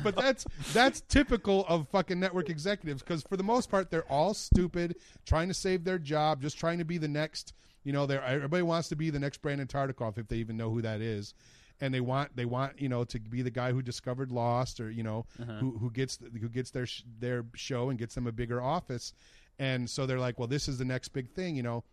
but 0.02 0.16
that's 0.16 0.44
that's 0.72 1.00
typical 1.02 1.64
of 1.68 1.88
fucking 1.88 2.18
network 2.18 2.48
executives 2.48 3.02
because 3.02 3.22
for 3.22 3.36
the 3.36 3.42
most 3.42 3.70
part 3.70 3.90
they're 3.90 4.10
all 4.10 4.34
stupid, 4.34 4.96
trying 5.26 5.48
to 5.48 5.54
save 5.54 5.84
their 5.84 5.98
job, 5.98 6.42
just 6.42 6.58
trying 6.58 6.78
to 6.78 6.84
be 6.84 6.98
the 6.98 7.08
next 7.08 7.54
You 7.84 7.92
know, 7.92 8.04
everybody 8.04 8.62
wants 8.62 8.88
to 8.90 8.96
be 8.96 9.10
the 9.10 9.18
next 9.18 9.42
Brandon 9.42 9.66
Tartikoff 9.66 10.18
if 10.18 10.28
they 10.28 10.36
even 10.36 10.56
know 10.56 10.70
who 10.70 10.82
that 10.82 11.00
is. 11.00 11.34
And 11.80 11.94
they 11.94 12.00
want 12.00 12.36
they 12.36 12.44
want 12.44 12.80
you 12.80 12.88
know 12.88 13.04
to 13.04 13.18
be 13.18 13.42
the 13.42 13.50
guy 13.50 13.72
who 13.72 13.80
discovered 13.82 14.30
Lost 14.30 14.80
or 14.80 14.90
you 14.90 15.02
know 15.02 15.24
who 15.60 15.78
who 15.78 15.90
gets 15.90 16.18
who 16.40 16.48
gets 16.48 16.70
their 16.70 16.86
sh- 16.86 17.04
their 17.18 17.44
show 17.54 17.88
and 17.88 17.98
gets 17.98 18.14
them 18.14 18.26
a 18.26 18.32
bigger 18.32 18.60
office, 18.60 19.14
and 19.58 19.88
so 19.88 20.04
they're 20.04 20.18
like, 20.18 20.38
well, 20.38 20.48
this 20.48 20.68
is 20.68 20.76
the 20.76 20.84
next 20.84 21.08
big 21.08 21.30
thing, 21.30 21.56
you 21.56 21.62
know. 21.62 21.84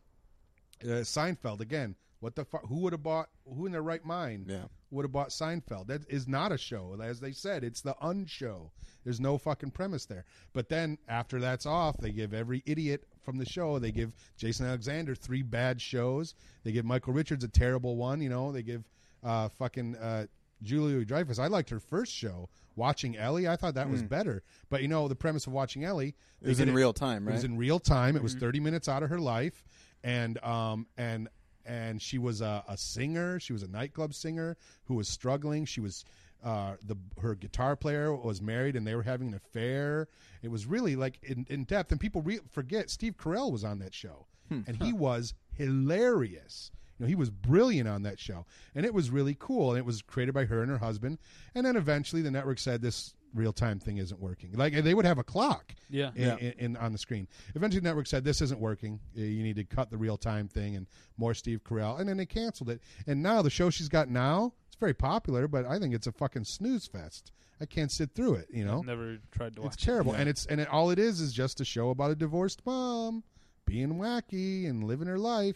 Uh, 0.83 1.01
Seinfeld 1.03 1.61
again. 1.61 1.95
What 2.19 2.35
the 2.35 2.45
fuck? 2.45 2.65
Who 2.67 2.79
would 2.79 2.93
have 2.93 3.03
bought? 3.03 3.29
Who 3.45 3.65
in 3.65 3.71
their 3.71 3.83
right 3.83 4.03
mind 4.03 4.47
Yeah. 4.49 4.65
would 4.91 5.03
have 5.03 5.11
bought 5.11 5.29
Seinfeld? 5.29 5.87
That 5.87 6.01
is 6.09 6.27
not 6.27 6.51
a 6.51 6.57
show, 6.57 6.97
as 7.01 7.19
they 7.19 7.31
said. 7.31 7.63
It's 7.63 7.81
the 7.81 7.95
unshow. 8.01 8.71
There's 9.03 9.19
no 9.19 9.37
fucking 9.37 9.71
premise 9.71 10.05
there. 10.05 10.25
But 10.53 10.67
then 10.69 10.97
after 11.07 11.39
that's 11.39 11.65
off, 11.65 11.97
they 11.97 12.11
give 12.11 12.33
every 12.33 12.63
idiot 12.65 13.07
from 13.21 13.37
the 13.37 13.45
show. 13.45 13.77
They 13.79 13.91
give 13.91 14.13
Jason 14.35 14.65
Alexander 14.65 15.13
three 15.15 15.43
bad 15.43 15.79
shows. 15.81 16.33
They 16.63 16.71
give 16.71 16.85
Michael 16.85 17.13
Richards 17.13 17.43
a 17.43 17.47
terrible 17.47 17.95
one. 17.97 18.19
You 18.21 18.29
know, 18.29 18.51
they 18.51 18.63
give 18.63 18.83
uh, 19.23 19.49
fucking 19.49 19.95
uh, 19.97 20.25
Julia 20.63 21.05
Dreyfus. 21.05 21.37
I 21.39 21.47
liked 21.47 21.69
her 21.69 21.79
first 21.79 22.11
show. 22.13 22.49
Watching 22.75 23.15
Ellie, 23.17 23.47
I 23.47 23.55
thought 23.55 23.73
that 23.75 23.89
was 23.89 24.03
better. 24.03 24.43
But 24.69 24.81
you 24.83 24.87
know, 24.87 25.07
the 25.07 25.15
premise 25.15 25.47
of 25.47 25.53
watching 25.53 25.83
Ellie, 25.83 26.15
Hmm. 26.39 26.45
It 26.45 26.49
was 26.49 26.59
in 26.59 26.67
did 26.67 26.75
real 26.75 26.93
time, 26.93 27.27
It 27.27 27.31
was 27.31 27.43
in 27.43 27.57
real 27.57 27.79
time. 27.79 28.15
It 28.15 28.21
was 28.21 28.35
30 28.35 28.59
minutes 28.59 28.87
out 28.87 29.01
of 29.01 29.09
her 29.09 29.19
life, 29.19 29.65
and 30.03 30.37
um 30.43 30.85
and 30.97 31.27
and 31.67 32.01
she 32.01 32.17
was 32.17 32.41
a, 32.41 32.63
a 32.67 32.77
singer. 32.77 33.39
She 33.39 33.53
was 33.53 33.61
a 33.63 33.67
nightclub 33.67 34.13
singer 34.13 34.57
who 34.85 34.95
was 34.95 35.07
struggling. 35.07 35.65
She 35.65 35.81
was 35.81 36.05
uh, 36.43 36.75
the 36.85 36.95
her 37.21 37.35
guitar 37.35 37.75
player 37.75 38.13
was 38.15 38.41
married 38.41 38.75
and 38.75 38.85
they 38.85 38.95
were 38.95 39.03
having 39.03 39.27
an 39.29 39.33
affair. 39.33 40.07
It 40.41 40.49
was 40.49 40.65
really 40.65 40.95
like 40.95 41.19
in, 41.23 41.45
in 41.49 41.63
depth, 41.65 41.91
and 41.91 41.99
people 41.99 42.21
re- 42.21 42.39
forget 42.49 42.89
Steve 42.89 43.17
Carell 43.17 43.51
was 43.51 43.63
on 43.63 43.79
that 43.79 43.93
show, 43.93 44.27
and 44.49 44.81
he 44.81 44.93
was 44.93 45.33
hilarious. 45.53 46.71
You 46.97 47.05
know, 47.05 47.09
he 47.09 47.15
was 47.15 47.29
brilliant 47.29 47.87
on 47.87 48.03
that 48.03 48.19
show, 48.19 48.45
and 48.73 48.85
it 48.85 48.93
was 48.93 49.09
really 49.11 49.35
cool. 49.37 49.71
And 49.71 49.77
it 49.77 49.85
was 49.85 50.01
created 50.01 50.33
by 50.33 50.45
her 50.45 50.61
and 50.61 50.71
her 50.71 50.77
husband. 50.79 51.19
And 51.53 51.65
then 51.65 51.75
eventually, 51.75 52.21
the 52.21 52.31
network 52.31 52.59
said 52.59 52.81
this 52.81 53.13
real 53.37 53.53
time 53.53 53.79
thing 53.79 53.97
isn't 53.97 54.19
working. 54.19 54.51
Like 54.53 54.73
they 54.73 54.93
would 54.93 55.05
have 55.05 55.17
a 55.19 55.23
clock 55.23 55.73
Yeah. 55.89 56.11
in, 56.15 56.37
in, 56.39 56.53
in- 56.59 56.77
on 56.77 56.91
the 56.91 56.97
screen. 56.97 57.27
Eventually, 57.55 57.79
the 57.79 57.87
network 57.87 58.07
said 58.07 58.23
this 58.23 58.41
isn't 58.41 58.59
working. 58.59 58.99
Uh, 59.17 59.21
You 59.21 59.43
need 59.43 59.55
to 59.57 59.63
cut 59.63 59.89
the 59.91 59.97
real 59.97 60.17
time 60.17 60.47
thing 60.47 60.75
and 60.75 60.87
more 61.17 61.33
Steve 61.33 61.63
Carell, 61.63 61.99
and 61.99 62.09
then 62.09 62.17
they 62.17 62.25
canceled 62.25 62.69
it. 62.69 62.81
And 63.05 63.23
now 63.23 63.41
the 63.41 63.49
show 63.49 63.69
she's 63.69 63.89
got 63.89 64.09
now, 64.09 64.53
it's 64.67 64.75
very 64.75 64.93
popular, 64.93 65.47
but 65.47 65.65
I 65.65 65.79
think 65.79 65.93
it's 65.93 66.07
a 66.07 66.11
fucking 66.11 66.43
snooze 66.43 66.85
fest. 66.87 67.31
I 67.61 67.65
can't 67.65 67.91
sit 67.91 68.11
through 68.13 68.35
it. 68.35 68.47
You 68.51 68.65
know, 68.65 68.81
Never 68.81 69.17
tried 69.31 69.55
to 69.55 69.61
watch. 69.63 69.73
it's 69.75 69.83
terrible, 69.85 70.13
and 70.13 70.27
it's 70.29 70.45
and 70.45 70.59
it, 70.61 70.67
all 70.67 70.89
it 70.91 70.99
is 70.99 71.21
is 71.21 71.33
just 71.33 71.59
a 71.61 71.65
show 71.65 71.89
about 71.89 72.11
a 72.11 72.15
divorced 72.15 72.61
mom 72.65 73.23
being 73.65 73.95
wacky 73.95 74.69
and 74.69 74.83
living 74.83 75.07
her 75.07 75.17
life. 75.17 75.55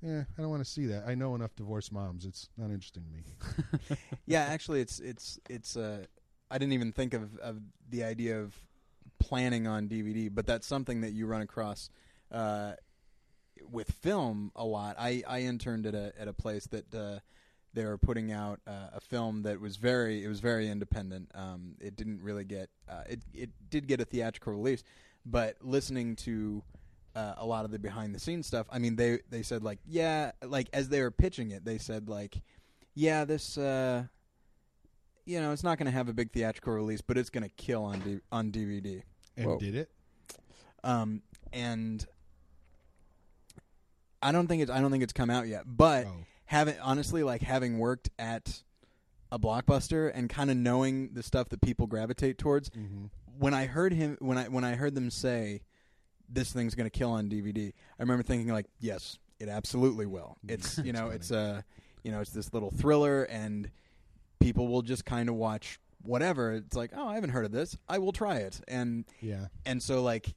Yeah, 0.00 0.24
I 0.36 0.40
don't 0.42 0.50
want 0.50 0.62
to 0.64 0.70
see 0.70 0.86
that. 0.86 1.04
I 1.06 1.14
know 1.14 1.34
enough 1.34 1.54
divorced 1.56 1.90
moms. 1.92 2.24
It's 2.26 2.48
not 2.58 2.66
interesting 2.70 3.04
to 3.04 3.10
me. 3.10 3.96
Yeah, 4.26 4.40
actually, 4.42 4.80
it's 4.80 5.00
it's 5.00 5.38
it's. 5.50 5.76
Uh, 5.76 6.04
I 6.54 6.58
didn't 6.58 6.74
even 6.74 6.92
think 6.92 7.14
of 7.14 7.36
of 7.38 7.60
the 7.90 8.04
idea 8.04 8.40
of 8.40 8.54
planning 9.18 9.66
on 9.66 9.88
DVD, 9.88 10.32
but 10.32 10.46
that's 10.46 10.66
something 10.66 11.00
that 11.00 11.12
you 11.12 11.26
run 11.26 11.42
across 11.42 11.90
uh, 12.30 12.74
with 13.68 13.90
film 13.90 14.52
a 14.54 14.64
lot. 14.64 14.94
I 14.96 15.24
I 15.26 15.40
interned 15.40 15.84
at 15.84 15.94
a 15.94 16.12
at 16.18 16.28
a 16.28 16.32
place 16.32 16.66
that. 16.68 16.94
Uh, 16.94 17.18
they 17.72 17.84
were 17.84 17.98
putting 17.98 18.30
out 18.30 18.60
uh, 18.68 18.90
a 18.92 19.00
film 19.00 19.42
that 19.42 19.60
was 19.60 19.78
very 19.78 20.22
it 20.22 20.28
was 20.28 20.38
very 20.38 20.68
independent. 20.68 21.28
Um, 21.34 21.74
it 21.80 21.96
didn't 21.96 22.22
really 22.22 22.44
get 22.44 22.70
uh, 22.88 23.02
it 23.10 23.20
it 23.34 23.50
did 23.68 23.88
get 23.88 24.00
a 24.00 24.04
theatrical 24.04 24.52
release, 24.52 24.84
but 25.26 25.56
listening 25.60 26.14
to 26.16 26.62
uh, 27.16 27.34
a 27.36 27.44
lot 27.44 27.64
of 27.64 27.72
the 27.72 27.80
behind 27.80 28.14
the 28.14 28.20
scenes 28.20 28.46
stuff, 28.46 28.68
I 28.70 28.78
mean 28.78 28.94
they 28.94 29.18
they 29.28 29.42
said 29.42 29.64
like 29.64 29.80
yeah 29.88 30.30
like 30.40 30.68
as 30.72 30.88
they 30.88 31.02
were 31.02 31.10
pitching 31.10 31.50
it, 31.50 31.64
they 31.64 31.78
said 31.78 32.08
like 32.08 32.40
yeah 32.94 33.24
this 33.24 33.58
uh, 33.58 34.04
you 35.26 35.40
know 35.40 35.52
it's 35.52 35.62
not 35.64 35.78
going 35.78 35.86
to 35.86 35.92
have 35.92 36.08
a 36.08 36.12
big 36.12 36.32
theatrical 36.32 36.72
release, 36.74 37.00
but 37.00 37.16
it's 37.18 37.30
going 37.30 37.44
to 37.44 37.50
kill 37.56 37.84
on 37.84 38.00
D- 38.00 38.20
on 38.32 38.50
DVD. 38.52 39.02
And 39.36 39.46
Whoa. 39.46 39.58
did 39.58 39.74
it? 39.74 39.90
Um, 40.84 41.22
and 41.52 42.04
I 44.22 44.32
don't 44.32 44.46
think 44.46 44.62
it's 44.62 44.70
I 44.70 44.80
don't 44.80 44.90
think 44.90 45.02
it's 45.02 45.12
come 45.12 45.30
out 45.30 45.46
yet, 45.48 45.62
but 45.66 46.06
Oh. 46.06 46.24
having 46.46 46.78
honestly 46.80 47.22
like 47.22 47.42
having 47.42 47.78
worked 47.78 48.10
at 48.18 48.62
a 49.32 49.38
blockbuster 49.38 50.10
and 50.14 50.28
kind 50.30 50.50
of 50.50 50.56
knowing 50.56 51.12
the 51.14 51.22
stuff 51.22 51.48
that 51.48 51.60
people 51.60 51.86
gravitate 51.86 52.38
towards 52.38 52.70
Mhm. 52.70 53.10
when 53.38 53.52
i 53.52 53.66
heard 53.66 53.92
him 53.92 54.16
when 54.20 54.38
i 54.38 54.44
when 54.48 54.62
i 54.62 54.76
heard 54.76 54.94
them 54.94 55.10
say 55.10 55.62
this 56.28 56.52
thing's 56.52 56.76
going 56.76 56.88
to 56.88 56.96
kill 56.96 57.10
on 57.10 57.28
dvd 57.28 57.72
i 57.98 58.02
remember 58.02 58.22
thinking 58.22 58.46
like 58.52 58.66
yes 58.78 59.18
it 59.40 59.48
absolutely 59.48 60.06
will 60.06 60.36
it's 60.48 60.78
you 60.78 60.92
know 60.92 61.08
it's 61.08 61.32
a 61.32 61.64
you 62.04 62.12
know 62.12 62.20
it's 62.20 62.30
this 62.30 62.52
little 62.54 62.70
thriller 62.70 63.24
and 63.24 63.70
people 64.44 64.68
will 64.68 64.82
just 64.82 65.04
kind 65.04 65.28
of 65.28 65.34
watch 65.34 65.78
whatever 66.02 66.52
it's 66.52 66.76
like 66.76 66.90
oh 66.94 67.06
i 67.08 67.14
haven't 67.14 67.30
heard 67.30 67.44
of 67.46 67.50
this 67.52 67.76
i 67.88 67.98
will 67.98 68.12
try 68.12 68.36
it 68.36 68.60
and 68.68 69.04
Yeah. 69.20 69.46
and 69.64 69.82
so 69.82 70.02
like 70.02 70.34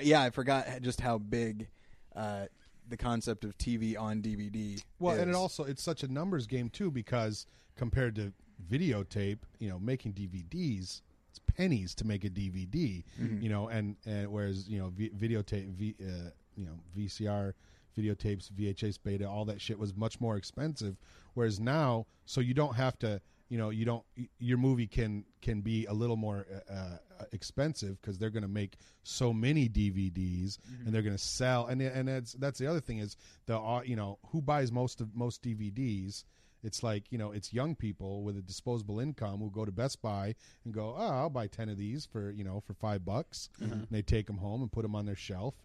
yeah 0.00 0.22
i 0.22 0.30
forgot 0.30 0.66
just 0.80 1.00
how 1.00 1.18
big 1.18 1.68
uh 2.14 2.46
the 2.88 2.96
concept 2.96 3.44
of 3.44 3.58
tv 3.58 3.98
on 3.98 4.22
dvd 4.22 4.82
Well, 5.00 5.18
and 5.18 5.28
it 5.28 5.34
also 5.34 5.64
it's 5.64 5.82
such 5.82 6.02
a 6.04 6.08
numbers 6.08 6.46
game 6.46 6.68
too 6.68 6.90
because 6.90 7.46
compared 7.76 8.14
to 8.16 8.32
videotape, 8.70 9.38
you 9.58 9.68
know, 9.68 9.78
making 9.78 10.12
DVDs, 10.12 11.00
it's 11.30 11.40
pennies 11.56 11.94
to 11.96 12.06
make 12.06 12.24
a 12.24 12.30
DVD. 12.30 13.02
Mm-hmm. 13.20 13.40
You 13.42 13.48
know, 13.48 13.68
and, 13.68 13.96
and 14.06 14.28
whereas 14.30 14.68
you 14.68 14.78
know 14.78 14.90
v- 14.90 15.10
videotape, 15.10 15.68
v, 15.72 15.94
uh, 16.00 16.30
you 16.54 16.64
know 16.66 16.78
VCR 16.96 17.54
videotapes, 17.98 18.50
VHS 18.52 18.98
beta, 19.02 19.28
all 19.28 19.44
that 19.46 19.60
shit 19.60 19.78
was 19.78 19.94
much 19.96 20.20
more 20.20 20.36
expensive. 20.36 20.96
Whereas 21.34 21.58
now, 21.60 22.06
so 22.26 22.40
you 22.40 22.54
don't 22.54 22.76
have 22.76 22.98
to. 23.00 23.20
You 23.52 23.58
know, 23.58 23.68
you 23.68 23.84
don't. 23.84 24.02
Your 24.38 24.56
movie 24.56 24.86
can 24.86 25.26
can 25.42 25.60
be 25.60 25.84
a 25.84 25.92
little 25.92 26.16
more 26.16 26.46
uh, 26.70 26.74
uh, 27.20 27.24
expensive 27.32 28.00
because 28.00 28.16
they're 28.16 28.30
going 28.30 28.44
to 28.44 28.48
make 28.48 28.78
so 29.02 29.30
many 29.30 29.68
DVDs 29.68 30.56
and 30.86 30.94
they're 30.94 31.02
going 31.02 31.14
to 31.14 31.22
sell. 31.22 31.66
And 31.66 31.82
and 31.82 32.08
that's 32.08 32.32
that's 32.32 32.58
the 32.58 32.66
other 32.66 32.80
thing 32.80 33.00
is 33.00 33.14
the 33.44 33.82
you 33.84 33.94
know 33.94 34.18
who 34.28 34.40
buys 34.40 34.72
most 34.72 35.02
of 35.02 35.14
most 35.14 35.42
DVDs. 35.42 36.24
It's 36.62 36.82
like 36.82 37.12
you 37.12 37.18
know 37.18 37.32
it's 37.32 37.52
young 37.52 37.74
people 37.74 38.22
with 38.22 38.38
a 38.38 38.40
disposable 38.40 39.00
income 39.00 39.40
who 39.40 39.50
go 39.50 39.66
to 39.66 39.70
Best 39.70 40.00
Buy 40.00 40.34
and 40.64 40.72
go, 40.72 40.94
oh, 40.96 41.10
I'll 41.10 41.28
buy 41.28 41.46
ten 41.46 41.68
of 41.68 41.76
these 41.76 42.06
for 42.06 42.30
you 42.30 42.44
know 42.44 42.62
for 42.66 42.72
five 42.72 43.04
bucks. 43.04 43.50
And 43.60 43.86
they 43.90 44.00
take 44.00 44.28
them 44.28 44.38
home 44.38 44.62
and 44.62 44.72
put 44.72 44.80
them 44.80 44.94
on 44.94 45.04
their 45.04 45.14
shelf, 45.14 45.56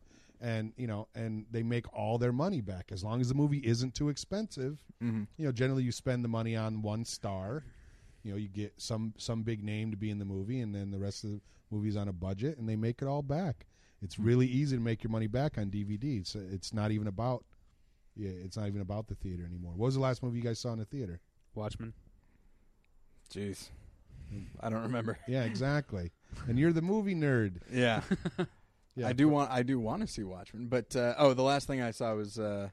and 0.42 0.74
you 0.76 0.88
know 0.88 1.08
and 1.16 1.46
they 1.52 1.64
make 1.64 1.86
all 1.94 2.18
their 2.18 2.34
money 2.34 2.60
back 2.60 2.92
as 2.92 3.02
long 3.02 3.22
as 3.22 3.30
the 3.30 3.36
movie 3.36 3.60
isn't 3.60 3.96
too 3.96 4.10
expensive. 4.10 4.84
Mm-hmm. 5.02 5.24
You 5.38 5.46
know, 5.46 5.54
generally 5.54 5.84
you 5.84 5.94
spend 5.94 6.26
the 6.26 6.28
money 6.28 6.58
on 6.58 6.82
one 6.82 7.06
star. 7.06 7.64
You 8.28 8.34
know, 8.34 8.38
you 8.38 8.50
get 8.50 8.74
some 8.76 9.14
some 9.18 9.44
big 9.44 9.64
name 9.64 9.90
to 9.92 9.98
be 9.98 10.10
in 10.10 10.20
the 10.20 10.26
movie, 10.26 10.60
and 10.60 10.76
then 10.76 10.92
the 10.92 11.00
rest 11.00 11.24
of 11.24 11.30
the 11.30 11.40
movie's 11.72 11.96
on 11.96 12.10
a 12.10 12.14
budget, 12.14 12.58
and 12.58 12.68
they 12.68 12.76
make 12.76 13.02
it 13.02 13.08
all 13.08 13.22
back. 13.22 13.66
It's 14.02 14.20
really 14.20 14.46
easy 14.48 14.76
to 14.76 14.82
make 14.82 15.02
your 15.02 15.12
money 15.12 15.28
back 15.28 15.58
on 15.58 15.72
DVD. 15.72 16.20
It's 16.20 16.36
it's 16.36 16.74
not 16.74 16.92
even 16.92 17.08
about 17.08 17.46
yeah, 18.18 18.32
it's 18.32 18.58
not 18.58 18.68
even 18.68 18.82
about 18.82 19.08
the 19.08 19.16
theater 19.16 19.46
anymore. 19.46 19.72
What 19.78 19.86
was 19.86 19.96
the 19.96 20.02
last 20.02 20.22
movie 20.22 20.40
you 20.40 20.44
guys 20.44 20.60
saw 20.60 20.74
in 20.74 20.80
the 20.80 20.86
theater? 20.86 21.22
Watchmen. 21.56 21.94
jeez 23.34 23.70
i 24.60 24.70
don't 24.70 24.82
remember 24.84 25.18
Yeah, 25.28 25.44
exactly. 25.44 26.12
and 26.48 26.60
you're 26.60 26.74
the 26.74 26.82
movie 26.82 27.16
nerd. 27.16 27.62
yeah 27.72 28.02
Yeah, 28.98 29.08
I 29.08 29.14
do 29.14 29.30
want 29.30 29.52
I 29.52 29.62
do 29.64 29.80
want 29.80 30.02
to 30.02 30.08
see 30.08 30.24
Watchmen, 30.24 30.68
but 30.68 30.96
uh, 30.96 31.14
oh, 31.20 31.34
the 31.36 31.44
last 31.44 31.68
thing 31.68 31.82
I 31.84 31.92
saw 31.92 32.16
was 32.16 32.40
uh, 32.40 32.70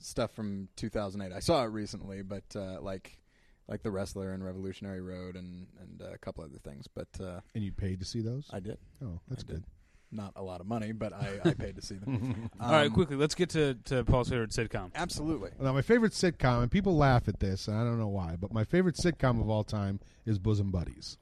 stuff 0.00 0.30
from 0.30 0.68
2008. 0.76 1.34
I 1.34 1.40
saw 1.40 1.64
it 1.64 1.66
recently, 1.66 2.22
but 2.22 2.44
uh, 2.54 2.80
like 2.80 3.18
like 3.68 3.82
The 3.82 3.90
Wrestler 3.90 4.32
and 4.32 4.44
Revolutionary 4.44 5.00
Road 5.00 5.36
and 5.36 5.66
and 5.80 6.02
uh, 6.02 6.12
a 6.14 6.18
couple 6.18 6.44
other 6.44 6.58
things. 6.58 6.86
But 6.92 7.08
uh, 7.22 7.40
And 7.54 7.64
you 7.64 7.72
paid 7.72 7.98
to 8.00 8.04
see 8.06 8.20
those? 8.20 8.48
I 8.52 8.60
did 8.60 8.78
oh, 9.04 9.20
that's 9.28 9.42
I 9.44 9.46
good. 9.46 9.62
did. 9.62 9.64
not 10.12 10.32
a 10.36 10.42
lot 10.42 10.60
of 10.60 10.66
money, 10.66 10.92
but 10.92 11.12
I, 11.12 11.38
I 11.44 11.54
paid 11.54 11.76
to 11.76 11.82
see 11.82 11.96
them. 11.96 12.48
All 12.60 12.70
right, 12.72 12.86
Um, 12.86 12.92
quickly, 12.92 13.16
let's 13.16 13.34
get 13.34 13.50
to, 13.50 13.74
to 13.86 14.04
Paul's 14.04 14.28
favorite 14.28 14.50
sitcom. 14.50 14.90
Absolutely. 14.94 15.50
Now, 15.60 15.72
my 15.72 15.82
favorite 15.82 16.12
sitcom, 16.12 16.62
and 16.62 16.70
people 16.70 16.96
laugh 16.96 17.26
at 17.28 17.40
this, 17.40 17.66
and 17.68 17.76
I 17.76 17.82
don't 17.82 17.98
know 17.98 18.08
why, 18.08 18.36
but 18.40 18.52
my 18.52 18.62
favorite 18.64 18.94
sitcom 18.96 19.40
of 19.40 19.48
all 19.50 19.64
time 19.64 19.98
is 20.24 20.38
Bosom 20.38 20.70
Buddies. 20.70 21.18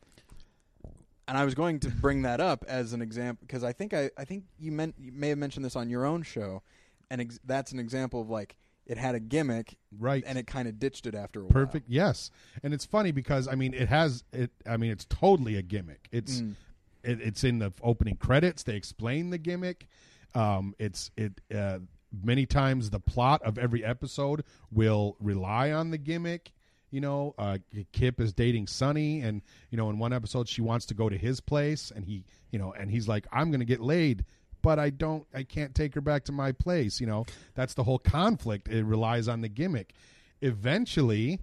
And 1.26 1.38
I 1.38 1.44
was 1.46 1.54
going 1.54 1.80
to 1.80 1.88
bring 1.88 2.22
that 2.22 2.40
up 2.40 2.66
as 2.68 2.92
an 2.92 3.00
example 3.00 3.46
because 3.46 3.64
I 3.64 3.72
think 3.72 3.94
I, 3.94 4.10
I 4.18 4.26
think 4.26 4.44
you 4.58 4.70
meant 4.70 4.94
you 4.98 5.10
may 5.10 5.30
have 5.30 5.38
mentioned 5.38 5.64
this 5.64 5.74
on 5.76 5.88
your 5.88 6.04
own 6.04 6.22
show, 6.22 6.62
and 7.10 7.22
ex- 7.22 7.40
that's 7.46 7.72
an 7.72 7.78
example 7.78 8.20
of 8.20 8.28
like 8.28 8.56
it 8.86 8.98
had 8.98 9.14
a 9.14 9.20
gimmick 9.20 9.76
Right. 9.98 10.22
and 10.26 10.36
it 10.38 10.46
kind 10.46 10.68
of 10.68 10.78
ditched 10.78 11.06
it 11.06 11.14
after 11.14 11.42
a 11.42 11.46
Perfect. 11.46 11.88
Yes. 11.88 12.30
And 12.62 12.74
it's 12.74 12.84
funny 12.84 13.12
because 13.12 13.48
I 13.48 13.54
mean 13.54 13.74
it 13.74 13.88
has 13.88 14.24
it 14.32 14.50
I 14.66 14.76
mean 14.76 14.90
it's 14.90 15.04
totally 15.06 15.56
a 15.56 15.62
gimmick. 15.62 16.08
It's 16.12 16.40
Mm. 16.40 16.54
it, 17.02 17.20
it's 17.20 17.44
in 17.44 17.58
the 17.58 17.72
opening 17.82 18.16
credits. 18.16 18.62
They 18.62 18.76
explain 18.76 19.30
the 19.30 19.38
gimmick. 19.38 19.86
Um 20.34 20.74
it's 20.78 21.10
it 21.16 21.40
uh 21.54 21.78
many 22.22 22.46
times 22.46 22.90
the 22.90 23.00
plot 23.00 23.42
of 23.42 23.58
every 23.58 23.84
episode 23.84 24.44
will 24.70 25.16
rely 25.20 25.72
on 25.72 25.90
the 25.90 25.98
gimmick. 25.98 26.52
You 26.90 27.00
know, 27.00 27.34
uh, 27.38 27.58
Kip 27.90 28.20
is 28.20 28.32
dating 28.32 28.68
Sonny, 28.68 29.20
and 29.20 29.42
you 29.70 29.76
know, 29.76 29.90
in 29.90 29.98
one 29.98 30.12
episode 30.12 30.48
she 30.48 30.60
wants 30.62 30.86
to 30.86 30.94
go 30.94 31.08
to 31.08 31.18
his 31.18 31.40
place, 31.40 31.90
and 31.90 32.04
he, 32.04 32.24
you 32.52 32.58
know, 32.60 32.72
and 32.72 32.88
he's 32.88 33.08
like, 33.08 33.26
"I'm 33.32 33.50
going 33.50 33.58
to 33.58 33.66
get 33.66 33.80
laid 33.80 34.24
but 34.64 34.78
I 34.78 34.88
don't. 34.88 35.26
I 35.34 35.42
can't 35.42 35.74
take 35.74 35.94
her 35.94 36.00
back 36.00 36.24
to 36.24 36.32
my 36.32 36.50
place. 36.52 36.98
You 37.00 37.06
know, 37.06 37.26
that's 37.54 37.74
the 37.74 37.84
whole 37.84 37.98
conflict. 37.98 38.66
It 38.66 38.82
relies 38.82 39.28
on 39.28 39.42
the 39.42 39.48
gimmick. 39.48 39.92
Eventually, 40.40 41.38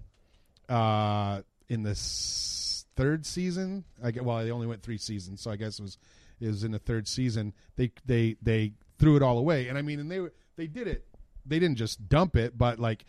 uh, 0.67 1.41
in 1.69 1.83
the 1.83 1.91
s- 1.91 2.85
third 2.95 3.25
season, 3.25 3.85
I 4.03 4.09
get 4.09 4.25
well. 4.25 4.43
They 4.43 4.49
only 4.49 4.65
went 4.65 4.81
three 4.81 4.97
seasons, 4.97 5.39
so 5.39 5.51
I 5.51 5.55
guess 5.55 5.79
it 5.79 5.83
was 5.83 5.97
was 6.41 6.63
in 6.63 6.71
the 6.71 6.79
third 6.79 7.07
season. 7.07 7.53
They 7.75 7.91
they 8.05 8.37
they 8.41 8.73
threw 8.97 9.15
it 9.15 9.21
all 9.21 9.37
away, 9.37 9.67
and 9.67 9.77
I 9.77 9.83
mean, 9.83 9.99
and 9.99 10.09
they 10.11 10.19
were 10.19 10.33
they 10.57 10.65
did 10.65 10.87
it. 10.87 11.05
They 11.45 11.59
didn't 11.59 11.77
just 11.77 12.09
dump 12.09 12.35
it, 12.35 12.57
but 12.57 12.79
like 12.79 13.05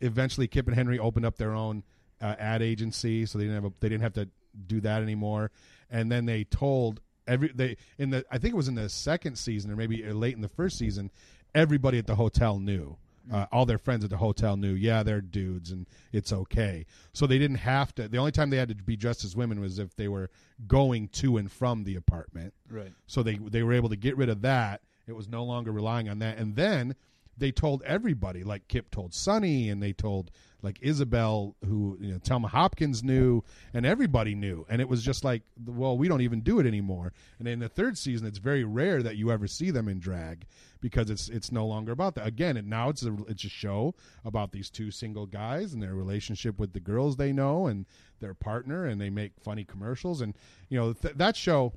eventually, 0.00 0.46
Kip 0.46 0.68
and 0.68 0.76
Henry 0.76 0.98
opened 1.00 1.26
up 1.26 1.36
their 1.38 1.52
own 1.52 1.82
uh, 2.20 2.36
ad 2.38 2.62
agency, 2.62 3.26
so 3.26 3.36
they 3.38 3.44
didn't 3.44 3.62
have 3.62 3.72
a, 3.72 3.74
they 3.80 3.88
didn't 3.88 4.02
have 4.02 4.14
to 4.14 4.28
do 4.66 4.80
that 4.82 5.02
anymore. 5.02 5.50
And 5.90 6.10
then 6.10 6.24
they 6.26 6.44
told 6.44 7.00
every 7.26 7.50
they 7.54 7.76
in 7.98 8.10
the 8.10 8.24
I 8.30 8.38
think 8.38 8.54
it 8.54 8.56
was 8.56 8.68
in 8.68 8.74
the 8.74 8.88
second 8.88 9.36
season 9.36 9.70
or 9.70 9.76
maybe 9.76 10.02
late 10.12 10.34
in 10.34 10.40
the 10.42 10.48
first 10.48 10.78
season, 10.78 11.10
everybody 11.54 11.98
at 11.98 12.06
the 12.06 12.16
hotel 12.16 12.58
knew. 12.58 12.96
Uh, 13.32 13.44
all 13.50 13.66
their 13.66 13.78
friends 13.78 14.04
at 14.04 14.10
the 14.10 14.16
hotel 14.16 14.56
knew, 14.56 14.72
yeah, 14.72 15.02
they're 15.02 15.20
dudes 15.20 15.72
and 15.72 15.86
it's 16.12 16.32
okay. 16.32 16.86
So 17.12 17.26
they 17.26 17.38
didn't 17.38 17.56
have 17.56 17.92
to. 17.96 18.06
The 18.06 18.18
only 18.18 18.30
time 18.30 18.50
they 18.50 18.56
had 18.56 18.68
to 18.68 18.76
be 18.76 18.94
dressed 18.94 19.24
as 19.24 19.34
women 19.34 19.60
was 19.60 19.80
if 19.80 19.96
they 19.96 20.06
were 20.06 20.30
going 20.68 21.08
to 21.08 21.36
and 21.36 21.50
from 21.50 21.82
the 21.82 21.96
apartment. 21.96 22.54
Right. 22.70 22.92
So 23.08 23.24
they 23.24 23.34
they 23.36 23.64
were 23.64 23.72
able 23.72 23.88
to 23.88 23.96
get 23.96 24.16
rid 24.16 24.28
of 24.28 24.42
that. 24.42 24.82
It 25.08 25.16
was 25.16 25.28
no 25.28 25.44
longer 25.44 25.72
relying 25.72 26.08
on 26.08 26.20
that. 26.20 26.38
And 26.38 26.54
then 26.54 26.94
they 27.38 27.52
told 27.52 27.82
everybody, 27.82 28.44
like 28.44 28.68
Kip 28.68 28.90
told 28.90 29.14
Sonny, 29.14 29.68
and 29.68 29.82
they 29.82 29.92
told 29.92 30.30
like 30.62 30.78
Isabel, 30.80 31.54
who 31.64 31.96
you 32.00 32.12
know 32.12 32.18
Thelma 32.18 32.48
Hopkins 32.48 33.02
knew, 33.04 33.42
and 33.74 33.84
everybody 33.84 34.34
knew. 34.34 34.66
And 34.68 34.80
it 34.80 34.88
was 34.88 35.02
just 35.02 35.22
like, 35.22 35.42
well, 35.64 35.96
we 35.96 36.08
don't 36.08 36.22
even 36.22 36.40
do 36.40 36.58
it 36.58 36.66
anymore. 36.66 37.12
And 37.38 37.46
in 37.46 37.58
the 37.58 37.68
third 37.68 37.98
season, 37.98 38.26
it's 38.26 38.38
very 38.38 38.64
rare 38.64 39.02
that 39.02 39.16
you 39.16 39.30
ever 39.30 39.46
see 39.46 39.70
them 39.70 39.86
in 39.86 40.00
drag 40.00 40.46
because 40.80 41.10
it's 41.10 41.28
it's 41.28 41.52
no 41.52 41.66
longer 41.66 41.92
about 41.92 42.14
that. 42.14 42.26
Again, 42.26 42.60
now 42.68 42.88
it's 42.88 43.04
a 43.04 43.16
it's 43.28 43.44
a 43.44 43.48
show 43.48 43.94
about 44.24 44.52
these 44.52 44.70
two 44.70 44.90
single 44.90 45.26
guys 45.26 45.72
and 45.72 45.82
their 45.82 45.94
relationship 45.94 46.58
with 46.58 46.72
the 46.72 46.80
girls 46.80 47.16
they 47.16 47.32
know 47.32 47.66
and 47.66 47.86
their 48.20 48.34
partner, 48.34 48.86
and 48.86 49.00
they 49.00 49.10
make 49.10 49.32
funny 49.40 49.64
commercials. 49.64 50.20
And 50.20 50.34
you 50.68 50.78
know 50.78 50.94
th- 50.94 51.14
that 51.14 51.36
show 51.36 51.74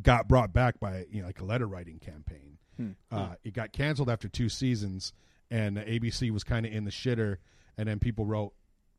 got 0.00 0.28
brought 0.28 0.52
back 0.52 0.78
by 0.78 1.04
you 1.10 1.20
know 1.20 1.26
like 1.26 1.40
a 1.40 1.44
letter 1.44 1.66
writing 1.66 1.98
campaign. 1.98 2.58
Uh, 3.10 3.34
it 3.44 3.52
got 3.54 3.72
canceled 3.72 4.08
after 4.10 4.28
two 4.28 4.48
seasons, 4.48 5.12
and 5.50 5.76
ABC 5.78 6.30
was 6.30 6.44
kind 6.44 6.64
of 6.66 6.72
in 6.72 6.84
the 6.84 6.90
shitter. 6.90 7.36
And 7.76 7.88
then 7.88 7.98
people 7.98 8.24
wrote 8.24 8.52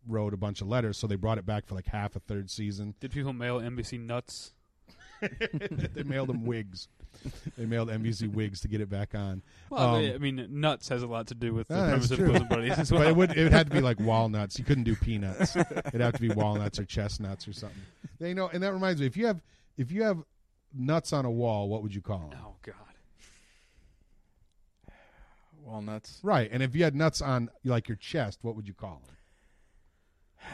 wrote 0.07 0.33
a 0.33 0.37
bunch 0.37 0.61
of 0.61 0.67
letters, 0.67 0.97
so 0.97 1.07
they 1.07 1.15
brought 1.15 1.37
it 1.37 1.45
back 1.45 1.65
for 1.67 1.75
like 1.75 1.85
half 1.87 2.15
a 2.15 2.19
third 2.19 2.49
season. 2.49 2.95
Did 2.99 3.11
people 3.11 3.33
mail 3.33 3.59
NBC 3.59 3.99
nuts? 3.99 4.53
they 5.21 6.03
mailed 6.03 6.29
them 6.29 6.45
wigs. 6.45 6.87
They 7.57 7.65
mailed 7.65 7.89
NBC 7.89 8.31
wigs 8.33 8.61
to 8.61 8.69
get 8.69 8.79
it 8.79 8.89
back 8.89 9.13
on. 9.13 9.41
Well, 9.69 9.95
Um, 9.95 10.11
I 10.15 10.17
mean, 10.17 10.47
nuts 10.49 10.87
has 10.89 11.03
a 11.03 11.07
lot 11.07 11.27
to 11.27 11.35
do 11.35 11.53
with 11.53 11.67
the 11.67 11.75
Ah, 11.75 11.87
premise 11.87 12.07
that's 12.07 12.11
of 12.11 12.17
true. 12.19 12.31
Bosom 12.33 12.47
Buddies 12.47 12.79
as 12.79 12.91
well. 12.91 13.01
But 13.03 13.07
it 13.09 13.15
would 13.17 13.37
it 13.37 13.51
had 13.51 13.67
to 13.67 13.73
be 13.73 13.81
like 13.81 13.99
walnuts. 13.99 14.57
You 14.57 14.63
couldn't 14.63 14.85
do 14.85 14.95
peanuts. 14.95 15.55
It'd 15.57 15.99
have 16.01 16.13
to 16.13 16.21
be 16.21 16.29
walnuts 16.29 16.79
or 16.79 16.85
chestnuts 16.85 17.47
or 17.47 17.53
something. 17.53 17.81
They 18.19 18.33
know, 18.33 18.47
and 18.47 18.63
that 18.63 18.71
reminds 18.73 19.01
me. 19.01 19.07
If 19.07 19.17
you 19.17 19.25
have 19.27 19.41
if 19.77 19.91
you 19.91 20.03
have 20.03 20.23
nuts 20.73 21.11
on 21.11 21.25
a 21.25 21.31
wall, 21.31 21.67
what 21.67 21.83
would 21.83 21.93
you 21.93 22.01
call 22.01 22.29
them? 22.29 22.39
oh 22.41 22.55
God. 22.61 22.75
Walnuts. 25.69 26.19
Right. 26.23 26.49
And 26.51 26.63
if 26.63 26.75
you 26.75 26.83
had 26.83 26.95
nuts 26.95 27.21
on 27.21 27.49
like 27.63 27.87
your 27.87 27.97
chest, 27.97 28.39
what 28.41 28.55
would 28.55 28.67
you 28.67 28.73
call 28.73 29.01
them? 29.05 29.15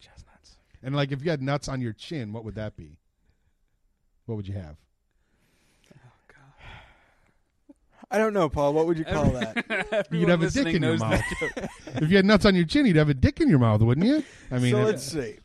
Chestnuts. 0.00 0.56
And 0.82 0.94
like 0.94 1.12
if 1.12 1.24
you 1.24 1.30
had 1.30 1.42
nuts 1.42 1.68
on 1.68 1.80
your 1.80 1.92
chin, 1.92 2.32
what 2.32 2.44
would 2.44 2.54
that 2.56 2.76
be? 2.76 2.98
What 4.26 4.36
would 4.36 4.46
you 4.46 4.54
have? 4.54 4.76
Oh 5.94 5.98
God. 6.28 7.74
I 8.10 8.18
don't 8.18 8.34
know, 8.34 8.48
Paul. 8.48 8.74
What 8.74 8.86
would 8.86 8.98
you 8.98 9.04
call 9.04 9.30
that? 9.30 10.08
you'd 10.10 10.28
have 10.28 10.42
a 10.42 10.50
dick 10.50 10.74
in 10.74 10.82
your 10.82 10.98
mouth. 10.98 11.22
if 11.86 12.10
you 12.10 12.16
had 12.16 12.26
nuts 12.26 12.44
on 12.44 12.54
your 12.54 12.66
chin, 12.66 12.86
you'd 12.86 12.96
have 12.96 13.08
a 13.08 13.14
dick 13.14 13.40
in 13.40 13.48
your 13.48 13.58
mouth, 13.58 13.80
wouldn't 13.80 14.06
you? 14.06 14.22
I 14.50 14.58
mean, 14.58 14.72
so 14.72 14.82
let's 14.82 15.02
see. 15.02 15.36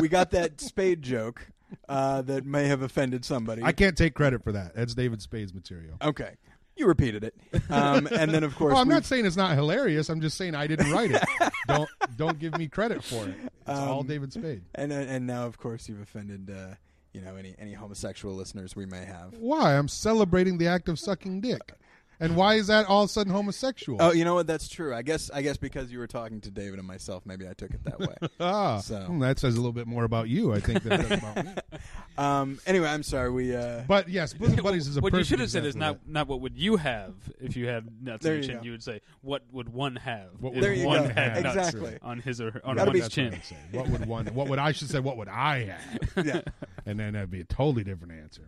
We 0.00 0.08
got 0.08 0.30
that 0.32 0.60
spade 0.60 1.02
joke 1.02 1.46
uh, 1.88 2.22
that 2.22 2.44
may 2.44 2.66
have 2.66 2.82
offended 2.82 3.24
somebody. 3.24 3.62
I 3.62 3.72
can't 3.72 3.96
take 3.96 4.14
credit 4.14 4.42
for 4.42 4.52
that. 4.52 4.74
That's 4.74 4.94
David 4.94 5.22
Spade's 5.22 5.54
material. 5.54 5.96
Okay. 6.02 6.36
You 6.78 6.86
repeated 6.86 7.24
it. 7.24 7.34
Um, 7.70 8.06
and 8.06 8.30
then, 8.32 8.44
of 8.44 8.54
course, 8.54 8.72
Oh, 8.74 8.78
I'm 8.80 8.86
we- 8.88 8.94
not 8.94 9.04
saying 9.04 9.26
it's 9.26 9.36
not 9.36 9.54
hilarious. 9.56 10.08
I'm 10.08 10.20
just 10.20 10.36
saying 10.38 10.54
I 10.54 10.66
didn't 10.68 10.90
write 10.92 11.10
it. 11.10 11.22
don't 11.66 11.88
don't 12.16 12.38
give 12.38 12.56
me 12.56 12.68
credit 12.68 13.02
for 13.04 13.26
it. 13.28 13.34
It's 13.42 13.78
all 13.78 14.00
Um, 14.00 14.06
David 14.06 14.32
Spade. 14.32 14.62
and 14.74 14.92
and 14.92 15.26
now, 15.26 15.44
of 15.46 15.58
course, 15.58 15.88
you've 15.88 16.00
offended, 16.00 16.50
uh, 16.50 16.74
you 17.12 17.20
know, 17.20 17.34
any 17.36 17.54
any 17.58 17.72
homosexual 17.74 18.34
listeners 18.34 18.76
we 18.76 18.86
may 18.86 19.04
have. 19.04 19.34
Why? 19.38 19.76
I'm 19.76 19.88
celebrating 19.88 20.58
the 20.58 20.68
act 20.68 20.88
of 20.88 20.98
sucking 20.98 21.40
dick. 21.40 21.72
And 22.20 22.34
why 22.36 22.54
is 22.54 22.66
that 22.66 22.86
all 22.86 23.04
of 23.04 23.10
a 23.10 23.12
sudden 23.12 23.32
homosexual? 23.32 24.02
Oh, 24.02 24.12
you 24.12 24.24
know 24.24 24.34
what? 24.34 24.46
That's 24.48 24.68
true. 24.68 24.94
I 24.94 25.02
guess 25.02 25.30
I 25.30 25.42
guess 25.42 25.56
because 25.56 25.92
you 25.92 25.98
were 26.00 26.06
talking 26.08 26.40
to 26.42 26.50
David 26.50 26.78
and 26.78 26.86
myself, 26.88 27.24
maybe 27.24 27.46
I 27.48 27.52
took 27.52 27.70
it 27.70 27.84
that 27.84 28.00
way. 28.00 28.14
ah, 28.40 28.78
so- 28.78 29.02
hmm, 29.02 29.20
that 29.20 29.38
says 29.38 29.54
a 29.54 29.58
little 29.58 29.72
bit 29.72 29.86
more 29.86 30.04
about 30.04 30.28
you, 30.28 30.52
I 30.52 30.60
think, 30.60 30.82
than 30.82 31.00
it 31.00 31.08
does 31.08 31.18
about 31.18 31.44
me. 31.44 31.52
um, 32.18 32.58
anyway, 32.66 32.88
I'm 32.88 33.02
sorry. 33.04 33.30
We 33.30 33.54
uh, 33.54 33.82
But 33.86 34.08
yes, 34.08 34.34
Bosom 34.34 34.56
Buddies 34.62 34.88
is 34.88 34.96
a 34.96 35.00
what 35.00 35.12
you 35.14 35.22
should 35.22 35.38
have 35.40 35.50
said 35.50 35.64
is 35.64 35.76
not 35.76 36.08
not 36.08 36.26
what 36.26 36.40
would 36.40 36.56
you 36.56 36.76
have 36.76 37.14
if 37.40 37.56
you 37.56 37.68
had 37.68 37.86
nuts 38.02 38.24
There 38.24 38.34
on 38.34 38.38
your 38.38 38.42
you 38.42 38.48
chin. 38.48 38.56
go. 38.58 38.64
You 38.64 38.70
would 38.72 38.82
say 38.82 39.00
what 39.22 39.42
would 39.52 39.68
one 39.68 39.96
have? 39.96 40.30
What 40.40 40.50
if 40.50 40.54
would 40.56 40.64
there 40.64 40.74
you 40.74 40.86
one 40.86 41.04
go. 41.04 41.14
had 41.14 41.42
nuts 41.44 41.56
Exactly. 41.56 41.98
on 42.02 42.18
his 42.20 42.40
or 42.40 42.50
her, 42.50 42.60
on 42.66 42.76
Gotta 42.76 42.90
be- 42.90 43.00
one's 43.00 43.14
That's 43.14 43.32
what 43.32 43.50
chin. 43.50 43.58
I'd. 43.72 43.76
What 43.76 43.88
would 43.90 44.06
one? 44.06 44.26
What 44.34 44.48
would 44.48 44.58
I 44.58 44.72
should 44.72 44.90
say? 44.90 44.98
What 44.98 45.16
would 45.18 45.28
I 45.28 45.66
have? 45.66 46.26
yeah. 46.26 46.40
and 46.84 46.98
then 46.98 47.12
that'd 47.12 47.30
be 47.30 47.40
a 47.40 47.44
totally 47.44 47.84
different 47.84 48.14
answer. 48.14 48.42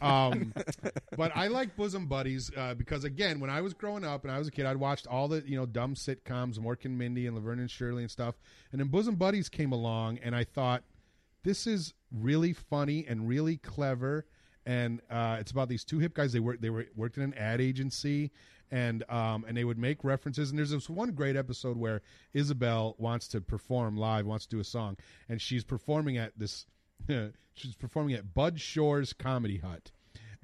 Um, 0.00 0.54
but 1.16 1.32
I 1.36 1.48
like 1.48 1.76
Bosom 1.76 2.06
Buddies 2.06 2.50
uh, 2.56 2.74
because 2.74 2.99
again, 3.04 3.40
when 3.40 3.50
I 3.50 3.60
was 3.60 3.74
growing 3.74 4.04
up 4.04 4.24
and 4.24 4.32
I 4.32 4.38
was 4.38 4.48
a 4.48 4.50
kid, 4.50 4.66
I'd 4.66 4.76
watched 4.76 5.06
all 5.06 5.28
the 5.28 5.42
you 5.46 5.56
know 5.56 5.66
dumb 5.66 5.94
sitcoms, 5.94 6.58
Mork 6.58 6.84
and 6.84 6.98
Mindy 6.98 7.26
and 7.26 7.36
Laverne 7.36 7.60
and 7.60 7.70
Shirley 7.70 8.02
and 8.02 8.10
stuff. 8.10 8.36
And 8.72 8.80
then 8.80 8.88
Bosom 8.88 9.16
Buddies 9.16 9.48
came 9.48 9.72
along, 9.72 10.18
and 10.18 10.34
I 10.34 10.44
thought 10.44 10.84
this 11.42 11.66
is 11.66 11.94
really 12.12 12.52
funny 12.52 13.06
and 13.08 13.28
really 13.28 13.56
clever. 13.56 14.26
And 14.66 15.00
uh, 15.10 15.38
it's 15.40 15.50
about 15.50 15.68
these 15.68 15.84
two 15.84 15.98
hip 15.98 16.14
guys. 16.14 16.32
They 16.32 16.40
work. 16.40 16.60
They 16.60 16.70
were 16.70 16.86
worked 16.94 17.16
in 17.16 17.22
an 17.22 17.34
ad 17.34 17.60
agency, 17.60 18.30
and 18.70 19.04
um, 19.10 19.44
and 19.48 19.56
they 19.56 19.64
would 19.64 19.78
make 19.78 20.04
references. 20.04 20.50
And 20.50 20.58
there's 20.58 20.70
this 20.70 20.90
one 20.90 21.12
great 21.12 21.36
episode 21.36 21.76
where 21.76 22.02
Isabel 22.34 22.94
wants 22.98 23.26
to 23.28 23.40
perform 23.40 23.96
live, 23.96 24.26
wants 24.26 24.46
to 24.46 24.56
do 24.56 24.60
a 24.60 24.64
song, 24.64 24.96
and 25.28 25.40
she's 25.40 25.64
performing 25.64 26.18
at 26.18 26.38
this. 26.38 26.66
she's 27.54 27.74
performing 27.74 28.14
at 28.14 28.34
Bud 28.34 28.60
Shore's 28.60 29.12
Comedy 29.12 29.58
Hut, 29.58 29.90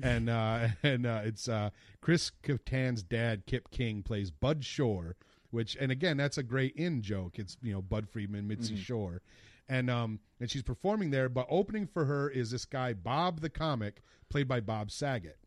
and 0.02 0.28
uh, 0.28 0.68
and 0.82 1.06
uh, 1.06 1.20
it's 1.24 1.48
uh, 1.48 1.70
Chris 2.00 2.30
Kattan's 2.42 3.02
dad, 3.02 3.46
Kip 3.46 3.70
King, 3.70 4.02
plays 4.02 4.30
Bud 4.30 4.64
Shore, 4.64 5.16
which 5.50 5.76
and 5.80 5.90
again 5.90 6.16
that's 6.16 6.38
a 6.38 6.42
great 6.42 6.74
in 6.76 7.02
joke. 7.02 7.38
It's 7.38 7.56
you 7.62 7.72
know 7.72 7.82
Bud 7.82 8.08
Friedman, 8.08 8.46
Mitzi 8.46 8.76
Shore, 8.76 9.22
and 9.68 9.90
um 9.90 10.20
and 10.40 10.50
she's 10.50 10.62
performing 10.62 11.10
there. 11.10 11.28
But 11.28 11.46
opening 11.48 11.86
for 11.86 12.04
her 12.04 12.28
is 12.28 12.50
this 12.50 12.64
guy 12.64 12.92
Bob 12.92 13.40
the 13.40 13.50
comic, 13.50 14.02
played 14.28 14.48
by 14.48 14.60
Bob 14.60 14.90
Saget, 14.90 15.38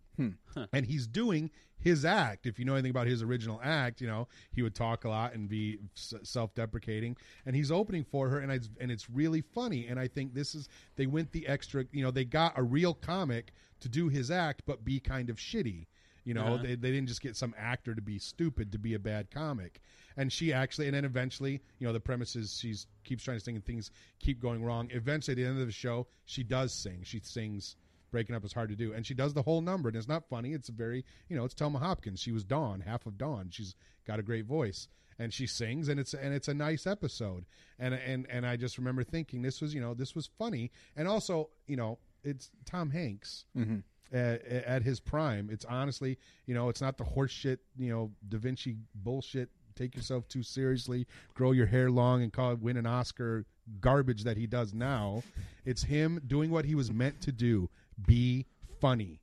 and 0.74 0.86
he's 0.86 1.07
doing 1.07 1.49
his 1.78 2.03
act. 2.03 2.45
If 2.45 2.59
you 2.59 2.65
know 2.65 2.74
anything 2.74 2.91
about 2.91 3.07
his 3.07 3.22
original 3.24 3.59
act, 3.63 4.01
you 4.01 4.07
know 4.07 4.28
he 4.51 4.61
would 4.61 4.76
talk 4.76 5.05
a 5.05 5.09
lot 5.09 5.34
and 5.34 5.47
be 5.47 5.80
self-deprecating. 6.24 7.15
And 7.45 7.55
he's 7.55 7.72
opening 7.72 8.03
for 8.03 8.30
her, 8.30 8.39
and 8.39 8.51
it's 8.51 8.70
and 8.80 8.91
it's 8.91 9.09
really 9.09 9.41
funny. 9.41 9.88
And 9.88 9.99
I 9.99 10.07
think 10.07 10.34
this 10.34 10.55
is 10.55 10.70
they 10.95 11.05
went 11.05 11.32
the 11.32 11.47
extra. 11.47 11.86
You 11.91 12.03
know, 12.03 12.11
they 12.11 12.26
got 12.26 12.57
a 12.57 12.63
real 12.63 12.93
comic 12.93 13.53
to 13.80 13.89
do 13.89 14.09
his 14.09 14.30
act, 14.32 14.63
but 14.65 14.84
be 14.84 14.99
kind 14.99 15.30
of 15.30 15.38
shitty. 15.38 15.88
You 16.26 16.34
know, 16.34 16.43
Uh-huh. 16.43 16.57
they, 16.63 16.76
they 16.76 16.91
didn't 16.91 17.07
just 17.07 17.22
get 17.22 17.36
some 17.36 17.55
actor 17.57 17.95
to 17.95 18.01
be 18.01 18.20
stupid 18.20 18.72
to 18.74 18.78
be 18.78 18.93
a 18.93 18.99
bad 18.99 19.32
comic. 19.32 19.80
And 20.17 20.32
she 20.32 20.51
actually, 20.51 20.88
and 20.88 20.95
then 20.95 21.05
eventually, 21.05 21.61
you 21.80 21.88
know, 21.88 21.93
the 21.93 21.99
premise 21.99 22.36
is 22.36 22.57
she's 22.59 22.88
keeps 23.05 23.24
trying 23.24 23.38
to 23.38 23.43
sing 23.43 23.55
and 23.55 23.65
things 23.65 23.89
keep 24.20 24.39
going 24.41 24.63
wrong. 24.63 24.89
Eventually, 24.91 25.32
at 25.34 25.38
the 25.38 25.45
end 25.49 25.59
of 25.61 25.65
the 25.65 25.72
show, 25.72 26.07
she 26.26 26.43
does 26.43 26.74
sing. 26.74 26.99
She 27.03 27.20
sings 27.24 27.78
breaking 28.12 28.36
up 28.36 28.45
is 28.45 28.53
hard 28.53 28.70
to 28.70 28.76
do. 28.76 28.93
And 28.93 29.05
she 29.05 29.14
does 29.14 29.34
the 29.34 29.41
whole 29.41 29.62
number 29.62 29.89
and 29.89 29.97
it's 29.97 30.07
not 30.07 30.28
funny. 30.30 30.53
It's 30.53 30.70
a 30.70 30.74
very 30.74 31.05
you 31.28 31.36
know 31.36 31.45
it's 31.45 31.53
Thelma 31.53 31.80
Hopkins. 31.80 32.20
She 32.20 32.32
was 32.32 32.43
Dawn 32.43 32.82
half 32.82 33.05
of 33.05 33.18
Dawn. 33.18 33.49
She's 33.51 33.76
got 34.05 34.20
a 34.20 34.24
great 34.24 34.45
voice. 34.45 34.88
And 35.18 35.34
she 35.34 35.47
sings 35.47 35.89
and 35.89 35.99
it's 35.99 36.14
and 36.14 36.34
it's 36.34 36.47
a 36.47 36.53
nice 36.53 36.88
episode. 36.88 37.45
And 37.78 37.93
and 37.93 38.28
and 38.30 38.45
I 38.45 38.55
just 38.55 38.78
remember 38.78 39.03
thinking 39.03 39.41
this 39.41 39.62
was 39.62 39.74
you 39.74 39.82
know 39.82 39.93
this 39.93 40.16
was 40.16 40.30
funny. 40.38 40.72
And 40.95 41.07
also 41.07 41.49
you 41.68 41.76
know 41.76 41.99
it's 42.24 42.51
Tom 42.66 42.89
Hanks 42.89 43.45
mm-hmm. 43.57 43.80
at, 44.16 44.45
at 44.45 44.84
his 44.84 44.99
prime. 44.99 45.49
It's 45.51 45.66
honestly 45.66 46.18
you 46.45 46.53
know 46.53 46.70
it's 46.70 46.82
not 46.82 46.97
the 46.97 47.03
horse 47.03 47.32
shit 47.32 47.60
you 47.78 47.91
know 47.91 48.12
Da 48.28 48.38
Vinci 48.38 48.78
bullshit 48.95 49.49
take 49.76 49.95
yourself 49.95 50.28
too 50.28 50.43
seriously 50.43 51.07
grow 51.34 51.53
your 51.53 51.66
hair 51.66 51.89
long 51.89 52.22
and 52.22 52.34
call 52.34 52.51
it 52.51 52.60
win 52.60 52.76
an 52.76 52.86
Oscar 52.86 53.45
garbage 53.80 54.24
that 54.24 54.38
he 54.38 54.47
does 54.47 54.74
now. 54.74 55.24
It's 55.66 55.84
him 55.84 56.22
doing 56.26 56.51
what 56.51 56.66
he 56.66 56.76
was 56.76 56.91
meant 56.91 57.22
to 57.22 57.32
do 57.32 57.70
be 58.06 58.45
funny 58.80 59.20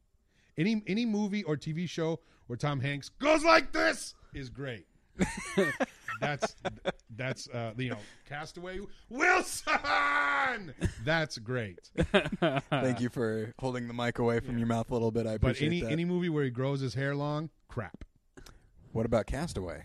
any 0.58 0.82
any 0.86 1.04
movie 1.06 1.42
or 1.44 1.56
TV 1.56 1.88
show 1.88 2.20
where 2.46 2.56
Tom 2.56 2.80
Hanks 2.80 3.08
goes 3.18 3.44
like 3.44 3.72
this 3.72 4.14
is 4.34 4.48
great 4.50 4.86
that's 6.20 6.54
that's 7.16 7.48
uh 7.48 7.72
you 7.78 7.90
know 7.90 7.98
Castaway 8.28 8.78
Wilson. 9.08 9.72
That's 11.04 11.38
great. 11.38 11.90
Thank 12.70 13.00
you 13.00 13.08
for 13.08 13.54
holding 13.58 13.88
the 13.88 13.94
mic 13.94 14.18
away 14.18 14.40
from 14.40 14.58
your 14.58 14.66
mouth 14.66 14.90
a 14.90 14.92
little 14.92 15.10
bit. 15.10 15.26
I 15.26 15.38
But 15.38 15.52
appreciate 15.52 15.66
any 15.68 15.80
that. 15.82 15.92
any 15.92 16.04
movie 16.04 16.28
where 16.28 16.44
he 16.44 16.50
grows 16.50 16.80
his 16.80 16.94
hair 16.94 17.14
long, 17.14 17.48
crap. 17.68 18.04
what 18.92 19.06
about 19.06 19.26
Castaway? 19.26 19.84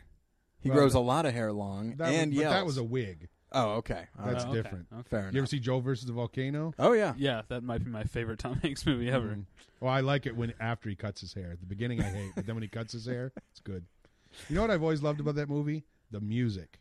He 0.60 0.70
Well, 0.70 0.80
grows 0.80 0.94
a 0.96 1.00
lot 1.00 1.26
of 1.26 1.34
hair 1.34 1.52
long 1.54 1.96
That 1.96 2.10
and 2.14 2.32
was, 2.32 2.38
but 2.38 2.42
yells. 2.42 2.54
that 2.54 2.66
was 2.66 2.78
a 2.78 2.84
wig. 2.84 3.30
Oh, 3.52 3.70
okay. 3.76 4.06
All 4.20 4.26
That's 4.26 4.44
right. 4.44 4.48
Oh, 4.48 4.50
okay, 4.52 4.62
different. 4.62 4.86
okay. 4.94 5.10
fair 5.10 5.20
enough. 5.22 5.34
You 5.34 5.40
ever 5.42 5.48
see 5.48 5.60
Joe 5.60 5.80
versus 5.80 6.06
the 6.06 6.14
volcano? 6.14 6.74
oh 6.80 6.94
yeah. 6.94 7.14
Yeah, 7.18 7.42
that 7.50 7.64
might 7.64 7.84
be 7.84 7.90
my 7.92 8.04
favorite 8.04 8.40
Tom 8.40 8.56
Hanks 8.62 8.86
movie 8.86 9.10
ever. 9.10 9.28
Mhm. 9.30 9.46
Well, 9.80 9.92
I 9.92 10.02
like 10.02 10.26
it 10.26 10.36
when 10.36 10.54
after 10.60 10.90
he 10.90 10.96
cuts 10.96 11.22
his 11.22 11.34
hair. 11.34 11.52
At 11.52 11.60
the 11.60 11.66
beginning, 11.66 12.02
I 12.02 12.10
hate, 12.10 12.32
but 12.36 12.46
then 12.46 12.56
when 12.56 12.62
he 12.64 12.68
cuts 12.70 12.94
his 12.94 13.06
hair, 13.06 13.32
it's 13.52 13.60
good. 13.62 13.86
You 14.50 14.56
know 14.56 14.62
what 14.62 14.72
I've 14.72 14.84
always 14.84 15.02
loved 15.04 15.20
about 15.20 15.36
that 15.36 15.50
movie? 15.50 15.84
The 16.12 16.22
music. 16.22 16.80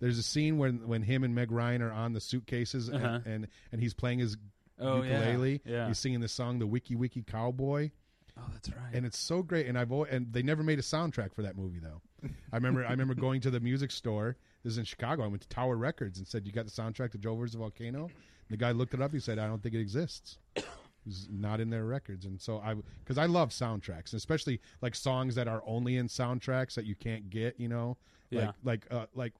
There's 0.00 0.18
a 0.18 0.22
scene 0.22 0.58
when 0.58 0.86
when 0.88 1.02
him 1.02 1.24
and 1.24 1.34
Meg 1.34 1.50
Ryan 1.50 1.80
are 1.82 1.92
on 1.92 2.12
the 2.12 2.20
suitcases 2.20 2.88
and 2.88 3.04
Uh-huh. 3.04 3.20
and, 3.24 3.48
and 3.72 3.80
he's 3.80 3.94
playing 3.94 4.18
his 4.18 4.36
Oh 4.78 5.02
ukulele. 5.02 5.62
yeah, 5.64 5.72
yeah. 5.72 5.86
He's 5.88 5.98
singing 5.98 6.20
the 6.20 6.28
song 6.28 6.58
"The 6.58 6.66
Wiki 6.66 6.96
Wiki 6.96 7.22
Cowboy," 7.22 7.90
Oh, 8.36 8.42
that's 8.52 8.68
right. 8.70 8.92
and 8.92 9.06
it's 9.06 9.18
so 9.18 9.42
great. 9.42 9.66
And 9.66 9.78
I've 9.78 9.92
al- 9.92 10.04
and 10.10 10.32
they 10.32 10.42
never 10.42 10.62
made 10.64 10.78
a 10.80 10.82
soundtrack 10.82 11.32
for 11.32 11.42
that 11.42 11.56
movie 11.56 11.78
though. 11.78 12.02
I 12.52 12.56
remember 12.56 12.84
I 12.84 12.90
remember 12.90 13.14
going 13.14 13.40
to 13.42 13.50
the 13.50 13.60
music 13.60 13.90
store. 13.92 14.36
This 14.64 14.72
is 14.72 14.78
in 14.78 14.84
Chicago. 14.84 15.22
I 15.22 15.26
went 15.28 15.42
to 15.42 15.48
Tower 15.48 15.76
Records 15.76 16.18
and 16.18 16.26
said, 16.26 16.46
"You 16.46 16.52
got 16.52 16.64
the 16.64 16.70
soundtrack 16.72 17.12
to 17.12 17.18
Joe 17.18 17.36
versus 17.36 17.52
the 17.52 17.58
Volcano?" 17.58 18.10
The 18.50 18.56
guy 18.56 18.72
looked 18.72 18.94
it 18.94 19.00
up. 19.00 19.12
He 19.12 19.20
said, 19.20 19.38
"I 19.38 19.46
don't 19.46 19.62
think 19.62 19.74
it 19.74 19.80
exists." 19.80 20.38
It 20.56 20.64
was 21.06 21.28
not 21.30 21.60
in 21.60 21.68
their 21.68 21.84
records, 21.84 22.24
and 22.24 22.40
so 22.40 22.58
I 22.60 22.74
because 23.00 23.18
I 23.18 23.26
love 23.26 23.50
soundtracks, 23.50 24.14
especially 24.14 24.60
like 24.80 24.94
songs 24.94 25.34
that 25.34 25.46
are 25.48 25.62
only 25.66 25.96
in 25.98 26.08
soundtracks 26.08 26.74
that 26.74 26.86
you 26.86 26.94
can't 26.94 27.28
get. 27.28 27.60
You 27.60 27.68
know, 27.68 27.98
Yeah. 28.30 28.52
like 28.64 28.86
like 28.90 28.92
uh, 29.02 29.06
like 29.14 29.34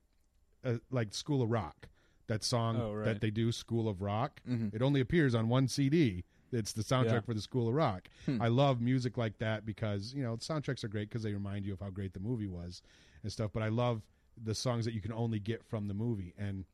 uh, 0.62 0.76
like 0.90 1.14
School 1.14 1.40
of 1.42 1.50
Rock. 1.50 1.88
That 2.26 2.42
song 2.44 2.78
Oh, 2.80 2.92
right. 2.94 3.04
that 3.04 3.20
they 3.20 3.30
do, 3.30 3.50
School 3.52 3.86
of 3.88 4.00
Rock. 4.02 4.40
Mhm. 4.48 4.74
It 4.74 4.80
only 4.82 5.00
appears 5.00 5.34
on 5.34 5.48
one 5.48 5.68
CD. 5.68 6.24
It's 6.52 6.72
the 6.72 6.82
soundtrack 6.82 7.04
Yeah. 7.12 7.20
for 7.20 7.34
the 7.34 7.40
School 7.42 7.68
of 7.68 7.74
Rock. 7.74 8.08
Hmm. 8.26 8.40
I 8.40 8.48
love 8.48 8.80
music 8.80 9.16
like 9.18 9.38
that 9.38 9.64
because 9.66 10.12
you 10.14 10.22
know 10.22 10.36
soundtracks 10.36 10.84
are 10.84 10.88
great 10.88 11.08
because 11.08 11.22
they 11.22 11.32
remind 11.32 11.64
you 11.64 11.72
of 11.72 11.80
how 11.80 11.88
great 11.90 12.12
the 12.12 12.20
movie 12.20 12.46
was 12.46 12.82
and 13.22 13.32
stuff. 13.32 13.52
But 13.54 13.62
I 13.62 13.68
love 13.68 14.02
the 14.42 14.54
songs 14.54 14.84
that 14.84 14.94
you 14.94 15.00
can 15.00 15.12
only 15.12 15.38
get 15.38 15.64
from 15.64 15.88
the 15.88 15.94
movie, 15.94 16.34
and 16.38 16.64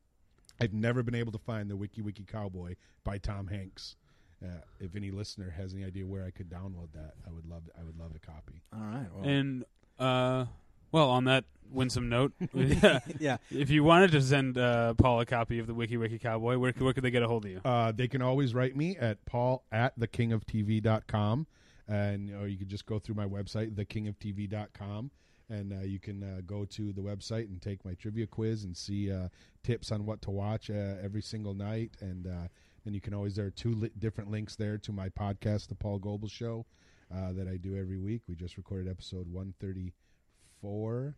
I've 0.60 0.72
never 0.72 1.02
been 1.02 1.14
able 1.14 1.32
to 1.32 1.38
find 1.38 1.70
the 1.70 1.76
Wiki 1.76 2.02
Wiki 2.02 2.24
Cowboy 2.24 2.76
by 3.04 3.18
Tom 3.18 3.48
Hanks. 3.48 3.96
Uh, 4.42 4.60
if 4.78 4.96
any 4.96 5.10
listener 5.10 5.50
has 5.50 5.74
any 5.74 5.84
idea 5.84 6.06
where 6.06 6.24
I 6.24 6.30
could 6.30 6.48
download 6.48 6.92
that, 6.94 7.14
I 7.26 7.30
would 7.30 7.46
love 7.46 7.62
I 7.78 7.84
would 7.84 7.98
love 7.98 8.12
a 8.14 8.18
copy. 8.18 8.62
All 8.72 8.80
right. 8.80 9.06
Well, 9.14 9.28
and 9.28 9.64
uh, 9.98 10.46
well, 10.92 11.10
on 11.10 11.24
that 11.24 11.44
winsome 11.70 12.08
note, 12.08 12.32
yeah, 12.54 13.00
yeah. 13.18 13.36
if 13.50 13.70
you 13.70 13.84
wanted 13.84 14.12
to 14.12 14.22
send 14.22 14.58
uh, 14.58 14.94
Paul 14.94 15.20
a 15.20 15.26
copy 15.26 15.58
of 15.58 15.66
the 15.66 15.74
Wiki 15.74 15.96
Wiki 15.96 16.18
Cowboy, 16.18 16.56
where, 16.56 16.72
where 16.72 16.92
could 16.92 17.04
they 17.04 17.10
get 17.10 17.22
a 17.22 17.28
hold 17.28 17.44
of 17.44 17.50
you? 17.50 17.60
Uh, 17.64 17.92
they 17.92 18.08
can 18.08 18.22
always 18.22 18.54
write 18.54 18.76
me 18.76 18.96
at 18.96 19.24
paul 19.24 19.64
at 19.70 19.98
thekingoftv.com. 19.98 21.46
And 21.86 22.30
or 22.30 22.46
you 22.46 22.56
can 22.56 22.68
just 22.68 22.86
go 22.86 23.00
through 23.00 23.16
my 23.16 23.26
website, 23.26 23.74
thekingoftv.com. 23.74 25.10
And 25.50 25.72
uh, 25.72 25.80
you 25.84 25.98
can 25.98 26.22
uh, 26.22 26.40
go 26.46 26.64
to 26.64 26.92
the 26.92 27.00
website 27.00 27.48
and 27.48 27.60
take 27.60 27.84
my 27.84 27.94
trivia 27.94 28.26
quiz 28.26 28.64
and 28.64 28.76
see 28.76 29.12
uh, 29.12 29.28
tips 29.64 29.90
on 29.90 30.06
what 30.06 30.22
to 30.22 30.30
watch 30.30 30.70
uh, 30.70 30.94
every 31.02 31.22
single 31.22 31.54
night. 31.54 31.90
And 32.00 32.28
uh, 32.28 32.48
then 32.84 32.94
you 32.94 33.00
can 33.00 33.12
always, 33.14 33.34
there 33.34 33.46
are 33.46 33.50
two 33.50 33.74
li- 33.74 33.90
different 33.98 34.30
links 34.30 34.54
there 34.54 34.78
to 34.78 34.92
my 34.92 35.08
podcast, 35.08 35.66
The 35.68 35.74
Paul 35.74 35.98
Goebel 35.98 36.28
Show, 36.28 36.66
uh, 37.12 37.32
that 37.32 37.48
I 37.48 37.56
do 37.56 37.76
every 37.76 37.98
week. 37.98 38.22
We 38.28 38.36
just 38.36 38.56
recorded 38.56 38.88
episode 38.88 39.26
134. 39.32 41.16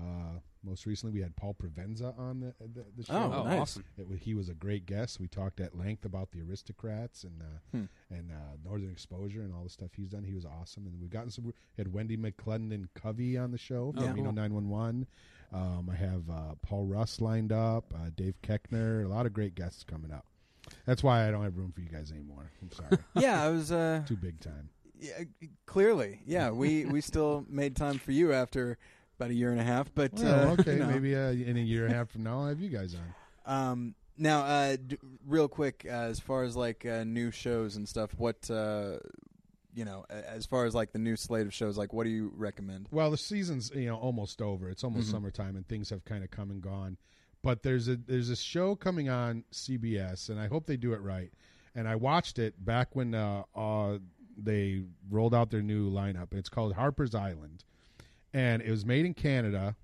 Uh, 0.00 0.02
most 0.64 0.86
recently, 0.86 1.12
we 1.12 1.20
had 1.22 1.34
Paul 1.36 1.54
Provenza 1.60 2.18
on 2.18 2.40
the, 2.40 2.54
the, 2.60 2.84
the 2.96 3.04
show. 3.04 3.14
Oh, 3.14 3.40
Oh, 3.40 3.44
nice. 3.44 3.60
awesome! 3.60 3.84
It, 3.98 4.06
he 4.20 4.34
was 4.34 4.48
a 4.48 4.54
great 4.54 4.86
guest. 4.86 5.18
We 5.20 5.28
talked 5.28 5.60
at 5.60 5.76
length 5.76 6.04
about 6.04 6.30
the 6.30 6.40
aristocrats 6.42 7.24
and 7.24 7.40
uh, 7.42 7.76
Hmm. 7.78 7.84
and 8.14 8.30
uh, 8.30 8.56
Northern 8.64 8.90
Exposure 8.90 9.40
and 9.42 9.52
all 9.54 9.64
the 9.64 9.70
stuff 9.70 9.90
he's 9.96 10.08
done. 10.08 10.24
He 10.24 10.34
was 10.34 10.44
awesome, 10.46 10.86
and 10.86 11.00
we've 11.00 11.10
gotten 11.10 11.30
some. 11.30 11.44
We 11.44 11.52
had 11.76 11.88
Wendi 11.88 12.16
McLendon-Covey 12.18 13.36
on 13.38 13.50
the 13.50 13.58
show 13.58 13.92
Oh, 13.96 14.00
from 14.00 14.12
Reno 14.14 14.24
cool. 14.24 14.32
Nine 14.32 14.54
One 14.54 14.68
One. 14.68 15.06
Um, 15.52 15.90
I 15.92 15.96
have 15.96 16.30
uh, 16.30 16.54
Paul 16.62 16.86
Rust 16.86 17.20
lined 17.20 17.52
up, 17.52 17.92
uh, 17.94 18.08
Dave 18.16 18.34
Koechner, 18.42 19.04
a 19.04 19.08
lot 19.08 19.26
of 19.26 19.34
great 19.34 19.54
guests 19.54 19.84
coming 19.84 20.10
up. 20.10 20.24
That's 20.86 21.02
why 21.02 21.28
I 21.28 21.30
don't 21.30 21.42
have 21.42 21.56
room 21.58 21.72
for 21.72 21.80
you 21.82 21.88
guys 21.90 22.10
anymore. 22.10 22.50
I'm 22.62 22.72
sorry, 22.72 22.96
Yeah, 23.16 23.42
I 23.44 23.48
was. 23.50 23.70
Uh, 23.72 24.02
too 24.06 24.16
big 24.16 24.40
time. 24.40 24.70
yeah, 24.98 25.24
clearly, 25.66 26.20
yeah. 26.24 26.50
We 26.50 26.84
we 26.86 27.00
still 27.00 27.44
made 27.50 27.74
time 27.76 27.98
for 27.98 28.12
you 28.12 28.32
after 28.32 28.78
about 29.22 29.30
a 29.30 29.34
year 29.34 29.50
and 29.52 29.60
a 29.60 29.64
half, 29.64 29.90
but 29.94 30.12
Well, 30.14 30.50
uh, 30.50 30.52
okay, 30.54 30.74
you 30.74 30.78
know. 30.80 30.86
maybe 30.88 31.14
uh, 31.16 31.30
in 31.30 31.56
a 31.56 31.60
year 31.60 31.84
and 31.84 31.94
a 31.94 31.96
half 31.96 32.10
from 32.10 32.24
now, 32.24 32.40
I'll 32.40 32.48
have 32.48 32.60
you 32.60 32.68
guys 32.68 32.94
on. 32.94 33.14
Um, 33.70 33.94
now, 34.18 34.40
uh, 34.42 34.76
d- 34.76 34.98
real 35.26 35.48
quick, 35.48 35.86
uh, 35.88 35.92
as 35.92 36.20
far 36.20 36.44
as 36.44 36.54
like 36.56 36.84
uh, 36.84 37.04
new 37.04 37.30
shows 37.30 37.76
and 37.76 37.88
stuff, 37.88 38.10
what 38.18 38.50
uh, 38.50 38.98
you 39.74 39.84
know, 39.84 40.04
a- 40.10 40.30
as 40.30 40.44
far 40.46 40.66
as 40.66 40.74
like 40.74 40.92
the 40.92 40.98
new 40.98 41.16
slate 41.16 41.46
of 41.46 41.54
shows, 41.54 41.78
like 41.78 41.92
what 41.92 42.04
do 42.04 42.10
you 42.10 42.32
recommend? 42.36 42.88
Well, 42.90 43.10
the 43.10 43.16
season's 43.16 43.70
you 43.74 43.86
know 43.86 43.96
almost 43.96 44.42
over. 44.42 44.68
It's 44.68 44.84
almost 44.84 45.08
Mhm. 45.08 45.12
summertime, 45.12 45.56
and 45.56 45.66
things 45.66 45.90
have 45.90 46.04
kind 46.04 46.22
of 46.22 46.30
come 46.30 46.50
and 46.50 46.60
gone. 46.60 46.98
But 47.42 47.62
there's 47.62 47.88
a 47.88 47.96
there's 47.96 48.28
a 48.28 48.36
show 48.36 48.76
coming 48.76 49.08
on 49.08 49.44
CBS, 49.52 50.28
and 50.28 50.38
I 50.38 50.46
hope 50.48 50.66
they 50.66 50.76
do 50.76 50.92
it 50.92 51.00
right. 51.00 51.32
And 51.74 51.88
I 51.88 51.96
watched 51.96 52.38
it 52.38 52.62
back 52.62 52.94
when 52.94 53.14
uh, 53.14 53.44
uh, 53.56 53.98
they 54.36 54.82
rolled 55.10 55.34
out 55.34 55.50
their 55.50 55.62
new 55.62 55.90
lineup. 55.90 56.34
It's 56.34 56.50
called 56.50 56.74
Harper's 56.74 57.14
Island, 57.14 57.64
and 58.32 58.62
it 58.62 58.70
was 58.70 58.84
made 58.86 59.04
in 59.06 59.14
Canada. 59.14 59.76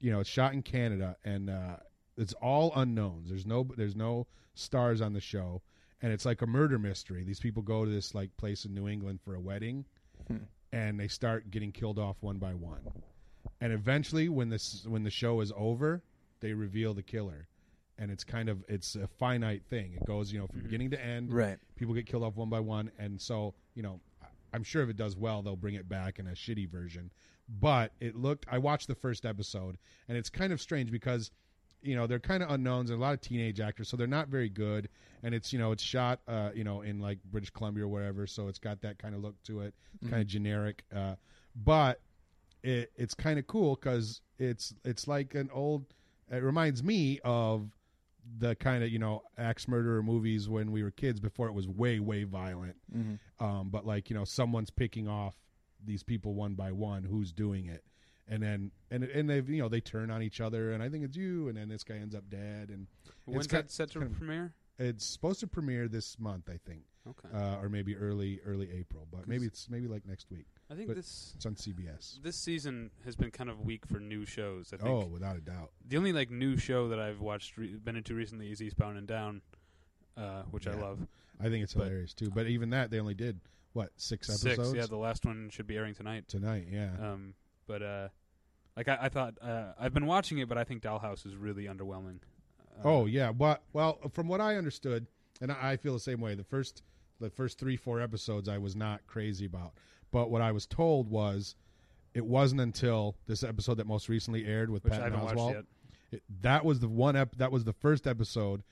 You 0.00 0.10
know, 0.12 0.20
it's 0.20 0.28
shot 0.30 0.52
in 0.52 0.62
Canada, 0.62 1.16
and 1.24 1.48
uh, 1.50 1.76
it's 2.16 2.32
all 2.34 2.72
unknowns. 2.76 3.28
There's 3.28 3.46
no 3.46 3.68
there's 3.76 3.96
no 3.96 4.26
stars 4.54 5.00
on 5.00 5.12
the 5.12 5.20
show, 5.20 5.62
and 6.02 6.12
it's 6.12 6.24
like 6.24 6.42
a 6.42 6.46
murder 6.46 6.78
mystery. 6.78 7.24
These 7.24 7.40
people 7.40 7.62
go 7.62 7.84
to 7.84 7.90
this 7.90 8.14
like 8.14 8.36
place 8.36 8.64
in 8.64 8.74
New 8.74 8.88
England 8.88 9.20
for 9.24 9.34
a 9.34 9.40
wedding, 9.40 9.84
Hmm. 10.28 10.38
and 10.72 10.98
they 11.00 11.08
start 11.08 11.50
getting 11.50 11.72
killed 11.72 11.98
off 11.98 12.16
one 12.20 12.38
by 12.38 12.54
one. 12.54 12.80
And 13.60 13.72
eventually, 13.72 14.28
when 14.28 14.48
this 14.48 14.84
when 14.86 15.02
the 15.04 15.10
show 15.10 15.40
is 15.40 15.52
over, 15.56 16.02
they 16.40 16.52
reveal 16.52 16.92
the 16.92 17.02
killer, 17.02 17.48
and 17.98 18.10
it's 18.10 18.24
kind 18.24 18.48
of 18.48 18.62
it's 18.68 18.96
a 18.96 19.06
finite 19.06 19.64
thing. 19.70 19.92
It 19.94 20.04
goes 20.06 20.32
you 20.32 20.38
know 20.40 20.46
from 20.48 20.60
Mhm. 20.60 20.64
beginning 20.64 20.90
to 20.90 21.02
end. 21.04 21.32
Right. 21.32 21.58
People 21.76 21.94
get 21.94 22.06
killed 22.06 22.22
off 22.24 22.36
one 22.36 22.50
by 22.50 22.60
one, 22.60 22.90
and 22.98 23.18
so 23.20 23.54
you 23.74 23.82
know 23.82 24.00
I'm 24.52 24.62
sure 24.64 24.82
if 24.82 24.88
it 24.90 24.96
does 24.96 25.16
well, 25.16 25.42
they'll 25.42 25.56
bring 25.56 25.74
it 25.74 25.88
back 25.88 26.18
in 26.20 26.26
a 26.28 26.32
shitty 26.32 26.68
version. 26.68 27.10
But 27.48 27.92
it 28.00 28.16
looked. 28.16 28.46
I 28.50 28.58
watched 28.58 28.88
the 28.88 28.94
first 28.94 29.26
episode, 29.26 29.76
and 30.08 30.16
it's 30.16 30.30
kind 30.30 30.52
of 30.52 30.60
strange 30.60 30.90
because 30.90 31.30
you 31.82 31.94
know 31.94 32.06
they're 32.06 32.18
kind 32.18 32.42
of 32.42 32.50
unknowns 32.50 32.88
and 32.90 32.98
a 32.98 33.02
lot 33.02 33.12
of 33.12 33.20
teenage 33.20 33.60
actors, 33.60 33.88
so 33.88 33.96
they're 33.96 34.06
not 34.06 34.28
very 34.28 34.48
good. 34.48 34.88
And 35.22 35.34
it's 35.34 35.52
you 35.52 35.58
know 35.58 35.70
it's 35.72 35.82
shot 35.82 36.20
uh, 36.26 36.50
you 36.54 36.64
know 36.64 36.80
in 36.80 37.00
like 37.00 37.18
British 37.30 37.50
Columbia 37.50 37.84
or 37.84 37.88
wherever, 37.88 38.26
so 38.26 38.48
it's 38.48 38.58
got 38.58 38.80
that 38.82 38.98
kind 38.98 39.14
of 39.14 39.20
look 39.20 39.42
to 39.44 39.60
it, 39.60 39.74
kind 40.08 40.22
of 40.22 40.26
generic. 40.26 40.84
Uh, 40.94 41.16
but 41.54 42.00
it, 42.62 42.92
it's 42.96 43.14
kind 43.14 43.38
of 43.38 43.46
cool 43.46 43.74
because 43.74 44.22
it's 44.38 44.74
it's 44.84 45.06
like 45.06 45.34
an 45.34 45.50
old. 45.52 45.84
It 46.30 46.42
reminds 46.42 46.82
me 46.82 47.20
of 47.24 47.68
the 48.38 48.54
kind 48.54 48.82
of 48.82 48.88
you 48.88 48.98
know 48.98 49.22
axe 49.36 49.68
murderer 49.68 50.02
movies 50.02 50.48
when 50.48 50.72
we 50.72 50.82
were 50.82 50.90
kids 50.90 51.20
before 51.20 51.48
it 51.48 51.52
was 51.52 51.68
way 51.68 52.00
way 52.00 52.24
violent. 52.24 52.76
Mhm. 52.94 53.18
Um, 53.38 53.68
but 53.68 53.86
like 53.86 54.08
you 54.08 54.16
know 54.16 54.24
someone's 54.24 54.70
picking 54.70 55.08
off 55.08 55.36
these 55.86 56.02
people 56.02 56.34
one 56.34 56.54
by 56.54 56.72
one 56.72 57.04
who's 57.04 57.32
doing 57.32 57.66
it. 57.66 57.84
And 58.26 58.42
then 58.42 58.70
and 58.90 59.04
and 59.04 59.28
they've 59.28 59.48
you 59.48 59.60
know 59.62 59.68
they 59.68 59.80
turn 59.80 60.10
on 60.10 60.22
each 60.22 60.40
other 60.40 60.72
and 60.72 60.82
i 60.82 60.88
think 60.88 61.04
it's 61.04 61.14
you 61.16 61.48
and 61.48 61.58
then 61.58 61.68
this 61.68 61.84
guy 61.84 61.96
ends 61.96 62.14
up 62.14 62.24
dead. 62.30 62.70
And 62.70 62.86
When's 63.26 63.46
that 63.48 63.70
set 63.70 63.90
to 63.90 63.98
kind 64.00 64.10
of- 64.10 64.16
premiere? 64.18 64.54
it's 64.78 65.04
supposed 65.04 65.38
to 65.40 65.46
premiere 65.46 65.88
this 65.88 66.18
month 66.18 66.48
i 66.48 66.58
think. 66.66 66.84
Okay, 67.06 67.28
uh, 67.36 67.58
or 67.60 67.68
maybe 67.68 67.94
early 67.94 68.40
early 68.46 68.70
april 68.72 69.06
but 69.12 69.28
maybe 69.28 69.44
it's 69.44 69.68
maybe 69.68 69.86
like 69.88 70.06
next 70.06 70.30
week. 70.30 70.46
I 70.70 70.74
think 70.74 70.86
but- 70.88 70.96
this 70.96 71.32
it's 71.36 71.44
on 71.44 71.54
cbs 71.54 72.22
this 72.22 72.36
season 72.36 72.90
has 73.04 73.14
been 73.14 73.30
kind 73.30 73.50
of 73.50 73.60
weak 73.60 73.84
for 73.86 74.00
new 74.00 74.24
shows. 74.24 74.72
I 74.72 74.78
think. 74.78 74.88
Oh 74.88 75.04
without 75.04 75.36
a 75.36 75.40
doubt. 75.42 75.72
The 75.86 75.98
only 75.98 76.14
like 76.14 76.30
new 76.30 76.56
show 76.56 76.88
that 76.88 76.98
I've 76.98 77.20
watched 77.20 77.58
re- 77.58 77.76
been 77.76 77.96
into 77.96 78.14
recently 78.14 78.50
is 78.50 78.62
Eastbound 78.62 78.96
and 78.96 79.06
Down, 79.06 79.42
uh, 80.16 80.44
which 80.50 80.66
I 80.66 80.72
love. 80.74 81.06
i 81.40 81.50
think 81.50 81.62
it's 81.62 81.74
But- 81.74 81.84
hilarious 81.88 82.14
too. 82.14 82.30
But 82.34 82.46
even 82.46 82.70
that 82.70 82.90
they 82.90 82.98
only 83.00 83.14
did 83.14 83.38
what 83.74 83.90
six 83.96 84.28
episodes 84.30 84.70
Six, 84.70 84.74
yeah. 84.74 84.86
The 84.86 84.96
last 84.96 85.24
one 85.26 85.50
should 85.50 85.66
be 85.66 85.76
airing 85.76 85.94
tonight. 85.94 86.26
tonight 86.28 86.68
yeah 86.70 86.90
Um, 87.00 87.34
but 87.66 87.82
uh, 87.82 88.08
like 88.76 88.88
I, 88.88 88.98
I 89.02 89.08
thought, 89.08 89.34
uh, 89.40 89.72
I've 89.78 89.94
been 89.94 90.06
watching 90.06 90.38
it, 90.38 90.48
but 90.48 90.58
I 90.58 90.64
think 90.64 90.82
Dollhouse 90.82 91.26
is 91.26 91.36
really 91.36 91.64
underwhelming. 91.66 92.18
Uh, 92.78 92.82
Oh 92.88 93.06
yeah, 93.06 93.30
but 93.32 93.62
well, 93.72 93.98
from 94.12 94.26
what 94.28 94.40
I 94.40 94.56
understood, 94.56 95.06
and 95.40 95.52
I 95.52 95.72
I 95.72 95.76
feel 95.76 95.92
the 95.92 96.00
same 96.00 96.20
way. 96.20 96.34
The 96.34 96.44
first, 96.44 96.82
the 97.20 97.30
first 97.30 97.58
three, 97.58 97.76
four 97.76 98.00
episodes, 98.00 98.48
I 98.48 98.58
was 98.58 98.74
not 98.74 99.06
crazy 99.06 99.46
about. 99.46 99.74
But 100.10 100.30
what 100.30 100.42
I 100.42 100.52
was 100.52 100.66
told 100.66 101.08
was, 101.08 101.56
it 102.14 102.24
wasn't 102.24 102.60
until 102.60 103.16
this 103.26 103.42
episode 103.42 103.74
that 103.76 103.86
most 103.86 104.08
recently 104.08 104.44
aired 104.46 104.70
with 104.70 104.84
which 104.84 104.92
I 104.94 105.10
Patton 105.10 105.20
Oswalt. 105.20 105.64
It, 106.12 106.22
that 106.42 106.64
was 106.64 106.80
the 106.80 106.88
one. 106.88 107.16
Ep- 107.16 107.36
that 107.36 107.50
was 107.50 107.64
the 107.64 107.72
first 107.72 108.06
episode 108.06 108.62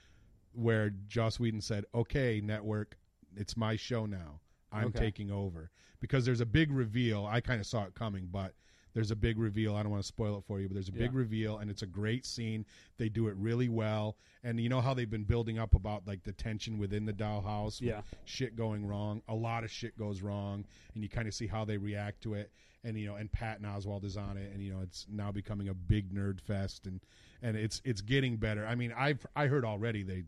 where 0.52 0.90
Joss 1.08 1.40
Whedon 1.40 1.60
said, 1.60 1.84
"Okay, 1.94 2.40
network, 2.42 2.96
it's 3.36 3.56
my 3.56 3.76
show 3.76 4.06
now. 4.06 4.40
I'm 4.72 4.88
Okay. 4.88 4.98
taking 4.98 5.30
over." 5.30 5.70
Because 6.00 6.24
there's 6.24 6.40
a 6.40 6.46
big 6.46 6.70
reveal. 6.72 7.24
I 7.26 7.40
kind 7.40 7.60
of 7.60 7.66
saw 7.66 7.84
it 7.84 7.94
coming, 7.94 8.26
but 8.30 8.54
There's 8.94 9.10
a 9.10 9.16
big 9.16 9.38
reveal. 9.38 9.74
I 9.74 9.82
don't 9.82 9.90
want 9.90 10.02
to 10.02 10.06
spoil 10.06 10.36
it 10.36 10.44
for 10.44 10.60
you, 10.60 10.68
but 10.68 10.74
there's 10.74 10.90
a 10.90 10.92
big 10.92 11.12
Yeah. 11.14 11.18
reveal, 11.20 11.56
and 11.56 11.70
it's 11.70 11.80
a 11.80 11.86
great 11.86 12.26
scene. 12.26 12.66
They 12.98 13.08
do 13.08 13.26
it 13.28 13.34
really 13.36 13.70
well, 13.70 14.18
and 14.44 14.60
you 14.60 14.68
know 14.68 14.82
how 14.82 14.92
they've 14.92 15.08
been 15.08 15.24
building 15.24 15.58
up 15.58 15.74
about 15.74 16.06
like 16.06 16.24
the 16.24 16.32
tension 16.34 16.76
within 16.76 17.06
the 17.06 17.12
dollhouse. 17.14 17.80
with 17.80 17.88
Yeah. 17.88 18.02
shit 18.26 18.54
going 18.54 18.84
wrong. 18.84 19.22
A 19.28 19.34
lot 19.34 19.64
of 19.64 19.70
shit 19.70 19.96
goes 19.96 20.20
wrong, 20.20 20.66
and 20.92 21.02
you 21.02 21.08
kind 21.08 21.26
of 21.26 21.32
see 21.32 21.46
how 21.46 21.64
they 21.64 21.78
react 21.78 22.20
to 22.24 22.34
it. 22.34 22.52
And 22.84 22.98
you 23.00 23.06
know, 23.06 23.16
and 23.16 23.32
Patton 23.32 23.64
Oswalt 23.64 24.04
is 24.04 24.18
on 24.18 24.36
it, 24.36 24.52
and 24.52 24.62
you 24.62 24.70
know, 24.70 24.82
it's 24.82 25.06
now 25.08 25.32
becoming 25.32 25.68
a 25.68 25.74
big 25.74 26.12
nerd 26.12 26.38
fest, 26.42 26.86
and 26.86 27.00
and 27.40 27.56
it's 27.56 27.80
it's 27.86 28.02
getting 28.02 28.36
better. 28.36 28.66
I 28.66 28.74
mean, 28.74 28.92
I've 28.92 29.24
I 29.34 29.46
heard 29.46 29.64
already 29.64 30.02
they 30.02 30.24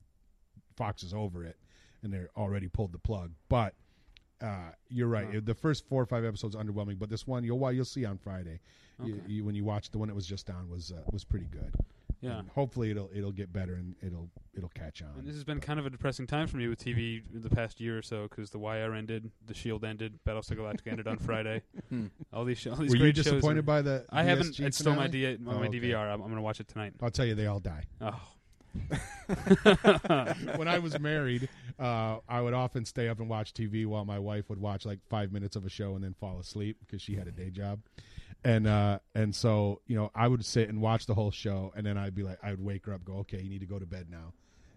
Fox 0.74 1.02
is 1.02 1.12
over 1.12 1.44
it, 1.44 1.58
and 2.02 2.10
they're 2.10 2.30
already 2.34 2.68
pulled 2.68 2.92
the 2.92 2.98
plug. 2.98 3.32
But 3.50 3.74
uh, 4.42 4.70
you're 4.88 5.08
right. 5.08 5.32
Wow. 5.32 5.40
The 5.44 5.54
first 5.54 5.88
four 5.88 6.02
or 6.02 6.06
five 6.06 6.24
episodes 6.24 6.54
are 6.56 6.62
underwhelming, 6.62 6.98
but 6.98 7.08
this 7.10 7.26
one 7.26 7.44
you'll 7.44 7.72
you'll 7.72 7.84
see 7.84 8.04
on 8.04 8.18
Friday. 8.18 8.60
Okay. 9.02 9.12
you, 9.26 9.44
when 9.44 9.54
you 9.56 9.64
watch 9.64 9.90
the 9.90 9.98
one 9.98 10.06
that 10.08 10.14
was 10.14 10.26
just 10.26 10.48
on 10.50 10.68
was 10.70 10.92
uh, 10.92 11.00
was 11.10 11.24
pretty 11.24 11.46
good. 11.46 11.72
Yeah. 12.20 12.38
And 12.38 12.48
hopefully 12.48 12.90
it'll 12.90 13.10
it'll 13.14 13.32
get 13.32 13.52
better 13.52 13.74
and 13.74 13.94
it'll 14.02 14.30
it'll 14.56 14.70
catch 14.70 15.02
on. 15.02 15.10
And 15.18 15.26
this 15.26 15.34
has 15.34 15.44
been 15.44 15.60
kind 15.60 15.78
of 15.78 15.84
a 15.84 15.90
depressing 15.90 16.26
time 16.26 16.46
for 16.46 16.56
me 16.56 16.68
with 16.68 16.78
TV 16.82 17.22
the 17.34 17.50
past 17.50 17.80
year 17.80 17.98
or 17.98 18.02
so 18.02 18.22
because 18.22 18.48
The 18.50 18.58
Wire 18.58 18.94
ended, 18.94 19.30
The 19.46 19.52
Shield 19.52 19.84
ended, 19.84 20.18
Battlestar 20.26 20.56
Galactica 20.56 20.86
ended 20.92 21.06
on 21.06 21.18
Friday. 21.18 21.62
Hmm. 21.90 22.06
All 22.32 22.44
these, 22.46 22.58
sh- 22.58 22.68
all 22.68 22.76
these 22.76 22.90
Were 22.92 22.96
you 23.06 23.12
disappointed 23.12 23.66
by 23.66 23.82
the? 23.82 24.06
I 24.08 24.22
haven't. 24.22 24.54
BSG 24.54 24.60
It's 24.66 24.78
still 24.78 24.94
my? 24.94 25.06
D- 25.06 25.26
on 25.26 25.38
Oh, 25.46 25.58
my 25.58 25.66
okay. 25.66 25.80
DVR. 25.80 25.98
I'm, 26.06 26.12
I'm 26.12 26.28
going 26.28 26.36
to 26.36 26.40
watch 26.40 26.60
it 26.60 26.68
tonight. 26.68 26.94
I'll 27.02 27.10
tell 27.10 27.26
you, 27.26 27.34
they 27.34 27.46
all 27.46 27.60
die. 27.60 27.84
Oh, 28.00 28.18
when 30.56 30.68
I 30.68 30.78
was 30.78 30.98
married, 30.98 31.48
uh, 31.78 32.18
I 32.28 32.40
would 32.40 32.54
often 32.54 32.84
stay 32.84 33.08
up 33.08 33.20
and 33.20 33.28
watch 33.28 33.54
TV 33.54 33.86
while 33.86 34.04
my 34.04 34.18
wife 34.18 34.48
would 34.50 34.60
watch 34.60 34.84
like 34.84 34.98
five 35.08 35.32
minutes 35.32 35.56
of 35.56 35.64
a 35.64 35.68
show 35.68 35.94
and 35.94 36.04
then 36.04 36.14
fall 36.18 36.38
asleep 36.38 36.78
because 36.80 37.00
she 37.00 37.14
had 37.14 37.26
a 37.26 37.32
day 37.32 37.50
job. 37.50 37.80
And 38.44 38.66
uh, 38.66 38.98
and 39.14 39.34
so 39.34 39.80
you 39.86 39.96
know 39.96 40.10
I 40.14 40.28
would 40.28 40.44
sit 40.44 40.68
and 40.68 40.80
watch 40.80 41.06
the 41.06 41.14
whole 41.14 41.30
show 41.30 41.72
and 41.76 41.86
then 41.86 41.96
I'd 41.96 42.14
be 42.14 42.22
like 42.22 42.38
I 42.42 42.50
would 42.50 42.62
wake 42.62 42.86
her 42.86 42.92
up 42.92 43.04
go 43.04 43.14
okay 43.18 43.40
you 43.40 43.48
need 43.48 43.60
to 43.60 43.66
go 43.66 43.78
to 43.78 43.86
bed 43.86 44.08
now 44.10 44.34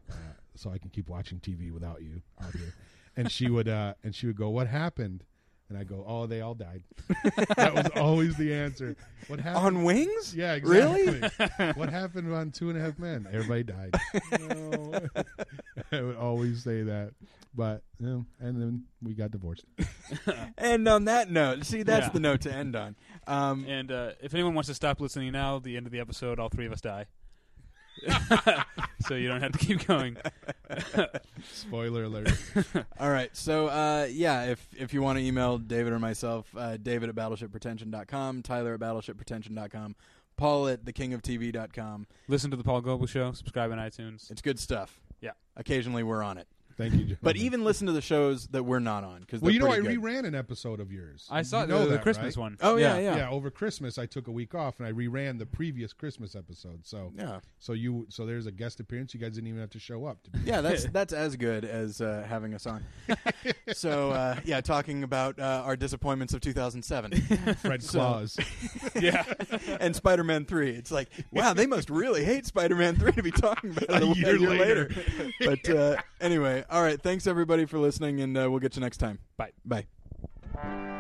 uh, 0.10 0.14
so 0.56 0.72
I 0.72 0.78
can 0.78 0.90
keep 0.90 1.10
watching 1.10 1.40
TV 1.40 1.74
without 1.74 2.02
you 2.02 2.22
out 2.42 2.54
here 2.54 2.74
and 3.18 3.30
she 3.30 3.50
would 3.50 3.68
uh, 3.68 3.96
and 4.04 4.16
she 4.16 4.28
would 4.28 4.38
go 4.38 4.50
what 4.50 4.68
happened 4.68 5.26
and 5.70 5.78
I 5.78 5.84
go 5.84 6.04
oh 6.08 6.26
they 6.26 6.42
all 6.42 6.54
died 6.56 6.84
that 7.58 7.74
was 7.74 7.88
always 7.96 8.36
the 8.38 8.54
answer 8.54 8.96
what 9.28 9.40
happened 9.40 9.66
On 9.66 9.84
wings? 9.84 10.34
yeah, 10.36 10.58
Really? 10.62 11.08
exactly. 11.18 11.72
what 11.76 11.90
happened 11.90 12.32
on 12.34 12.52
Two 12.52 12.70
and 12.70 12.78
a 12.78 12.82
Half 12.82 12.98
Men? 13.00 13.28
Everybody 13.32 13.64
died. 13.64 13.96
no. 14.40 15.02
I 15.92 16.02
would 16.02 16.16
always 16.16 16.64
say 16.64 16.84
that, 16.84 17.12
but 17.54 17.82
you 18.00 18.06
know, 18.08 18.26
and 18.40 18.62
then 18.62 18.84
we 19.02 19.14
got 19.14 19.32
divorced. 19.32 19.66
And 20.58 20.88
on 20.88 21.06
that 21.06 21.30
note, 21.30 21.66
see, 21.66 21.84
that's 21.84 22.08
Yeah. 22.08 22.12
the 22.14 22.20
note 22.20 22.42
to 22.42 22.52
end 22.54 22.76
on. 22.76 22.96
Um, 23.26 23.66
and 23.68 23.92
uh, 23.92 24.12
if 24.22 24.34
anyone 24.34 24.54
wants 24.54 24.68
to 24.70 24.74
stop 24.76 25.02
listening 25.02 25.32
now, 25.34 25.60
the 25.60 25.76
end 25.78 25.86
of 25.88 25.92
the 25.92 26.00
episode, 26.00 26.40
all 26.40 26.50
three 26.50 26.66
of 26.66 26.72
us 26.72 26.82
die. 26.82 27.06
so 29.08 29.16
you 29.16 29.28
don't 29.28 29.42
have 29.42 29.52
to 29.54 29.58
keep 29.60 29.86
going. 29.86 30.18
Spoiler 31.52 32.04
alert. 32.04 32.32
All 33.00 33.10
right. 33.10 33.36
So, 33.36 33.68
uh, 33.68 34.08
yeah, 34.10 34.46
if 34.46 34.68
if 34.78 34.94
you 34.94 35.02
want 35.02 35.20
to 35.20 35.24
email 35.26 35.58
David 35.58 35.94
or 35.94 36.00
myself, 36.00 36.48
uh, 36.58 36.78
David 36.78 37.10
at 37.10 37.16
battleshippretension.com, 37.16 38.44
Tyler 38.44 38.74
at 38.74 38.80
battleshippretension.com, 38.80 39.96
Paul 40.36 40.68
at 40.68 40.86
thekingoftv.com. 40.86 42.08
Listen 42.28 42.52
to 42.52 42.58
the 42.58 42.64
Paul 42.64 42.82
Goebel 42.82 43.08
Show. 43.08 43.32
Subscribe 43.34 43.72
on 43.72 43.78
iTunes. 43.78 44.30
It's 44.32 44.42
good 44.42 44.60
stuff. 44.60 45.00
Yeah. 45.22 45.32
Occasionally 45.56 46.04
we're 46.04 46.24
on 46.24 46.38
it. 46.38 46.48
Thank 46.78 46.92
you, 46.94 47.00
gentlemen. 47.00 47.18
But 47.24 47.38
even 47.38 47.64
listen 47.64 47.88
to 47.88 47.94
the 47.94 48.02
shows 48.02 48.48
that 48.50 48.64
we're 48.64 48.80
not 48.80 49.04
on. 49.04 49.24
Cause 49.24 49.42
well, 49.42 49.52
you 49.52 49.60
know, 49.60 49.72
I 49.72 49.80
good. 49.80 49.98
reran 50.00 50.26
an 50.26 50.36
episode 50.36 50.80
of 50.80 50.92
yours. 50.92 51.28
I 51.32 51.42
saw 51.42 51.62
you 51.62 51.68
know 51.68 51.80
the, 51.80 51.86
the 51.86 51.92
that, 51.94 52.02
Christmas 52.04 52.38
right? 52.38 52.42
one. 52.42 52.58
Oh, 52.62 52.78
yeah, 52.78 52.98
yeah. 53.00 53.16
Yeah. 53.18 53.30
over 53.30 53.50
Christmas 53.50 53.98
I 53.98 54.06
took 54.06 54.28
a 54.28 54.32
week 54.32 54.54
off 54.54 54.80
and 54.80 54.88
I 54.88 54.92
reran 54.92 55.40
the 55.40 55.46
previous 55.48 55.92
Christmas 55.92 56.36
episode. 56.36 56.86
So, 56.86 57.12
Yeah. 57.18 57.40
so 57.60 57.74
you, 57.74 58.06
so 58.10 58.26
there's 58.26 58.46
a 58.46 58.52
guest 58.52 58.80
appearance. 58.80 59.14
You 59.14 59.20
guys 59.20 59.34
didn't 59.34 59.48
even 59.48 59.60
have 59.60 59.72
to 59.72 59.80
show 59.80 60.06
up. 60.06 60.22
To 60.24 60.30
be 60.32 60.40
Yeah, 60.46 60.62
that's 60.62 60.86
that's 60.86 61.14
as 61.14 61.36
good 61.36 61.66
as 61.66 62.00
uh, 62.00 62.26
having 62.30 62.54
us 62.54 62.68
on. 62.68 62.84
so 63.74 64.12
uh, 64.12 64.40
yeah, 64.46 64.62
talking 64.62 65.04
about 65.04 65.40
uh, 65.40 65.64
our 65.66 65.76
disappointments 65.76 66.34
of 66.34 66.42
2007 66.42 67.12
Fred 67.56 67.84
So- 67.84 68.00
Claus. 68.00 68.38
yeah. 69.00 69.24
and 69.80 69.96
Spider-Man 69.96 70.46
3. 70.46 70.70
It's 70.72 70.92
like, 70.92 71.10
wow, 71.32 71.54
they 71.54 71.66
must 71.66 71.90
really 71.90 72.24
hate 72.24 72.46
Spider-Man 72.46 72.96
3 72.98 73.12
to 73.14 73.24
be 73.24 73.32
talking 73.32 73.72
about 73.72 73.84
it 73.84 74.04
A 74.04 74.06
a, 74.06 74.14
year 74.16 74.36
year 74.38 74.50
later. 74.50 74.90
later. 74.90 75.32
but 75.40 75.70
uh, 75.70 75.96
anyway, 76.22 76.64
all 76.70 76.82
right. 76.82 77.02
Thanks 77.02 77.28
everybody 77.28 77.66
for 77.66 77.78
listening, 77.78 78.22
and 78.22 78.38
uh, 78.38 78.50
we'll 78.50 78.60
get 78.60 78.76
you 78.76 78.82
next 78.82 78.98
time. 78.98 79.20
Bye. 79.38 79.52
Bye. 79.66 80.97